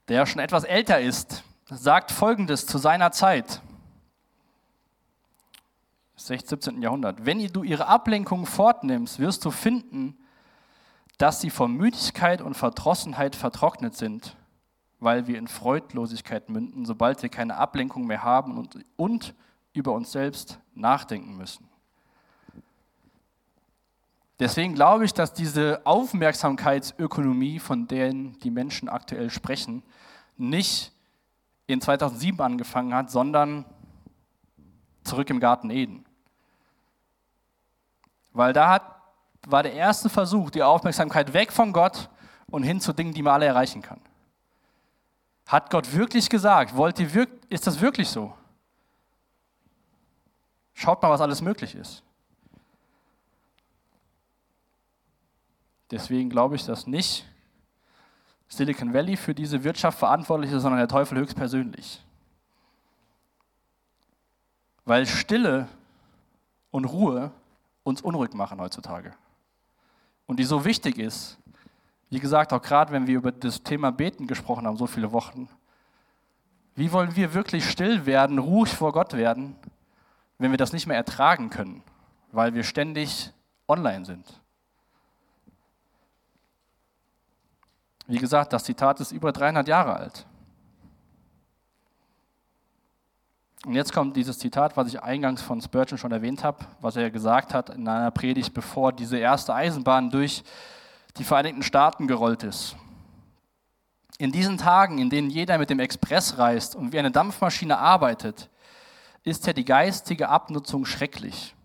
der 0.07 0.25
schon 0.25 0.41
etwas 0.41 0.63
älter 0.63 1.01
ist, 1.01 1.43
sagt 1.65 2.11
Folgendes 2.11 2.65
zu 2.65 2.77
seiner 2.77 3.11
Zeit. 3.11 3.61
16, 6.15 6.61
17. 6.61 6.81
Jahrhundert. 6.81 7.25
Wenn 7.25 7.45
du 7.51 7.63
ihre 7.63 7.87
Ablenkung 7.87 8.45
fortnimmst, 8.45 9.19
wirst 9.19 9.45
du 9.45 9.51
finden, 9.51 10.17
dass 11.17 11.41
sie 11.41 11.49
vor 11.49 11.67
Müdigkeit 11.67 12.41
und 12.41 12.55
Verdrossenheit 12.55 13.35
vertrocknet 13.35 13.95
sind, 13.95 14.35
weil 14.99 15.27
wir 15.27 15.37
in 15.37 15.47
Freudlosigkeit 15.47 16.49
münden, 16.49 16.85
sobald 16.85 17.21
wir 17.21 17.29
keine 17.29 17.57
Ablenkung 17.57 18.05
mehr 18.05 18.23
haben 18.23 18.57
und, 18.57 18.77
und 18.95 19.35
über 19.73 19.91
uns 19.93 20.11
selbst 20.11 20.59
nachdenken 20.73 21.37
müssen. 21.37 21.67
Deswegen 24.39 24.73
glaube 24.73 25.03
ich, 25.03 25.13
dass 25.13 25.33
diese 25.33 25.81
Aufmerksamkeitsökonomie, 25.85 27.59
von 27.59 27.87
der 27.87 28.13
die 28.13 28.51
Menschen 28.51 28.87
aktuell 28.87 29.29
sprechen, 29.29 29.83
nicht 30.37 30.93
in 31.67 31.81
2007 31.81 32.39
angefangen 32.39 32.93
hat, 32.93 33.11
sondern 33.11 33.65
zurück 35.03 35.29
im 35.29 35.41
Garten 35.41 35.69
Eden. 35.69 36.05
Weil 38.31 38.53
da 38.53 38.69
hat, 38.69 38.83
war 39.45 39.63
der 39.63 39.73
erste 39.73 40.09
Versuch, 40.09 40.49
die 40.49 40.63
Aufmerksamkeit 40.63 41.33
weg 41.33 41.51
von 41.51 41.73
Gott 41.73 42.09
und 42.49 42.63
hin 42.63 42.79
zu 42.79 42.93
Dingen, 42.93 43.13
die 43.13 43.21
man 43.21 43.33
alle 43.33 43.45
erreichen 43.45 43.81
kann. 43.81 43.99
Hat 45.47 45.69
Gott 45.69 45.93
wirklich 45.93 46.29
gesagt? 46.29 46.75
Wollt 46.75 46.99
ihr 46.99 47.27
ist 47.49 47.67
das 47.67 47.81
wirklich 47.81 48.07
so? 48.07 48.33
Schaut 50.79 51.01
mal, 51.01 51.09
was 51.09 51.19
alles 51.19 51.41
möglich 51.41 51.75
ist. 51.75 52.03
Deswegen 55.91 56.29
glaube 56.29 56.55
ich, 56.55 56.63
dass 56.63 56.87
nicht 56.87 57.25
Silicon 58.47 58.93
Valley 58.93 59.17
für 59.17 59.35
diese 59.35 59.65
Wirtschaft 59.65 59.99
verantwortlich 59.99 60.53
ist, 60.53 60.61
sondern 60.61 60.79
der 60.79 60.87
Teufel 60.87 61.17
höchstpersönlich. 61.17 62.01
Weil 64.85 65.05
Stille 65.05 65.67
und 66.71 66.85
Ruhe 66.85 67.33
uns 67.83 68.01
unruhig 68.01 68.33
machen 68.33 68.61
heutzutage. 68.61 69.13
Und 70.27 70.39
die 70.39 70.45
so 70.45 70.63
wichtig 70.63 70.97
ist, 70.97 71.37
wie 72.09 72.21
gesagt, 72.21 72.53
auch 72.53 72.61
gerade 72.61 72.93
wenn 72.93 73.05
wir 73.05 73.17
über 73.17 73.33
das 73.33 73.63
Thema 73.63 73.91
Beten 73.91 74.27
gesprochen 74.27 74.65
haben, 74.65 74.77
so 74.77 74.87
viele 74.87 75.11
Wochen. 75.11 75.49
Wie 76.73 76.93
wollen 76.93 77.17
wir 77.17 77.33
wirklich 77.33 77.69
still 77.69 78.05
werden, 78.05 78.39
ruhig 78.39 78.69
vor 78.69 78.93
Gott 78.93 79.11
werden, 79.11 79.57
wenn 80.39 80.51
wir 80.51 80.57
das 80.57 80.73
nicht 80.73 80.87
mehr 80.87 80.97
ertragen 80.97 81.51
können, 81.51 81.83
weil 82.31 82.55
wir 82.55 82.63
ständig 82.63 83.31
online 83.67 84.05
sind? 84.05 84.25
Wie 88.07 88.17
gesagt, 88.17 88.53
das 88.53 88.63
Zitat 88.63 88.99
ist 89.01 89.11
über 89.11 89.31
300 89.31 89.67
Jahre 89.67 89.95
alt. 89.95 90.25
Und 93.65 93.75
jetzt 93.75 93.93
kommt 93.93 94.15
dieses 94.15 94.39
Zitat, 94.39 94.77
was 94.77 94.87
ich 94.87 95.03
eingangs 95.03 95.41
von 95.41 95.61
Spurgeon 95.61 95.97
schon 95.97 96.13
erwähnt 96.13 96.43
habe, 96.43 96.65
was 96.79 96.95
er 96.95 97.11
gesagt 97.11 97.53
hat 97.53 97.69
in 97.69 97.87
einer 97.87 98.09
Predigt, 98.09 98.53
bevor 98.53 98.93
diese 98.93 99.17
erste 99.17 99.53
Eisenbahn 99.53 100.09
durch 100.09 100.43
die 101.17 101.25
Vereinigten 101.25 101.61
Staaten 101.61 102.07
gerollt 102.07 102.43
ist. 102.43 102.77
In 104.17 104.31
diesen 104.31 104.57
Tagen, 104.57 104.97
in 104.97 105.09
denen 105.09 105.29
jeder 105.29 105.57
mit 105.57 105.69
dem 105.69 105.79
Express 105.79 106.37
reist 106.37 106.75
und 106.75 106.93
wie 106.93 106.99
eine 106.99 107.11
Dampfmaschine 107.11 107.77
arbeitet, 107.77 108.49
ist 109.23 109.47
ja 109.47 109.53
die 109.53 109.65
geistige 109.65 110.29
Abnutzung 110.29 110.85
schrecklich. 110.85 111.55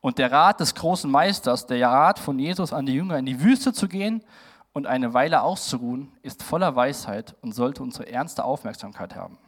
Und 0.00 0.18
der 0.18 0.32
Rat 0.32 0.60
des 0.60 0.74
großen 0.74 1.10
Meisters, 1.10 1.66
der 1.66 1.88
Rat 1.88 2.18
von 2.18 2.38
Jesus 2.38 2.72
an 2.72 2.86
die 2.86 2.94
Jünger, 2.94 3.18
in 3.18 3.26
die 3.26 3.40
Wüste 3.40 3.72
zu 3.72 3.88
gehen 3.88 4.24
und 4.72 4.86
eine 4.86 5.14
Weile 5.14 5.42
auszuruhen, 5.42 6.12
ist 6.22 6.42
voller 6.42 6.74
Weisheit 6.74 7.36
und 7.40 7.52
sollte 7.54 7.82
unsere 7.82 8.10
ernste 8.10 8.44
Aufmerksamkeit 8.44 9.14
haben 9.14 9.38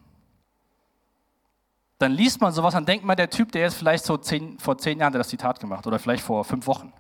dann 1.99 2.13
liest 2.13 2.41
man 2.41 2.53
sowas, 2.53 2.75
dann 2.75 2.85
denkt 2.85 3.05
man, 3.05 3.17
der 3.17 3.31
Typ, 3.31 3.53
der 3.53 3.67
ist 3.67 3.77
vielleicht 3.77 4.05
so 4.05 4.17
zehn, 4.17 4.59
vor 4.59 4.77
zehn 4.77 4.99
Jahren 4.99 5.13
das 5.13 5.29
Zitat 5.29 5.61
gemacht 5.61 5.87
oder 5.87 5.99
vielleicht 5.99 6.23
vor 6.23 6.45
fünf 6.45 6.67
Wochen. 6.67 6.93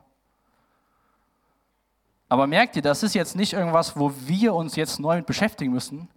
Aber 2.29 2.47
merkt 2.47 2.77
ihr, 2.77 2.83
das 2.83 3.03
ist 3.03 3.15
jetzt 3.15 3.37
nicht 3.37 3.53
irgendwas, 3.53 3.99
wo 3.99 4.13
wir 4.21 4.55
uns 4.55 4.77
jetzt 4.77 4.99
neu 4.99 5.17
mit 5.17 5.27
beschäftigen 5.27 5.73
müssen, 5.73 6.09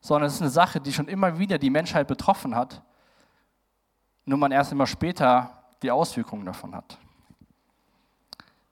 sondern 0.00 0.26
es 0.26 0.34
ist 0.34 0.40
eine 0.40 0.50
Sache, 0.50 0.80
die 0.80 0.92
schon 0.92 1.08
immer 1.08 1.38
wieder 1.38 1.58
die 1.58 1.70
Menschheit 1.70 2.08
betroffen 2.08 2.56
hat, 2.56 2.82
nur 4.30 4.38
man 4.38 4.52
erst 4.52 4.70
immer 4.70 4.86
später 4.86 5.50
die 5.82 5.90
Auswirkungen 5.90 6.46
davon 6.46 6.74
hat. 6.74 6.98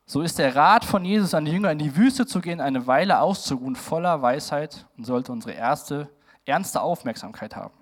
So 0.07 0.23
ist 0.23 0.39
der 0.39 0.55
Rat 0.55 0.85
von 0.85 1.05
Jesus 1.05 1.35
an 1.35 1.45
die 1.45 1.51
Jünger, 1.51 1.73
in 1.73 1.81
die 1.81 1.97
Wüste 1.97 2.27
zu 2.27 2.41
gehen, 2.41 2.61
eine 2.61 2.87
Weile 2.87 3.21
auszuruhen, 3.21 3.75
voller 3.75 4.23
Weisheit 4.23 4.87
und 4.97 5.05
sollte 5.05 5.33
unsere 5.33 5.53
erste, 5.53 6.09
ernste 6.47 6.81
Aufmerksamkeit 6.81 7.57
haben. 7.57 7.75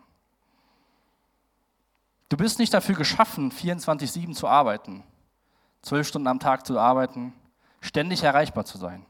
Du 2.30 2.38
bist 2.38 2.58
nicht 2.58 2.72
dafür 2.72 2.94
geschaffen, 2.94 3.52
24-7 3.52 4.32
zu 4.32 4.48
arbeiten, 4.48 5.04
zwölf 5.82 6.08
Stunden 6.08 6.28
am 6.28 6.40
Tag 6.40 6.66
zu 6.66 6.78
arbeiten, 6.78 7.34
ständig 7.82 8.22
erreichbar 8.22 8.64
zu 8.64 8.78
sein. 8.78 9.04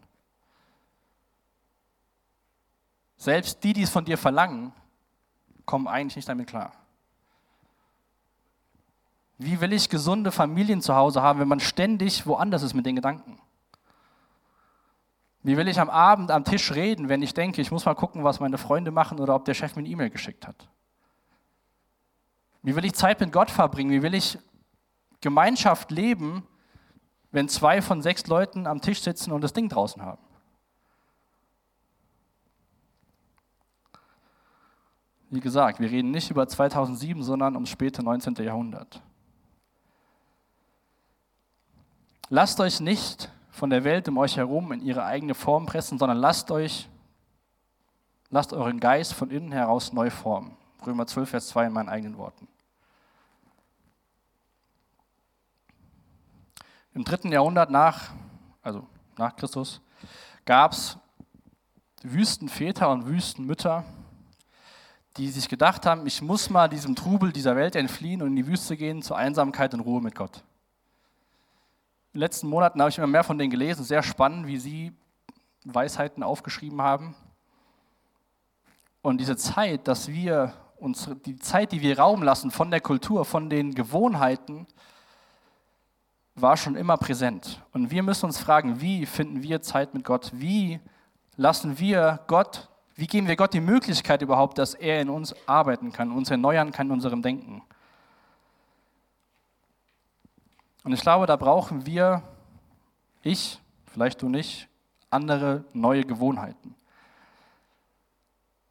Selbst 3.17 3.63
die, 3.63 3.73
die 3.73 3.83
es 3.83 3.91
von 3.91 4.05
dir 4.05 4.19
verlangen, 4.19 4.73
kommen 5.65 5.87
eigentlich 5.87 6.17
nicht 6.17 6.29
damit 6.29 6.49
klar. 6.49 6.73
Wie 9.39 9.61
will 9.61 9.73
ich 9.73 9.89
gesunde 9.89 10.33
Familien 10.33 10.81
zu 10.81 10.95
Hause 10.95 11.23
haben, 11.23 11.41
wenn 11.41 11.49
man 11.49 11.61
ständig 11.61 12.27
woanders 12.27 12.63
ist 12.63 12.75
mit 12.75 12.87
den 12.87 12.97
Gedanken? 12.97 13.39
Wie 15.43 15.57
will 15.57 15.69
ich 15.69 15.79
am 15.79 15.91
Abend 15.91 16.31
am 16.31 16.45
Tisch 16.45 16.73
reden, 16.73 17.09
wenn 17.09 17.23
ich 17.23 17.35
denke, 17.35 17.61
ich 17.61 17.71
muss 17.71 17.85
mal 17.85 17.95
gucken, 17.95 18.25
was 18.25 18.41
meine 18.41 18.59
Freunde 18.59 18.91
machen 18.91 19.21
oder 19.21 19.35
ob 19.35 19.45
der 19.45 19.55
Chef 19.55 19.77
mir 19.77 19.81
eine 19.81 19.89
E-Mail 19.89 20.11
geschickt 20.11 20.47
hat? 20.47 20.69
Wie 22.63 22.75
will 22.75 22.85
ich 22.85 22.95
Zeit 22.95 23.21
mit 23.21 23.31
Gott 23.31 23.51
verbringen? 23.51 23.91
Wie 23.91 24.03
will 24.03 24.15
ich 24.15 24.39
Gemeinschaft 25.21 25.93
leben, 25.93 26.45
wenn 27.31 27.49
zwei 27.49 27.81
von 27.81 28.03
sechs 28.03 28.27
Leuten 28.27 28.67
am 28.67 28.81
Tisch 28.81 29.03
sitzen 29.03 29.31
und 29.31 29.43
das 29.43 29.53
Ding 29.53 29.69
draußen 29.69 30.03
haben? 30.03 30.23
Wie 35.31 35.41
gesagt, 35.41 35.79
wir 35.79 35.91
reden 35.91 36.11
nicht 36.11 36.31
über 36.31 36.49
2007, 36.49 37.23
sondern 37.23 37.55
ums 37.55 37.69
späte 37.69 38.03
19. 38.03 38.35
Jahrhundert. 38.37 39.03
Lasst 42.29 42.59
euch 42.59 42.81
nicht 42.81 43.31
von 43.51 43.71
der 43.71 43.85
Welt 43.85 44.09
um 44.09 44.19
euch 44.19 44.37
herum 44.37 44.73
in 44.73 44.81
ihre 44.81 45.05
eigene 45.05 45.35
Form 45.35 45.67
pressen, 45.67 45.99
sondern 45.99 46.19
lasst 46.19 46.51
euch, 46.51 46.89
lasst 48.31 48.53
euren 48.53 48.81
Geist 48.81 49.15
von 49.15 49.31
innen 49.31 49.53
heraus 49.53 49.93
neu 49.93 50.11
formen. 50.11 50.57
Römer 50.85 51.07
12, 51.07 51.31
Vers 51.31 51.49
2 51.49 51.67
in 51.67 51.73
meinen 51.73 51.89
eigenen 51.89 52.19
Worten. 52.19 52.49
Im 56.95 57.05
dritten 57.05 57.31
Jahrhundert 57.31 57.71
nach, 57.71 58.11
also 58.63 58.87
nach 59.17 59.37
Christus, 59.37 59.81
gab 60.45 60.73
es 60.73 60.99
Wüstenväter 62.03 62.91
und 62.91 63.07
Wüstenmütter, 63.07 63.85
die 65.17 65.31
sich 65.31 65.49
gedacht 65.49 65.87
haben, 65.87 66.07
ich 66.07 66.23
muss 66.23 66.51
mal 66.51 66.69
diesem 66.69 66.95
Trubel 66.95 67.33
dieser 67.33 67.55
Welt 67.55 67.77
entfliehen 67.77 68.21
und 68.23 68.29
in 68.29 68.37
die 68.37 68.47
Wüste 68.47 68.77
gehen 68.77 69.03
zur 69.03 69.17
Einsamkeit 69.17 69.75
und 69.75 69.81
Ruhe 69.81 70.03
mit 70.03 70.15
Gott. 70.15 70.43
In 72.17 72.21
den 72.21 72.29
letzten 72.29 72.49
Monaten 72.49 72.81
habe 72.81 72.89
ich 72.89 72.97
immer 72.97 73.07
mehr 73.07 73.25
von 73.25 73.37
denen 73.37 73.51
gelesen, 73.51 73.85
sehr 73.85 74.03
spannend, 74.03 74.47
wie 74.47 74.57
sie 74.57 74.91
Weisheiten 75.67 76.23
aufgeschrieben 76.23 76.81
haben. 76.81 77.15
Und 79.03 79.19
diese 79.19 79.37
Zeit, 79.37 79.87
dass 79.87 80.09
wir 80.09 80.55
uns, 80.79 81.11
die 81.27 81.39
Zeit, 81.39 81.73
die 81.73 81.83
wir 81.83 81.99
Raum 81.99 82.23
lassen 82.23 82.51
von 82.51 82.71
der 82.71 82.81
Kultur, 82.81 83.27
von 83.27 83.51
den 83.51 83.75
Gewohnheiten, 83.75 84.67
war 86.35 86.57
schon 86.57 86.75
immer 86.75 86.97
präsent. 86.97 87.63
Und 87.75 87.91
wir 87.91 88.03
müssen 88.03 88.25
uns 88.25 88.39
fragen, 88.39 88.81
wie 88.81 89.05
finden 89.05 89.43
wir 89.43 89.61
Zeit 89.61 89.93
mit 89.93 90.03
Gott? 90.03 90.31
Wie 90.33 90.81
lassen 91.37 91.79
wir 91.79 92.21
Gott 92.29 92.71
wie 92.99 93.07
geben 93.07 93.29
wir 93.29 93.37
Gott 93.37 93.53
die 93.53 93.61
Möglichkeit 93.61 94.23
überhaupt, 94.23 94.57
dass 94.57 94.73
er 94.73 95.03
in 95.03 95.11
uns 95.11 95.35
arbeiten 95.47 95.93
kann, 95.93 96.13
uns 96.13 96.31
erneuern 96.31 96.73
kann 96.73 96.87
in 96.87 96.95
unserem 96.95 97.21
Denken? 97.21 97.63
Und 100.87 100.93
ich 100.93 101.01
glaube, 101.01 101.27
da 101.27 101.35
brauchen 101.35 101.85
wir, 101.85 102.23
ich, 103.25 103.61
vielleicht 103.87 104.23
du 104.23 104.29
nicht, 104.29 104.69
andere 105.11 105.65
neue 105.73 106.05
Gewohnheiten. 106.05 106.77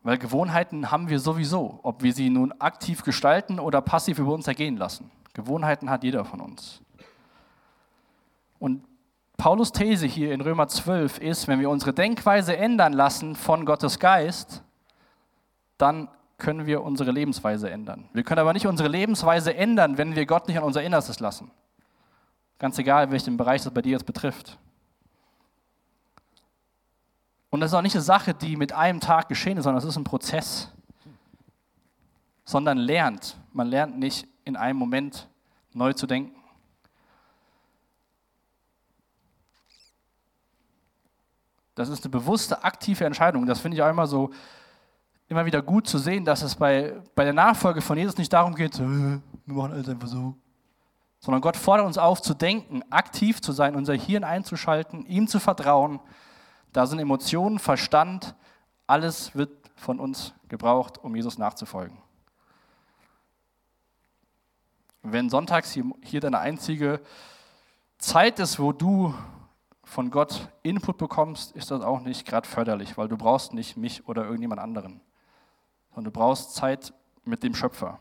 Weil 0.02 0.18
Gewohnheiten 0.18 0.92
haben 0.92 1.10
wir 1.10 1.20
sowieso, 1.20 1.82
ob 1.84 2.04
wir 2.04 2.14
sie 2.14 2.30
nun 2.30 2.54
aktiv 2.54 3.04
gestalten 3.04 3.60
oder 3.60 3.82
passiv 3.82 4.18
über 4.18 4.34
uns 4.34 4.48
ergehen 4.48 4.78
lassen. 4.78 5.12
Gewohnheiten 5.34 5.90
hat 5.90 6.06
jeder 6.06 6.24
von 6.24 6.40
uns. 6.40 6.80
Und 8.60 8.86
Paulus 9.36 9.74
These 9.74 10.06
hier 10.06 10.32
in 10.32 10.40
Römer 10.40 10.70
12 10.70 11.18
ist, 11.18 11.50
wenn 11.50 11.60
wir 11.60 11.70
unsere 11.70 11.92
Denkweise 11.92 12.56
ändern 12.56 12.94
lassen 12.94 13.36
von 13.36 13.66
Gottes 13.66 14.00
Geist, 14.00 14.64
dann 15.78 16.08
können 16.38 16.66
wir 16.66 16.82
unsere 16.82 17.12
Lebensweise 17.12 17.70
ändern. 17.70 18.08
Wir 18.14 18.24
können 18.24 18.40
aber 18.40 18.54
nicht 18.54 18.68
unsere 18.68 18.88
Lebensweise 18.88 19.54
ändern, 19.54 19.98
wenn 19.98 20.16
wir 20.16 20.26
Gott 20.26 20.48
nicht 20.48 20.58
an 20.58 20.64
unser 20.64 20.82
Innerstes 20.82 21.20
lassen. 21.20 21.52
Ganz 22.58 22.78
egal, 22.78 23.12
welchen 23.12 23.38
Bereich 23.38 23.64
das 23.64 23.74
bei 23.74 23.82
dir 23.82 23.92
jetzt 23.92 24.06
betrifft. 24.06 24.58
Und 27.50 27.62
das 27.62 27.72
ist 27.72 27.76
auch 27.76 27.82
nicht 27.82 27.96
eine 27.96 28.04
Sache, 28.04 28.34
die 28.34 28.58
mit 28.58 28.74
einem 28.74 29.00
Tag 29.00 29.30
geschehen 29.30 29.58
ist, 29.58 29.64
sondern 29.64 29.82
es 29.82 29.90
ist 29.90 29.98
ein 29.98 30.04
Prozess. 30.04 30.72
Sondern 32.44 32.78
lernt. 32.78 33.38
Man 33.54 33.68
lernt 33.68 33.98
nicht 33.98 34.28
in 34.44 34.56
einem 34.56 34.78
Moment 34.78 35.30
neu 35.74 35.94
zu 35.94 36.08
denken. 36.08 36.36
Das 41.76 41.90
ist 41.90 42.04
eine 42.04 42.12
bewusste, 42.12 42.64
aktive 42.64 43.06
Entscheidung. 43.06 43.46
Das 43.46 43.60
finde 43.60 43.76
ich 43.76 43.84
auch 43.84 43.90
immer 43.90 44.08
so, 44.08 44.32
immer 45.28 45.46
wieder 45.46 45.62
gut 45.62 45.88
zu 45.88 45.98
sehen, 45.98 46.24
dass 46.24 46.42
es 46.42 46.56
bei, 46.56 47.02
bei 47.16 47.26
der 47.26 47.34
Nachfolge 47.34 47.82
von 47.82 47.98
Jesus 47.98 48.18
nicht 48.18 48.32
darum 48.32 48.56
geht, 48.56 48.80
wir 48.80 49.22
machen 49.46 49.74
alles 49.74 49.90
einfach 49.90 50.08
so. 50.08 50.36
Sondern 51.26 51.42
Gott 51.42 51.58
fordert 51.58 51.88
uns 51.88 51.98
auf, 51.98 52.22
zu 52.22 52.36
denken, 52.36 52.84
aktiv 52.92 53.42
zu 53.42 53.52
sein, 53.52 53.76
unser 53.76 53.96
Hirn 53.96 54.24
einzuschalten, 54.24 55.08
ihm 55.08 55.28
zu 55.28 55.40
vertrauen. 55.40 56.00
Da 56.72 56.86
sind 56.86 57.00
Emotionen, 57.00 57.58
Verstand, 57.58 58.36
alles 58.86 59.34
wird 59.34 59.50
von 59.76 60.00
uns 60.00 60.36
gebraucht, 60.50 61.00
um 61.00 61.16
Jesus 61.16 61.40
nachzufolgen. 61.40 61.98
Wenn 65.02 65.32
sonntags 65.32 65.72
hier, 65.72 65.86
hier 66.04 66.20
deine 66.20 66.38
einzige 66.38 67.02
Zeit 67.98 68.38
ist, 68.38 68.60
wo 68.60 68.72
du 68.72 69.16
von 69.84 70.12
Gott 70.12 70.50
Input 70.62 71.00
bekommst, 71.00 71.54
ist 71.54 71.72
das 71.72 71.82
auch 71.82 72.02
nicht 72.02 72.28
gerade 72.28 72.48
förderlich, 72.48 73.00
weil 73.00 73.08
du 73.08 73.18
brauchst 73.18 73.52
nicht 73.52 73.78
mich 73.78 74.08
oder 74.08 74.26
irgendjemand 74.26 74.62
anderen, 74.62 75.02
sondern 75.90 76.14
du 76.14 76.20
brauchst 76.20 76.54
Zeit 76.54 76.94
mit 77.24 77.42
dem 77.42 77.56
Schöpfer. 77.56 78.00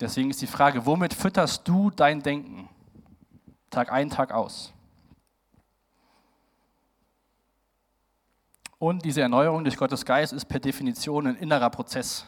Deswegen 0.00 0.30
ist 0.30 0.42
die 0.42 0.46
Frage, 0.46 0.84
womit 0.84 1.14
fütterst 1.14 1.66
du 1.66 1.90
dein 1.90 2.22
Denken? 2.22 2.68
Tag 3.70 3.90
ein, 3.90 4.10
Tag 4.10 4.32
aus. 4.32 4.72
Und 8.78 9.04
diese 9.04 9.22
Erneuerung 9.22 9.64
durch 9.64 9.76
Gottes 9.76 10.04
Geist 10.04 10.32
ist 10.32 10.44
per 10.44 10.60
Definition 10.60 11.26
ein 11.26 11.36
innerer 11.36 11.70
Prozess. 11.70 12.26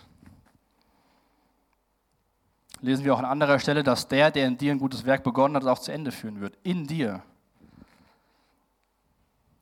Lesen 2.80 3.04
wir 3.04 3.14
auch 3.14 3.18
an 3.18 3.24
anderer 3.24 3.58
Stelle, 3.58 3.82
dass 3.82 4.08
der, 4.08 4.30
der 4.30 4.46
in 4.46 4.56
dir 4.56 4.72
ein 4.72 4.78
gutes 4.78 5.04
Werk 5.04 5.24
begonnen 5.24 5.56
hat, 5.56 5.64
auch 5.66 5.80
zu 5.80 5.92
Ende 5.92 6.12
führen 6.12 6.40
wird. 6.40 6.56
In 6.62 6.86
dir. 6.86 7.22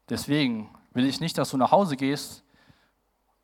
Deswegen 0.08 0.68
will 0.92 1.06
ich 1.06 1.20
nicht, 1.20 1.36
dass 1.38 1.50
du 1.50 1.56
nach 1.56 1.72
Hause 1.72 1.96
gehst 1.96 2.44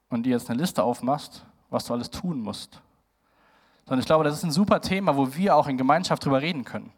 und 0.09 0.25
dir 0.25 0.31
jetzt 0.31 0.49
eine 0.49 0.61
Liste 0.61 0.85
aufmachst, 0.85 1.45
was 1.71 1.87
du 1.87 1.95
alles 1.95 2.11
tun 2.11 2.41
musst. 2.41 2.81
Sondern 3.85 4.01
ich 4.01 4.07
glaube, 4.07 4.25
das 4.25 4.35
ist 4.35 4.45
ein 4.45 4.51
super 4.51 4.81
Thema, 4.81 5.17
wo 5.17 5.35
wir 5.35 5.57
auch 5.57 5.67
in 5.67 5.77
Gemeinschaft 5.77 6.25
drüber 6.25 6.41
reden 6.41 6.65
können. 6.65 6.93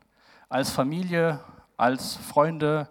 Als 0.49 0.71
Familie, 0.71 1.41
als 1.77 2.17
Freunde, 2.17 2.89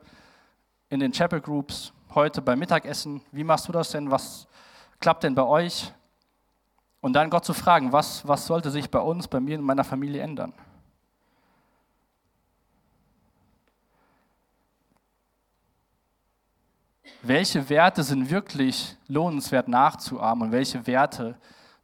in 0.89 0.99
den 0.99 1.11
Chapel 1.11 1.41
Groups, 1.41 1.93
heute 2.13 2.41
beim 2.41 2.59
Mittagessen. 2.59 3.21
Wie 3.31 3.43
machst 3.43 3.67
du 3.67 3.71
das 3.71 3.91
denn? 3.91 4.11
Was 4.11 4.47
klappt 4.99 5.23
denn 5.23 5.35
bei 5.35 5.43
euch? 5.43 5.91
Und 7.01 7.13
dann 7.13 7.29
Gott 7.29 7.45
zu 7.45 7.53
fragen, 7.53 7.91
was, 7.91 8.27
was 8.27 8.45
sollte 8.45 8.71
sich 8.71 8.89
bei 8.89 8.99
uns, 8.99 9.27
bei 9.27 9.39
mir 9.39 9.57
und 9.57 9.65
meiner 9.65 9.83
Familie 9.83 10.21
ändern? 10.21 10.53
welche 17.23 17.69
Werte 17.69 18.03
sind 18.03 18.29
wirklich 18.29 18.97
lohnenswert 19.07 19.67
nachzuahmen 19.67 20.47
und 20.47 20.51
welche 20.51 20.85
Werte 20.85 21.35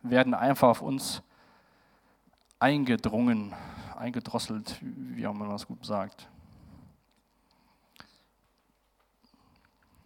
werden 0.03 0.33
einfach 0.33 0.67
auf 0.67 0.81
uns 0.81 1.23
eingedrungen, 2.59 3.53
eingedrosselt, 3.95 4.77
wie 4.81 5.25
auch 5.25 5.33
man 5.33 5.49
das 5.49 5.65
gut 5.65 5.85
sagt. 5.85 6.27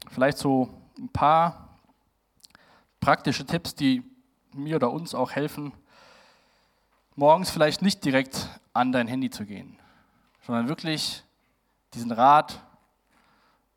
Vielleicht 0.10 0.38
so 0.38 0.70
ein 0.98 1.10
paar 1.10 1.80
praktische 3.00 3.46
Tipps, 3.46 3.74
die 3.74 4.04
mir 4.54 4.76
oder 4.76 4.92
uns 4.92 5.16
auch 5.16 5.32
helfen, 5.32 5.74
morgens 7.16 7.50
vielleicht 7.50 7.82
nicht 7.82 8.06
direkt 8.06 8.48
an 8.74 8.92
dein 8.92 9.08
Handy 9.08 9.30
zu 9.30 9.46
gehen, 9.46 9.80
sondern 10.46 10.68
wirklich 10.68 11.24
diesen 11.94 12.12
Rat 12.12 12.64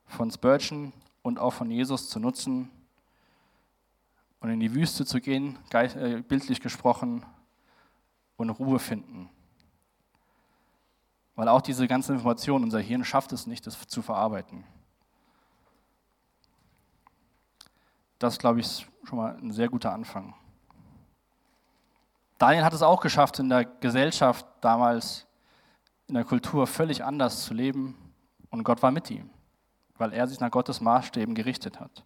von 0.07 0.31
Spurgeon 0.31 0.93
und 1.23 1.39
auch 1.39 1.53
von 1.53 1.71
Jesus 1.71 2.09
zu 2.09 2.21
nutzen 2.21 2.71
und 4.41 4.51
in 4.51 4.61
die 4.61 4.75
Wüste 4.75 5.05
zu 5.05 5.21
gehen, 5.21 5.59
äh, 5.73 6.23
bildlich 6.23 6.61
gesprochen, 6.61 7.25
und 8.37 8.51
Ruhe 8.51 8.79
finden. 8.79 9.31
Weil 11.35 11.49
auch 11.49 11.61
diese 11.61 11.87
ganze 11.87 12.13
Information, 12.13 12.63
unser 12.63 12.81
Hirn 12.81 13.05
schafft 13.05 13.33
es 13.33 13.47
nicht, 13.47 13.67
das 13.67 13.87
zu 13.89 14.03
verarbeiten. 14.03 14.65
Das, 18.19 18.39
glaube 18.39 18.61
ich, 18.61 18.67
ist 18.67 18.87
schon 19.05 19.19
mal 19.19 19.37
ein 19.37 19.53
sehr 19.53 19.69
guter 19.69 19.93
Anfang. 19.93 20.35
Daniel 22.39 22.65
hat 22.65 22.73
es 22.73 22.83
auch 22.83 23.01
geschafft, 23.01 23.39
in 23.39 23.49
der 23.49 23.65
Gesellschaft 23.65 24.47
damals, 24.61 25.27
in 26.07 26.15
der 26.15 26.25
Kultur 26.25 26.67
völlig 26.67 27.05
anders 27.05 27.45
zu 27.45 27.55
leben 27.55 27.97
und 28.51 28.65
Gott 28.65 28.83
war 28.83 28.91
mit 28.91 29.11
ihm 29.11 29.31
weil 29.99 30.13
er 30.13 30.27
sich 30.27 30.41
nach 30.41 30.51
Gottes 30.51 30.81
Maßstäben 30.81 31.35
gerichtet 31.35 31.81
hat. 31.81 32.05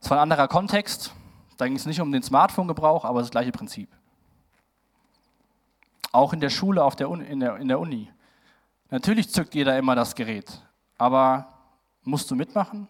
Es 0.00 0.10
war 0.10 0.18
ein 0.18 0.22
anderer 0.22 0.48
Kontext, 0.48 1.12
da 1.56 1.66
ging 1.66 1.76
es 1.76 1.86
nicht 1.86 2.00
um 2.00 2.10
den 2.10 2.22
Smartphone-Gebrauch, 2.22 3.04
aber 3.04 3.20
das 3.20 3.30
gleiche 3.30 3.52
Prinzip. 3.52 3.90
Auch 6.12 6.32
in 6.32 6.40
der 6.40 6.50
Schule, 6.50 6.82
auf 6.82 6.96
der 6.96 7.08
Uni, 7.08 7.24
in, 7.24 7.40
der, 7.40 7.56
in 7.56 7.68
der 7.68 7.78
Uni. 7.78 8.10
Natürlich 8.90 9.30
zückt 9.30 9.54
jeder 9.54 9.78
immer 9.78 9.94
das 9.94 10.14
Gerät, 10.14 10.60
aber 10.98 11.52
musst 12.02 12.30
du 12.30 12.34
mitmachen? 12.34 12.88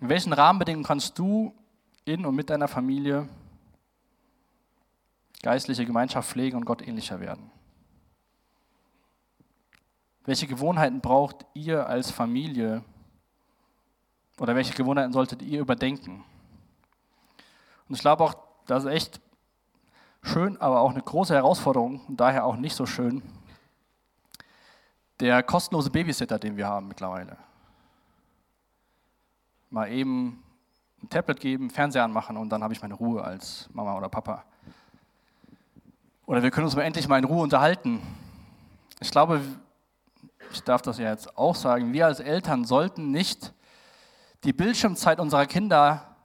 In 0.00 0.08
welchen 0.08 0.32
Rahmenbedingungen 0.32 0.86
kannst 0.86 1.18
du 1.18 1.52
in 2.04 2.24
und 2.24 2.36
mit 2.36 2.50
deiner 2.50 2.68
Familie 2.68 3.28
geistliche 5.42 5.84
Gemeinschaft 5.84 6.30
pflegen 6.30 6.56
und 6.56 6.64
Gott 6.64 6.86
ähnlicher 6.86 7.18
werden? 7.18 7.50
Welche 10.24 10.46
Gewohnheiten 10.46 11.00
braucht 11.00 11.46
ihr 11.54 11.88
als 11.88 12.10
Familie 12.10 12.84
oder 14.38 14.54
welche 14.54 14.74
Gewohnheiten 14.74 15.12
solltet 15.12 15.42
ihr 15.42 15.60
überdenken? 15.60 16.22
Und 17.88 17.94
ich 17.94 18.00
glaube 18.00 18.22
auch, 18.22 18.47
das 18.68 18.84
ist 18.84 18.90
echt 18.90 19.20
schön, 20.22 20.60
aber 20.60 20.80
auch 20.80 20.90
eine 20.90 21.02
große 21.02 21.34
Herausforderung 21.34 22.00
und 22.06 22.20
daher 22.20 22.44
auch 22.44 22.56
nicht 22.56 22.76
so 22.76 22.86
schön. 22.86 23.22
Der 25.20 25.42
kostenlose 25.42 25.90
Babysitter, 25.90 26.38
den 26.38 26.56
wir 26.56 26.68
haben 26.68 26.86
mittlerweile 26.86 27.36
mal 29.70 29.90
eben 29.90 30.42
ein 31.02 31.08
Tablet 31.10 31.40
geben, 31.40 31.70
Fernseher 31.70 32.04
anmachen 32.04 32.36
und 32.36 32.50
dann 32.50 32.62
habe 32.62 32.72
ich 32.72 32.82
meine 32.82 32.94
Ruhe 32.94 33.22
als 33.22 33.68
Mama 33.72 33.96
oder 33.96 34.08
Papa. 34.08 34.44
Oder 36.26 36.42
wir 36.42 36.50
können 36.50 36.66
uns 36.66 36.76
mal 36.76 36.82
endlich 36.82 37.08
mal 37.08 37.18
in 37.18 37.24
Ruhe 37.24 37.42
unterhalten. 37.42 38.00
Ich 39.00 39.10
glaube, 39.10 39.40
ich 40.52 40.62
darf 40.62 40.82
das 40.82 40.98
ja 40.98 41.10
jetzt 41.10 41.36
auch 41.38 41.54
sagen, 41.54 41.92
wir 41.92 42.06
als 42.06 42.20
Eltern 42.20 42.64
sollten 42.64 43.10
nicht 43.10 43.52
die 44.44 44.52
Bildschirmzeit 44.52 45.20
unserer 45.20 45.46
Kinder 45.46 46.16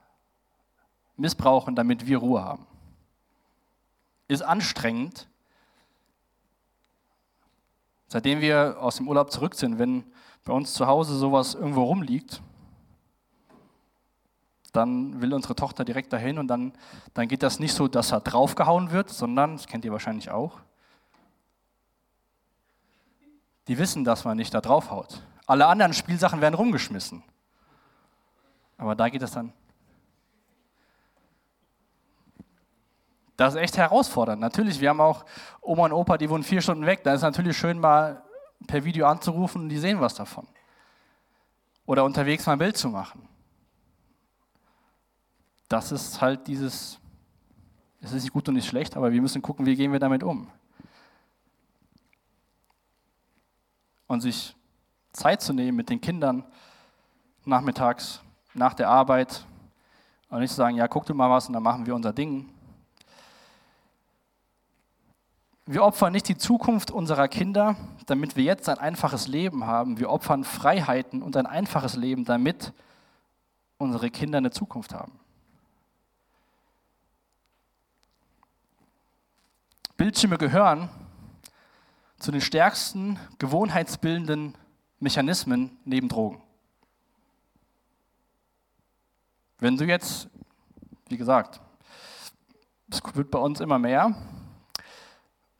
missbrauchen, 1.16 1.74
damit 1.74 2.06
wir 2.06 2.18
Ruhe 2.18 2.44
haben. 2.44 2.66
Ist 4.28 4.42
anstrengend. 4.42 5.28
Seitdem 8.08 8.40
wir 8.40 8.76
aus 8.80 8.96
dem 8.96 9.08
Urlaub 9.08 9.30
zurück 9.30 9.54
sind, 9.54 9.78
wenn 9.78 10.04
bei 10.44 10.52
uns 10.52 10.74
zu 10.74 10.86
Hause 10.86 11.16
sowas 11.16 11.54
irgendwo 11.54 11.84
rumliegt, 11.84 12.42
dann 14.72 15.20
will 15.20 15.32
unsere 15.32 15.54
Tochter 15.54 15.84
direkt 15.84 16.12
dahin 16.12 16.38
und 16.38 16.48
dann, 16.48 16.72
dann 17.14 17.28
geht 17.28 17.42
das 17.42 17.60
nicht 17.60 17.74
so, 17.74 17.86
dass 17.86 18.12
er 18.12 18.20
draufgehauen 18.20 18.90
wird, 18.90 19.08
sondern, 19.08 19.56
das 19.56 19.66
kennt 19.66 19.84
ihr 19.84 19.92
wahrscheinlich 19.92 20.30
auch, 20.30 20.60
die 23.68 23.78
wissen, 23.78 24.04
dass 24.04 24.24
man 24.24 24.36
nicht 24.36 24.52
da 24.52 24.60
draufhaut. 24.60 25.22
Alle 25.46 25.66
anderen 25.66 25.92
Spielsachen 25.92 26.40
werden 26.40 26.54
rumgeschmissen. 26.54 27.22
Aber 28.76 28.94
da 28.94 29.08
geht 29.08 29.22
es 29.22 29.30
dann. 29.30 29.52
Das 33.36 33.54
ist 33.54 33.60
echt 33.60 33.76
herausfordernd. 33.76 34.40
Natürlich, 34.40 34.80
wir 34.80 34.90
haben 34.90 35.00
auch 35.00 35.24
Oma 35.60 35.86
und 35.86 35.92
Opa, 35.92 36.18
die 36.18 36.30
wohnen 36.30 36.44
vier 36.44 36.60
Stunden 36.60 36.86
weg. 36.86 37.02
Da 37.02 37.14
ist 37.14 37.22
natürlich 37.22 37.56
schön, 37.56 37.78
mal 37.78 38.22
per 38.66 38.84
Video 38.84 39.06
anzurufen 39.06 39.62
und 39.62 39.68
die 39.68 39.78
sehen 39.78 40.00
was 40.00 40.14
davon. 40.14 40.46
Oder 41.86 42.04
unterwegs 42.04 42.46
mal 42.46 42.52
ein 42.52 42.58
Bild 42.58 42.76
zu 42.76 42.88
machen 42.88 43.28
das 45.74 45.90
ist 45.90 46.20
halt 46.20 46.46
dieses, 46.46 47.00
es 48.00 48.12
ist 48.12 48.22
nicht 48.22 48.32
gut 48.32 48.48
und 48.48 48.54
nicht 48.54 48.68
schlecht, 48.68 48.96
aber 48.96 49.10
wir 49.10 49.20
müssen 49.20 49.42
gucken, 49.42 49.66
wie 49.66 49.74
gehen 49.74 49.90
wir 49.90 49.98
damit 49.98 50.22
um. 50.22 50.48
Und 54.06 54.20
sich 54.20 54.54
Zeit 55.12 55.42
zu 55.42 55.52
nehmen 55.52 55.76
mit 55.76 55.90
den 55.90 56.00
Kindern 56.00 56.44
nachmittags, 57.44 58.20
nach 58.52 58.74
der 58.74 58.88
Arbeit 58.88 59.44
und 60.28 60.38
nicht 60.38 60.50
zu 60.50 60.56
sagen, 60.56 60.76
ja, 60.76 60.86
guck 60.86 61.06
du 61.06 61.12
mal 61.14 61.28
was 61.28 61.48
und 61.48 61.54
dann 61.54 61.62
machen 61.64 61.86
wir 61.86 61.94
unser 61.96 62.12
Ding. 62.12 62.53
Wir 65.66 65.82
opfern 65.82 66.12
nicht 66.12 66.28
die 66.28 66.36
Zukunft 66.36 66.90
unserer 66.90 67.26
Kinder, 67.26 67.76
damit 68.04 68.36
wir 68.36 68.44
jetzt 68.44 68.68
ein 68.68 68.78
einfaches 68.78 69.28
Leben 69.28 69.66
haben. 69.66 69.98
Wir 69.98 70.10
opfern 70.10 70.44
Freiheiten 70.44 71.22
und 71.22 71.36
ein 71.38 71.46
einfaches 71.46 71.96
Leben, 71.96 72.26
damit 72.26 72.74
unsere 73.78 74.10
Kinder 74.10 74.38
eine 74.38 74.50
Zukunft 74.50 74.92
haben. 74.92 75.12
Bildschirme 79.96 80.36
gehören 80.36 80.90
zu 82.18 82.30
den 82.30 82.42
stärksten 82.42 83.18
gewohnheitsbildenden 83.38 84.54
Mechanismen 85.00 85.78
neben 85.84 86.08
Drogen. 86.08 86.42
Wenn 89.60 89.78
du 89.78 89.86
jetzt, 89.86 90.28
wie 91.08 91.16
gesagt, 91.16 91.60
es 92.90 93.00
wird 93.14 93.30
bei 93.30 93.38
uns 93.38 93.60
immer 93.60 93.78
mehr, 93.78 94.14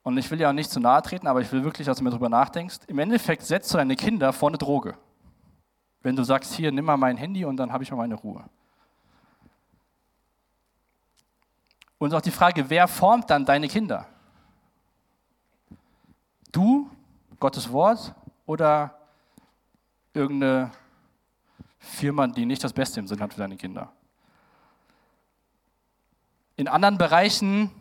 und 0.05 0.15
ich 0.19 0.29
will 0.29 0.39
ja 0.39 0.49
auch 0.49 0.53
nicht 0.53 0.69
zu 0.69 0.79
nahe 0.79 1.01
treten, 1.01 1.25
aber 1.25 1.41
ich 1.41 1.51
will 1.51 1.63
wirklich, 1.63 1.87
dass 1.87 1.97
du 1.97 2.03
mir 2.03 2.11
darüber 2.11 2.29
nachdenkst. 2.29 2.81
Im 2.85 2.99
Endeffekt 2.99 3.41
setzt 3.41 3.73
du 3.73 3.77
deine 3.77 3.95
Kinder 3.95 4.31
vor 4.33 4.49
eine 4.49 4.59
Droge. 4.59 4.95
Wenn 6.03 6.15
du 6.15 6.23
sagst, 6.23 6.53
hier, 6.53 6.71
nimm 6.71 6.85
mal 6.85 6.95
mein 6.95 7.17
Handy 7.17 7.43
und 7.43 7.57
dann 7.57 7.73
habe 7.73 7.83
ich 7.83 7.89
mal 7.89 7.97
meine 7.97 8.13
Ruhe. 8.13 8.47
Und 11.97 12.13
auch 12.13 12.21
die 12.21 12.29
Frage, 12.29 12.69
wer 12.69 12.87
formt 12.87 13.31
dann 13.31 13.45
deine 13.45 13.67
Kinder? 13.67 14.07
Du, 16.51 16.87
Gottes 17.39 17.71
Wort 17.71 18.13
oder 18.45 18.95
irgendeine 20.13 20.69
Firma, 21.79 22.27
die 22.27 22.45
nicht 22.45 22.63
das 22.63 22.73
Beste 22.73 22.99
im 22.99 23.07
Sinn 23.07 23.21
hat 23.21 23.33
für 23.33 23.39
deine 23.39 23.57
Kinder? 23.57 23.91
In 26.57 26.67
anderen 26.67 26.99
Bereichen 26.99 27.71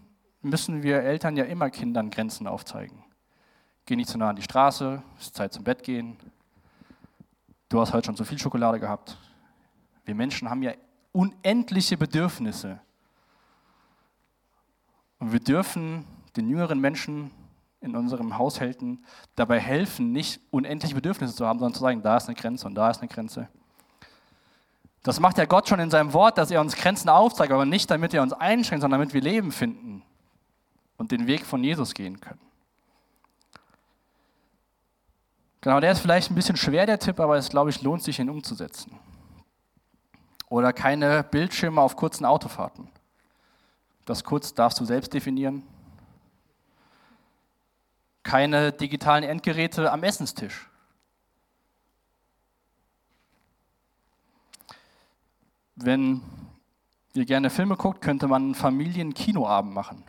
müssen 0.44 0.82
wir 0.82 1.02
Eltern 1.02 1.36
ja 1.36 1.44
immer 1.44 1.70
Kindern 1.70 2.10
Grenzen 2.10 2.46
aufzeigen. 2.46 3.02
Geh 3.86 3.96
nicht 3.96 4.08
zu 4.08 4.18
nah 4.18 4.30
an 4.30 4.36
die 4.36 4.42
Straße, 4.42 5.02
es 5.18 5.26
ist 5.26 5.36
Zeit 5.36 5.52
zum 5.52 5.64
Bett 5.64 5.82
gehen. 5.82 6.16
Du 7.68 7.80
hast 7.80 7.92
heute 7.92 8.06
schon 8.06 8.16
zu 8.16 8.24
viel 8.24 8.38
Schokolade 8.38 8.78
gehabt. 8.78 9.16
Wir 10.04 10.14
Menschen 10.14 10.48
haben 10.48 10.62
ja 10.62 10.72
unendliche 11.12 11.96
Bedürfnisse. 11.96 12.80
Und 15.18 15.32
wir 15.32 15.40
dürfen 15.40 16.04
den 16.36 16.48
jüngeren 16.48 16.78
Menschen 16.78 17.30
in 17.80 17.96
unseren 17.96 18.38
Haushalten 18.38 19.04
dabei 19.36 19.60
helfen, 19.60 20.12
nicht 20.12 20.40
unendliche 20.50 20.94
Bedürfnisse 20.94 21.34
zu 21.34 21.46
haben, 21.46 21.58
sondern 21.58 21.74
zu 21.74 21.80
sagen, 21.80 22.02
da 22.02 22.16
ist 22.16 22.28
eine 22.28 22.34
Grenze 22.34 22.66
und 22.66 22.74
da 22.74 22.90
ist 22.90 23.00
eine 23.00 23.08
Grenze. 23.08 23.48
Das 25.02 25.20
macht 25.20 25.36
ja 25.36 25.44
Gott 25.44 25.68
schon 25.68 25.80
in 25.80 25.90
seinem 25.90 26.14
Wort, 26.14 26.38
dass 26.38 26.50
er 26.50 26.60
uns 26.62 26.76
Grenzen 26.76 27.10
aufzeigt, 27.10 27.52
aber 27.52 27.66
nicht 27.66 27.90
damit 27.90 28.14
er 28.14 28.22
uns 28.22 28.32
einschränkt, 28.32 28.82
sondern 28.82 29.00
damit 29.00 29.12
wir 29.12 29.20
Leben 29.20 29.52
finden 29.52 30.02
und 30.96 31.12
den 31.12 31.26
Weg 31.26 31.44
von 31.44 31.62
Jesus 31.62 31.94
gehen 31.94 32.20
können. 32.20 32.40
Genau, 35.60 35.80
der 35.80 35.92
ist 35.92 36.00
vielleicht 36.00 36.30
ein 36.30 36.34
bisschen 36.34 36.56
schwer, 36.56 36.86
der 36.86 36.98
Tipp, 36.98 37.18
aber 37.20 37.36
es, 37.36 37.48
glaube 37.48 37.70
ich, 37.70 37.80
lohnt 37.82 38.02
sich, 38.02 38.18
ihn 38.18 38.28
umzusetzen. 38.28 38.98
Oder 40.48 40.72
keine 40.72 41.22
Bildschirme 41.22 41.80
auf 41.80 41.96
kurzen 41.96 42.24
Autofahrten. 42.24 42.88
Das 44.04 44.22
kurz 44.22 44.52
darfst 44.52 44.78
du 44.78 44.84
selbst 44.84 45.14
definieren 45.14 45.62
keine 48.24 48.72
digitalen 48.72 49.22
Endgeräte 49.22 49.92
am 49.92 50.02
Essenstisch. 50.02 50.68
Wenn 55.76 56.22
ihr 57.12 57.26
gerne 57.26 57.50
Filme 57.50 57.76
guckt, 57.76 58.00
könnte 58.00 58.26
man 58.26 58.42
einen 58.42 58.54
Familienkinoabend 58.54 59.74
machen. 59.74 60.04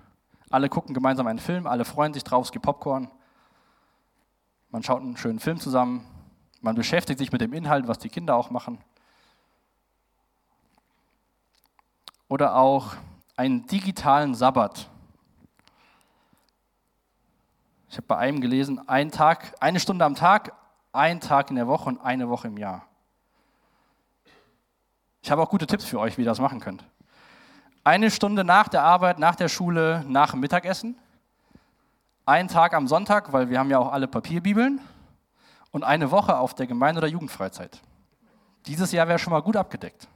Alle 0.49 0.69
gucken 0.69 0.93
gemeinsam 0.93 1.27
einen 1.27 1.39
Film, 1.39 1.67
alle 1.67 1.85
freuen 1.85 2.13
sich 2.13 2.23
drauf, 2.23 2.45
es 2.45 2.51
gibt 2.51 2.65
Popcorn. 2.65 3.09
Man 4.69 4.83
schaut 4.83 5.01
einen 5.01 5.17
schönen 5.17 5.39
Film 5.39 5.59
zusammen. 5.59 6.05
Man 6.61 6.75
beschäftigt 6.75 7.19
sich 7.19 7.31
mit 7.31 7.41
dem 7.41 7.53
Inhalt, 7.53 7.87
was 7.87 7.97
die 7.99 8.09
Kinder 8.09 8.35
auch 8.35 8.49
machen. 8.49 8.79
Oder 12.27 12.55
auch 12.55 12.95
einen 13.37 13.65
digitalen 13.67 14.35
Sabbat. 14.35 14.89
Ich 17.89 17.97
habe 17.97 18.07
bei 18.07 18.17
einem 18.17 18.41
gelesen, 18.41 18.87
ein 18.89 19.11
Tag, 19.11 19.55
eine 19.59 19.79
Stunde 19.79 20.03
am 20.03 20.15
Tag, 20.15 20.53
ein 20.91 21.21
Tag 21.21 21.49
in 21.49 21.55
der 21.55 21.67
Woche 21.67 21.89
und 21.89 21.99
eine 21.99 22.29
Woche 22.29 22.47
im 22.47 22.57
Jahr. 22.57 22.85
Ich 25.21 25.31
habe 25.31 25.41
auch 25.41 25.49
gute 25.49 25.67
Tipps 25.67 25.85
für 25.85 25.99
euch, 25.99 26.17
wie 26.17 26.23
ihr 26.23 26.25
das 26.25 26.39
machen 26.39 26.59
könnt. 26.59 26.83
Eine 27.85 28.09
Stunde 28.09 28.43
nach 28.43 28.67
der 28.67 28.81
Arbeit, 28.81 29.19
nach 29.19 29.35
der 29.35 29.47
Schule, 29.47 30.03
nach 30.07 30.31
dem 30.31 30.39
Mittagessen. 30.39 30.97
Ein 32.25 32.47
Tag 32.47 32.73
am 32.73 32.87
Sonntag, 32.87 33.31
weil 33.31 33.51
wir 33.51 33.59
haben 33.59 33.69
ja 33.69 33.77
auch 33.77 33.91
alle 33.93 34.07
Papierbibeln. 34.07 34.81
Und 35.69 35.83
eine 35.83 36.09
Woche 36.09 36.35
auf 36.35 36.55
der 36.55 36.65
Gemeinde- 36.65 36.97
oder 36.97 37.07
Jugendfreizeit. 37.07 37.79
Dieses 38.65 38.91
Jahr 38.91 39.07
wäre 39.07 39.19
schon 39.19 39.31
mal 39.31 39.43
gut 39.43 39.55
abgedeckt. 39.55 40.07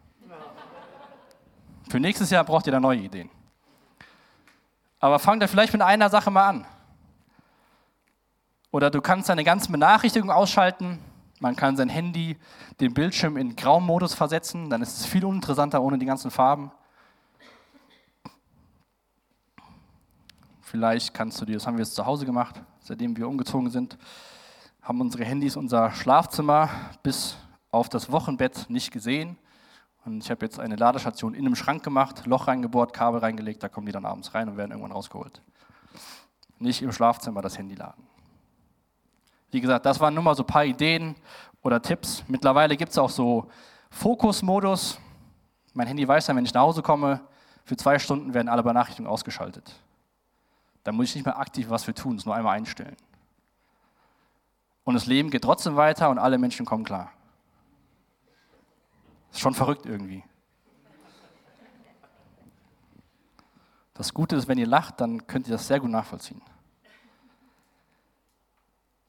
Für 1.91 1.99
nächstes 1.99 2.31
Jahr 2.31 2.43
braucht 2.43 2.65
ihr 2.65 2.71
da 2.71 2.79
neue 2.79 3.01
Ideen. 3.01 3.29
Aber 4.99 5.19
fangt 5.19 5.43
da 5.43 5.47
vielleicht 5.47 5.73
mit 5.73 5.83
einer 5.83 6.09
Sache 6.09 6.31
mal 6.31 6.47
an. 6.47 6.65
Oder 8.71 8.89
du 8.89 8.99
kannst 8.99 9.29
deine 9.29 9.43
ganzen 9.43 9.71
Benachrichtigungen 9.71 10.35
ausschalten. 10.35 10.97
Man 11.39 11.55
kann 11.55 11.77
sein 11.77 11.89
Handy, 11.89 12.35
den 12.79 12.95
Bildschirm 12.95 13.37
in 13.37 13.55
Graummodus 13.55 14.15
versetzen. 14.15 14.71
Dann 14.71 14.81
ist 14.81 15.01
es 15.01 15.05
viel 15.05 15.23
uninteressanter 15.23 15.83
ohne 15.83 15.99
die 15.99 16.07
ganzen 16.07 16.31
Farben. 16.31 16.71
Vielleicht 20.69 21.15
kannst 21.15 21.41
du 21.41 21.45
dir, 21.45 21.53
das 21.53 21.65
haben 21.65 21.77
wir 21.77 21.83
jetzt 21.83 21.95
zu 21.95 22.05
Hause 22.05 22.27
gemacht, 22.27 22.61
seitdem 22.79 23.17
wir 23.17 23.27
umgezogen 23.27 23.71
sind, 23.71 23.97
haben 24.83 25.01
unsere 25.01 25.25
Handys 25.25 25.55
unser 25.55 25.89
Schlafzimmer 25.89 26.69
bis 27.01 27.37
auf 27.71 27.89
das 27.89 28.11
Wochenbett 28.11 28.69
nicht 28.69 28.91
gesehen. 28.91 29.35
Und 30.05 30.23
ich 30.23 30.29
habe 30.29 30.45
jetzt 30.45 30.59
eine 30.59 30.75
Ladestation 30.75 31.33
in 31.33 31.43
einem 31.47 31.55
Schrank 31.55 31.81
gemacht, 31.81 32.27
Loch 32.27 32.47
reingebohrt, 32.47 32.93
Kabel 32.93 33.19
reingelegt, 33.19 33.63
da 33.63 33.67
kommen 33.67 33.87
die 33.87 33.91
dann 33.91 34.05
abends 34.05 34.35
rein 34.35 34.47
und 34.47 34.57
werden 34.57 34.69
irgendwann 34.69 34.91
rausgeholt. 34.91 35.41
Nicht 36.59 36.83
im 36.83 36.91
Schlafzimmer 36.91 37.41
das 37.41 37.57
Handy 37.57 37.73
laden. 37.73 38.05
Wie 39.49 39.61
gesagt, 39.61 39.87
das 39.87 39.99
waren 39.99 40.13
nur 40.13 40.23
mal 40.23 40.35
so 40.35 40.43
ein 40.43 40.47
paar 40.47 40.65
Ideen 40.65 41.15
oder 41.63 41.81
Tipps. 41.81 42.23
Mittlerweile 42.27 42.77
gibt 42.77 42.91
es 42.91 42.97
auch 42.99 43.09
so 43.09 43.47
Fokusmodus. 43.89 44.99
Mein 45.73 45.87
Handy 45.87 46.07
weiß 46.07 46.27
dann, 46.27 46.35
wenn 46.35 46.45
ich 46.45 46.53
nach 46.53 46.61
Hause 46.61 46.83
komme, 46.83 47.21
für 47.65 47.75
zwei 47.75 47.97
Stunden 47.97 48.35
werden 48.35 48.49
alle 48.49 48.61
Benachrichtigungen 48.61 49.11
ausgeschaltet. 49.11 49.73
Da 50.83 50.91
muss 50.91 51.09
ich 51.09 51.15
nicht 51.15 51.25
mehr 51.25 51.37
aktiv 51.37 51.69
was 51.69 51.83
für 51.83 51.93
tun, 51.93 52.15
es 52.15 52.25
nur 52.25 52.35
einmal 52.35 52.57
einstellen. 52.57 52.95
Und 54.83 54.93
das 54.95 55.05
Leben 55.05 55.29
geht 55.29 55.43
trotzdem 55.43 55.75
weiter 55.75 56.09
und 56.09 56.17
alle 56.17 56.37
Menschen 56.37 56.65
kommen 56.65 56.83
klar. 56.83 57.11
Ist 59.31 59.39
schon 59.39 59.53
verrückt 59.53 59.85
irgendwie. 59.85 60.23
Das 63.93 64.13
Gute 64.13 64.35
ist, 64.35 64.47
wenn 64.47 64.57
ihr 64.57 64.65
lacht, 64.65 65.01
dann 65.01 65.27
könnt 65.27 65.47
ihr 65.47 65.51
das 65.51 65.67
sehr 65.67 65.79
gut 65.79 65.91
nachvollziehen. 65.91 66.41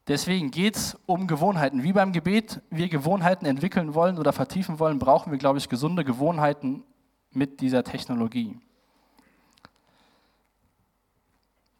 Deswegen 0.08 0.50
geht 0.50 0.74
es 0.74 0.98
um 1.06 1.28
Gewohnheiten. 1.28 1.84
Wie 1.84 1.92
beim 1.92 2.12
Gebet 2.12 2.60
wir 2.70 2.88
Gewohnheiten 2.88 3.46
entwickeln 3.46 3.94
wollen 3.94 4.18
oder 4.18 4.32
vertiefen 4.32 4.80
wollen, 4.80 4.98
brauchen 4.98 5.30
wir, 5.30 5.38
glaube 5.38 5.58
ich, 5.58 5.68
gesunde 5.68 6.04
Gewohnheiten 6.04 6.82
mit 7.30 7.60
dieser 7.60 7.84
Technologie. 7.84 8.58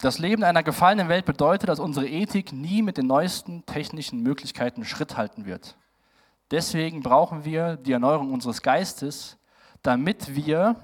Das 0.01 0.19
Leben 0.19 0.43
in 0.43 0.49
einer 0.49 0.63
gefallenen 0.63 1.09
Welt 1.09 1.27
bedeutet, 1.27 1.69
dass 1.69 1.79
unsere 1.79 2.09
Ethik 2.09 2.53
nie 2.53 2.81
mit 2.81 2.97
den 2.97 3.07
neuesten 3.07 3.67
technischen 3.67 4.23
Möglichkeiten 4.23 4.85
Schritt 4.85 5.17
halten 5.17 5.45
wird. 5.45 5.77
Deswegen 6.51 7.03
brauchen 7.03 7.45
wir 7.45 7.77
die 7.77 7.93
Erneuerung 7.93 8.33
unseres 8.33 8.63
Geistes, 8.63 9.37
damit 9.83 10.35
wir 10.35 10.77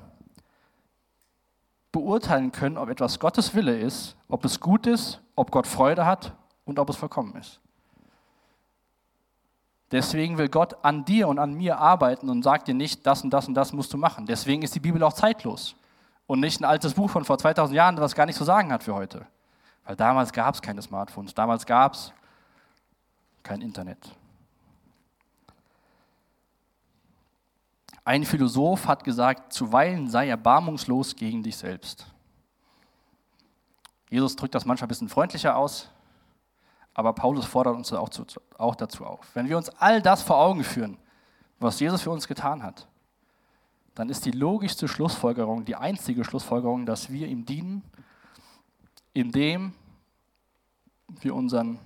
beurteilen 1.93 2.53
können, 2.53 2.77
ob 2.77 2.91
etwas 2.91 3.19
Gottes 3.19 3.55
Wille 3.55 3.79
ist, 3.79 4.17
ob 4.29 4.45
es 4.45 4.61
gut 4.61 4.87
ist, 4.87 5.21
ob 5.35 5.51
Gott 5.51 5.67
Freude 5.67 6.05
hat 6.05 6.35
und 6.67 6.79
ob 6.79 6.91
es 6.91 6.97
vollkommen 6.97 7.35
ist. 7.37 7.59
Deswegen 9.93 10.37
will 10.37 10.51
Gott 10.51 10.85
an 10.85 11.07
dir 11.07 11.29
und 11.29 11.39
an 11.39 11.55
mir 11.55 11.79
arbeiten 11.79 12.29
und 12.29 12.43
sagt 12.43 12.69
dir 12.69 12.75
nicht, 12.75 13.07
das 13.07 13.23
und 13.23 13.31
das 13.31 13.49
und 13.49 13.55
das 13.55 13.73
musst 13.73 13.95
du 13.95 13.97
machen. 13.97 14.27
Deswegen 14.27 14.63
ist 14.63 14.75
die 14.75 14.81
Bibel 14.81 15.03
auch 15.03 15.15
zeitlos 15.15 15.75
und 16.27 16.41
nicht 16.41 16.61
ein 16.61 16.65
altes 16.65 16.95
Buch 16.95 17.11
von 17.11 17.25
vor 17.25 17.39
2000 17.39 17.77
Jahren, 17.77 17.97
was 17.99 18.15
gar 18.15 18.27
nichts 18.27 18.39
zu 18.39 18.45
sagen 18.45 18.73
hat 18.73 18.83
für 18.83 18.95
heute. 18.95 19.27
Weil 19.85 19.97
damals 19.97 20.33
gab 20.33 20.55
es 20.55 20.63
keine 20.63 20.83
Smartphones, 20.83 21.35
damals 21.35 21.65
gab 21.65 21.95
es 21.95 22.13
kein 23.43 23.61
Internet. 23.61 23.99
Ein 28.05 28.25
Philosoph 28.25 28.87
hat 28.87 29.03
gesagt, 29.03 29.53
zuweilen 29.53 30.09
sei 30.09 30.29
erbarmungslos 30.29 31.17
gegen 31.17 31.43
dich 31.43 31.57
selbst. 31.57 32.07
Jesus 34.09 34.37
drückt 34.37 34.55
das 34.55 34.65
manchmal 34.65 34.87
ein 34.87 34.89
bisschen 34.89 35.09
freundlicher 35.09 35.57
aus. 35.57 35.91
Aber 36.95 37.13
Paulus 37.13 37.45
fordert 37.45 37.77
uns 37.77 37.93
auch, 37.93 38.09
zu, 38.09 38.25
auch 38.57 38.75
dazu 38.75 39.05
auf. 39.05 39.27
Wenn 39.35 39.49
wir 39.49 39.57
uns 39.57 39.69
all 39.69 40.01
das 40.01 40.23
vor 40.23 40.39
Augen 40.39 40.65
führen, 40.65 40.97
was 41.59 41.79
Jesus 41.81 42.01
für 42.03 42.11
uns 42.11 42.27
getan 42.27 42.63
hat, 42.63 42.87
dann 43.97 44.09
ist 44.09 44.25
die 44.25 44.31
logischste 44.31 44.87
Schlussfolgerung, 44.87 45.65
die 45.65 45.75
einzige 45.75 46.25
Schlussfolgerung, 46.25 46.87
dass 46.87 47.11
wir 47.11 47.27
ihm 47.27 47.45
dienen, 47.45 47.83
indem 49.13 49.73
wir 51.21 51.35
unseren, 51.35 51.81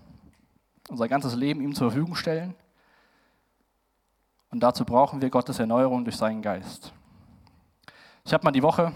unser 0.91 1.09
ganzes 1.09 1.35
Leben 1.35 1.63
ihm 1.63 1.75
zur 1.75 1.91
Verfügung 1.91 2.15
stellen. 2.15 2.55
Und 4.51 4.61
dazu 4.61 4.85
brauchen 4.85 5.23
wir 5.23 5.31
Gottes 5.31 5.59
Erneuerung 5.59 6.05
durch 6.05 6.17
seinen 6.17 6.43
Geist. 6.43 6.93
Ich 8.27 8.35
habe 8.35 8.45
mal 8.45 8.51
die 8.51 8.63
Woche 8.63 8.93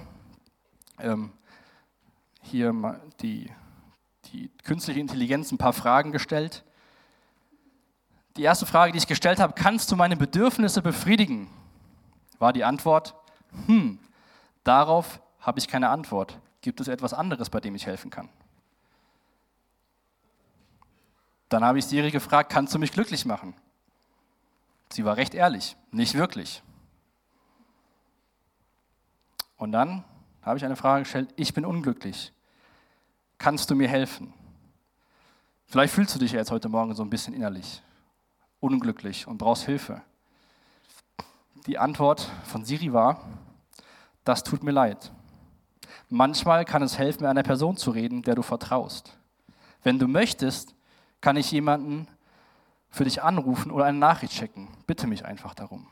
ähm, 0.99 1.33
hier 2.43 3.01
die 3.23 3.49
die 4.33 4.51
künstliche 4.65 5.01
Intelligenz 5.01 5.53
ein 5.53 5.59
paar 5.59 5.73
Fragen 5.73 6.13
gestellt. 6.13 6.65
Die 8.37 8.43
erste 8.43 8.67
Frage, 8.67 8.93
die 8.93 8.99
ich 8.99 9.07
gestellt 9.07 9.39
habe, 9.39 9.53
kannst 9.55 9.93
du 9.93 9.97
meine 9.97 10.17
Bedürfnisse 10.17 10.83
befriedigen? 10.83 11.49
War 12.45 12.53
die 12.53 12.65
Antwort, 12.65 13.15
hm, 13.65 13.99
darauf 14.65 15.19
habe 15.41 15.59
ich 15.59 15.67
keine 15.67 15.89
Antwort. 15.89 16.39
Gibt 16.61 16.79
es 16.79 16.89
etwas 16.89 17.15
anderes, 17.15 17.49
bei 17.49 17.59
dem 17.59 17.75
ich 17.75 17.87
helfen 17.87 18.11
kann? 18.11 18.29
Dann 21.49 21.65
habe 21.65 21.79
ich 21.79 21.87
Siri 21.87 22.11
gefragt, 22.11 22.53
kannst 22.53 22.75
du 22.75 22.79
mich 22.79 22.93
glücklich 22.93 23.25
machen? 23.25 23.55
Sie 24.91 25.07
war 25.07 25.17
recht 25.17 25.33
ehrlich, 25.33 25.75
nicht 25.91 26.17
wirklich. 26.17 26.63
Und 29.57 29.73
dann 29.73 30.05
habe 30.43 30.59
ich 30.59 30.67
eine 30.67 30.77
Frage 30.77 31.05
gestellt, 31.05 31.33
ich 31.37 31.55
bin 31.55 31.65
unglücklich 31.65 32.31
kannst 33.39 33.71
du 33.71 33.75
mir 33.75 33.89
helfen? 33.89 34.35
Vielleicht 35.65 35.95
fühlst 35.95 36.15
du 36.15 36.19
dich 36.19 36.33
jetzt 36.33 36.51
heute 36.51 36.69
Morgen 36.69 36.95
so 36.95 37.03
ein 37.03 37.09
bisschen 37.09 37.33
innerlich 37.33 37.83
unglücklich 38.61 39.27
und 39.27 39.39
brauchst 39.39 39.65
Hilfe. 39.65 40.03
Die 41.67 41.79
Antwort 41.79 42.31
von 42.45 42.65
Siri 42.65 42.93
war, 42.93 43.21
das 44.25 44.43
tut 44.43 44.63
mir 44.63 44.71
leid. 44.71 45.13
Manchmal 46.11 46.65
kann 46.65 46.83
es 46.83 46.99
helfen, 46.99 47.23
mit 47.23 47.31
einer 47.31 47.43
Person 47.43 47.77
zu 47.77 47.91
reden, 47.91 48.23
der 48.23 48.35
du 48.35 48.43
vertraust. 48.43 49.17
Wenn 49.83 49.99
du 49.99 50.07
möchtest, 50.07 50.75
kann 51.21 51.37
ich 51.37 51.51
jemanden 51.51 52.07
für 52.91 53.05
dich 53.05 53.23
anrufen 53.23 53.71
oder 53.71 53.87
eine 53.87 53.99
Nachricht 53.99 54.35
schicken. 54.35 54.69
Bitte 54.87 55.07
mich 55.07 55.25
einfach 55.25 55.55
darum. 55.55 55.87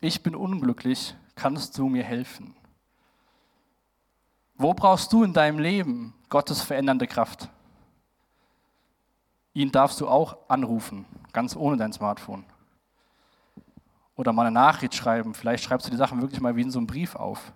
Ich 0.00 0.22
bin 0.22 0.34
unglücklich, 0.34 1.14
kannst 1.34 1.76
du 1.76 1.88
mir 1.88 2.04
helfen? 2.04 2.54
Wo 4.54 4.72
brauchst 4.72 5.12
du 5.12 5.24
in 5.24 5.32
deinem 5.32 5.58
Leben 5.58 6.14
Gottes 6.28 6.62
verändernde 6.62 7.06
Kraft? 7.06 7.48
Ihn 9.52 9.72
darfst 9.72 10.00
du 10.00 10.08
auch 10.08 10.36
anrufen, 10.48 11.04
ganz 11.32 11.56
ohne 11.56 11.76
dein 11.76 11.92
Smartphone. 11.92 12.44
Oder 14.16 14.32
mal 14.32 14.46
eine 14.46 14.54
Nachricht 14.54 14.94
schreiben. 14.94 15.34
Vielleicht 15.34 15.64
schreibst 15.64 15.86
du 15.86 15.90
die 15.90 15.96
Sachen 15.96 16.20
wirklich 16.20 16.40
mal 16.40 16.54
wie 16.56 16.62
in 16.62 16.70
so 16.70 16.78
einem 16.78 16.86
Brief 16.86 17.16
auf. 17.16 17.52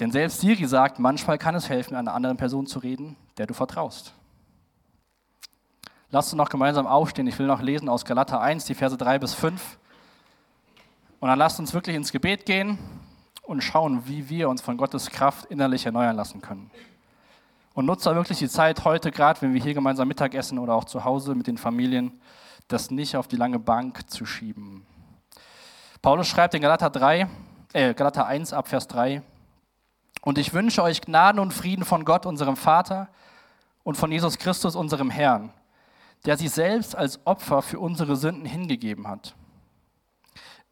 Denn 0.00 0.10
selbst 0.10 0.40
Siri 0.40 0.66
sagt, 0.66 0.98
manchmal 0.98 1.38
kann 1.38 1.54
es 1.54 1.68
helfen, 1.68 1.94
einer 1.94 2.14
anderen 2.14 2.36
Person 2.36 2.66
zu 2.66 2.78
reden, 2.78 3.16
der 3.36 3.46
du 3.46 3.54
vertraust. 3.54 4.14
Lass 6.10 6.26
uns 6.26 6.36
noch 6.36 6.48
gemeinsam 6.48 6.86
aufstehen. 6.86 7.26
Ich 7.26 7.38
will 7.38 7.46
noch 7.46 7.62
lesen 7.62 7.88
aus 7.88 8.04
Galater 8.04 8.40
1, 8.40 8.64
die 8.64 8.74
Verse 8.74 8.96
3 8.96 9.18
bis 9.18 9.34
5. 9.34 9.78
Und 11.20 11.28
dann 11.28 11.38
lasst 11.38 11.60
uns 11.60 11.72
wirklich 11.72 11.94
ins 11.94 12.10
Gebet 12.10 12.46
gehen 12.46 12.78
und 13.42 13.62
schauen, 13.62 14.06
wie 14.06 14.28
wir 14.28 14.48
uns 14.48 14.60
von 14.60 14.76
Gottes 14.76 15.10
Kraft 15.10 15.46
innerlich 15.46 15.86
erneuern 15.86 16.16
lassen 16.16 16.40
können. 16.42 16.70
Und 17.74 17.86
nutze 17.86 18.14
wirklich 18.14 18.38
die 18.38 18.48
Zeit 18.48 18.84
heute, 18.84 19.10
gerade 19.10 19.40
wenn 19.40 19.54
wir 19.54 19.62
hier 19.62 19.72
gemeinsam 19.74 20.06
Mittag 20.08 20.34
essen 20.34 20.58
oder 20.58 20.74
auch 20.74 20.84
zu 20.84 21.04
Hause 21.04 21.34
mit 21.34 21.46
den 21.46 21.56
Familien, 21.56 22.20
das 22.68 22.90
nicht 22.90 23.16
auf 23.16 23.28
die 23.28 23.36
lange 23.36 23.58
Bank 23.58 24.10
zu 24.10 24.26
schieben. 24.26 24.86
Paulus 26.02 26.28
schreibt 26.28 26.54
in 26.54 26.60
Galater, 26.60 26.90
3, 26.90 27.28
äh, 27.72 27.94
Galater 27.94 28.26
1 28.26 28.52
ab 28.52 28.68
Vers 28.68 28.88
3, 28.88 29.22
und 30.20 30.38
ich 30.38 30.52
wünsche 30.52 30.82
euch 30.82 31.00
Gnaden 31.00 31.40
und 31.40 31.52
Frieden 31.52 31.84
von 31.84 32.04
Gott, 32.04 32.26
unserem 32.26 32.56
Vater, 32.56 33.08
und 33.82 33.96
von 33.96 34.12
Jesus 34.12 34.38
Christus, 34.38 34.76
unserem 34.76 35.10
Herrn, 35.10 35.52
der 36.26 36.36
sich 36.36 36.50
selbst 36.50 36.94
als 36.94 37.26
Opfer 37.26 37.62
für 37.62 37.80
unsere 37.80 38.16
Sünden 38.16 38.44
hingegeben 38.44 39.08
hat. 39.08 39.34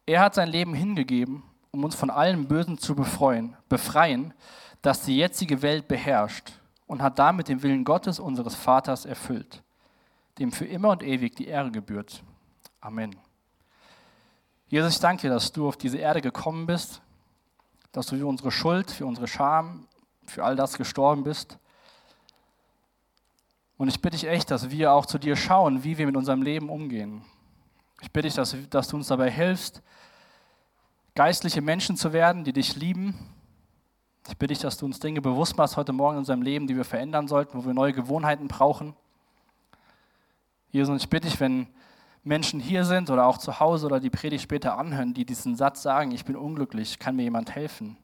Er 0.05 0.21
hat 0.21 0.35
sein 0.35 0.47
Leben 0.47 0.73
hingegeben, 0.73 1.43
um 1.71 1.83
uns 1.83 1.95
von 1.95 2.09
allem 2.09 2.47
Bösen 2.47 2.77
zu 2.77 2.95
befreien, 2.95 3.57
befreien, 3.67 4.33
das 4.81 5.03
die 5.03 5.17
jetzige 5.17 5.61
Welt 5.61 5.87
beherrscht 5.87 6.60
und 6.91 7.01
hat 7.01 7.19
damit 7.19 7.47
den 7.47 7.63
Willen 7.63 7.85
Gottes, 7.85 8.19
unseres 8.19 8.53
Vaters, 8.53 9.05
erfüllt, 9.05 9.63
dem 10.39 10.51
für 10.51 10.65
immer 10.65 10.89
und 10.89 11.03
ewig 11.03 11.33
die 11.37 11.47
Ehre 11.47 11.71
gebührt. 11.71 12.21
Amen. 12.81 13.15
Jesus, 14.67 14.95
ich 14.95 14.99
danke 14.99 15.21
dir, 15.21 15.29
dass 15.29 15.53
du 15.53 15.69
auf 15.69 15.77
diese 15.77 15.99
Erde 15.99 16.19
gekommen 16.19 16.65
bist, 16.65 17.01
dass 17.93 18.07
du 18.07 18.17
für 18.17 18.27
unsere 18.27 18.51
Schuld, 18.51 18.91
für 18.91 19.05
unsere 19.05 19.29
Scham, 19.29 19.87
für 20.25 20.43
all 20.43 20.57
das 20.57 20.77
gestorben 20.77 21.23
bist. 21.23 21.57
Und 23.77 23.87
ich 23.87 24.01
bitte 24.01 24.17
dich 24.17 24.27
echt, 24.27 24.51
dass 24.51 24.69
wir 24.69 24.91
auch 24.91 25.05
zu 25.05 25.17
dir 25.17 25.37
schauen, 25.37 25.85
wie 25.85 25.97
wir 25.97 26.05
mit 26.05 26.17
unserem 26.17 26.41
Leben 26.41 26.69
umgehen. 26.69 27.23
Ich 28.01 28.11
bitte 28.11 28.27
dich, 28.27 28.35
dass, 28.35 28.53
dass 28.69 28.89
du 28.89 28.97
uns 28.97 29.07
dabei 29.07 29.31
hilfst, 29.31 29.81
geistliche 31.15 31.61
Menschen 31.61 31.95
zu 31.95 32.11
werden, 32.11 32.43
die 32.43 32.51
dich 32.51 32.75
lieben. 32.75 33.17
Ich 34.27 34.37
bitte 34.37 34.53
dich, 34.53 34.59
dass 34.59 34.77
du 34.77 34.85
uns 34.85 34.99
Dinge 34.99 35.21
bewusst 35.21 35.57
machst 35.57 35.77
heute 35.77 35.93
Morgen 35.93 36.15
in 36.15 36.19
unserem 36.19 36.41
Leben, 36.41 36.67
die 36.67 36.75
wir 36.75 36.85
verändern 36.85 37.27
sollten, 37.27 37.57
wo 37.57 37.65
wir 37.65 37.73
neue 37.73 37.93
Gewohnheiten 37.93 38.47
brauchen. 38.47 38.93
Jesus, 40.69 41.01
ich 41.01 41.09
bitte 41.09 41.27
dich, 41.27 41.39
wenn 41.39 41.67
Menschen 42.23 42.59
hier 42.59 42.85
sind 42.85 43.09
oder 43.09 43.25
auch 43.25 43.39
zu 43.39 43.59
Hause 43.59 43.87
oder 43.87 43.99
die 43.99 44.11
Predigt 44.11 44.43
später 44.43 44.77
anhören, 44.77 45.13
die 45.13 45.25
diesen 45.25 45.55
Satz 45.55 45.81
sagen, 45.81 46.11
ich 46.11 46.23
bin 46.23 46.35
unglücklich, 46.35 46.99
kann 46.99 47.15
mir 47.15 47.23
jemand 47.23 47.55
helfen, 47.55 47.97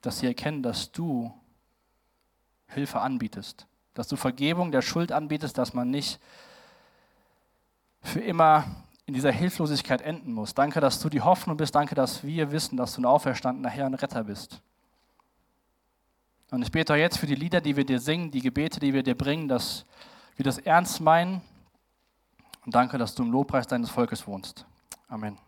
dass 0.00 0.20
sie 0.20 0.26
erkennen, 0.26 0.62
dass 0.62 0.92
du 0.92 1.32
Hilfe 2.68 3.00
anbietest, 3.00 3.66
dass 3.94 4.08
du 4.08 4.16
Vergebung 4.16 4.70
der 4.70 4.82
Schuld 4.82 5.12
anbietest, 5.12 5.58
dass 5.58 5.74
man 5.74 5.90
nicht 5.90 6.20
für 8.00 8.20
immer 8.20 8.64
in 9.06 9.14
dieser 9.14 9.32
Hilflosigkeit 9.32 10.00
enden 10.00 10.32
muss. 10.32 10.54
Danke, 10.54 10.80
dass 10.80 11.00
du 11.00 11.08
die 11.08 11.20
Hoffnung 11.20 11.56
bist. 11.56 11.74
Danke, 11.74 11.94
dass 11.94 12.22
wir 12.24 12.52
wissen, 12.52 12.76
dass 12.76 12.94
du 12.94 13.00
ein 13.00 13.04
auferstandener 13.04 13.68
Herr 13.68 13.86
und 13.86 13.94
Retter 13.94 14.24
bist. 14.24 14.60
Und 16.50 16.62
ich 16.62 16.70
bete 16.70 16.92
auch 16.92 16.98
jetzt 16.98 17.18
für 17.18 17.26
die 17.26 17.34
Lieder, 17.34 17.60
die 17.60 17.76
wir 17.76 17.84
dir 17.84 17.98
singen, 17.98 18.30
die 18.30 18.42
Gebete, 18.42 18.78
die 18.78 18.92
wir 18.92 19.02
dir 19.02 19.16
bringen, 19.16 19.48
dass 19.48 19.86
wir 20.36 20.44
das 20.44 20.58
ernst 20.58 21.00
meinen. 21.00 21.40
Und 22.64 22.74
danke, 22.74 22.98
dass 22.98 23.14
du 23.14 23.22
im 23.22 23.32
Lobpreis 23.32 23.66
deines 23.66 23.90
Volkes 23.90 24.26
wohnst. 24.26 24.66
Amen. 25.08 25.38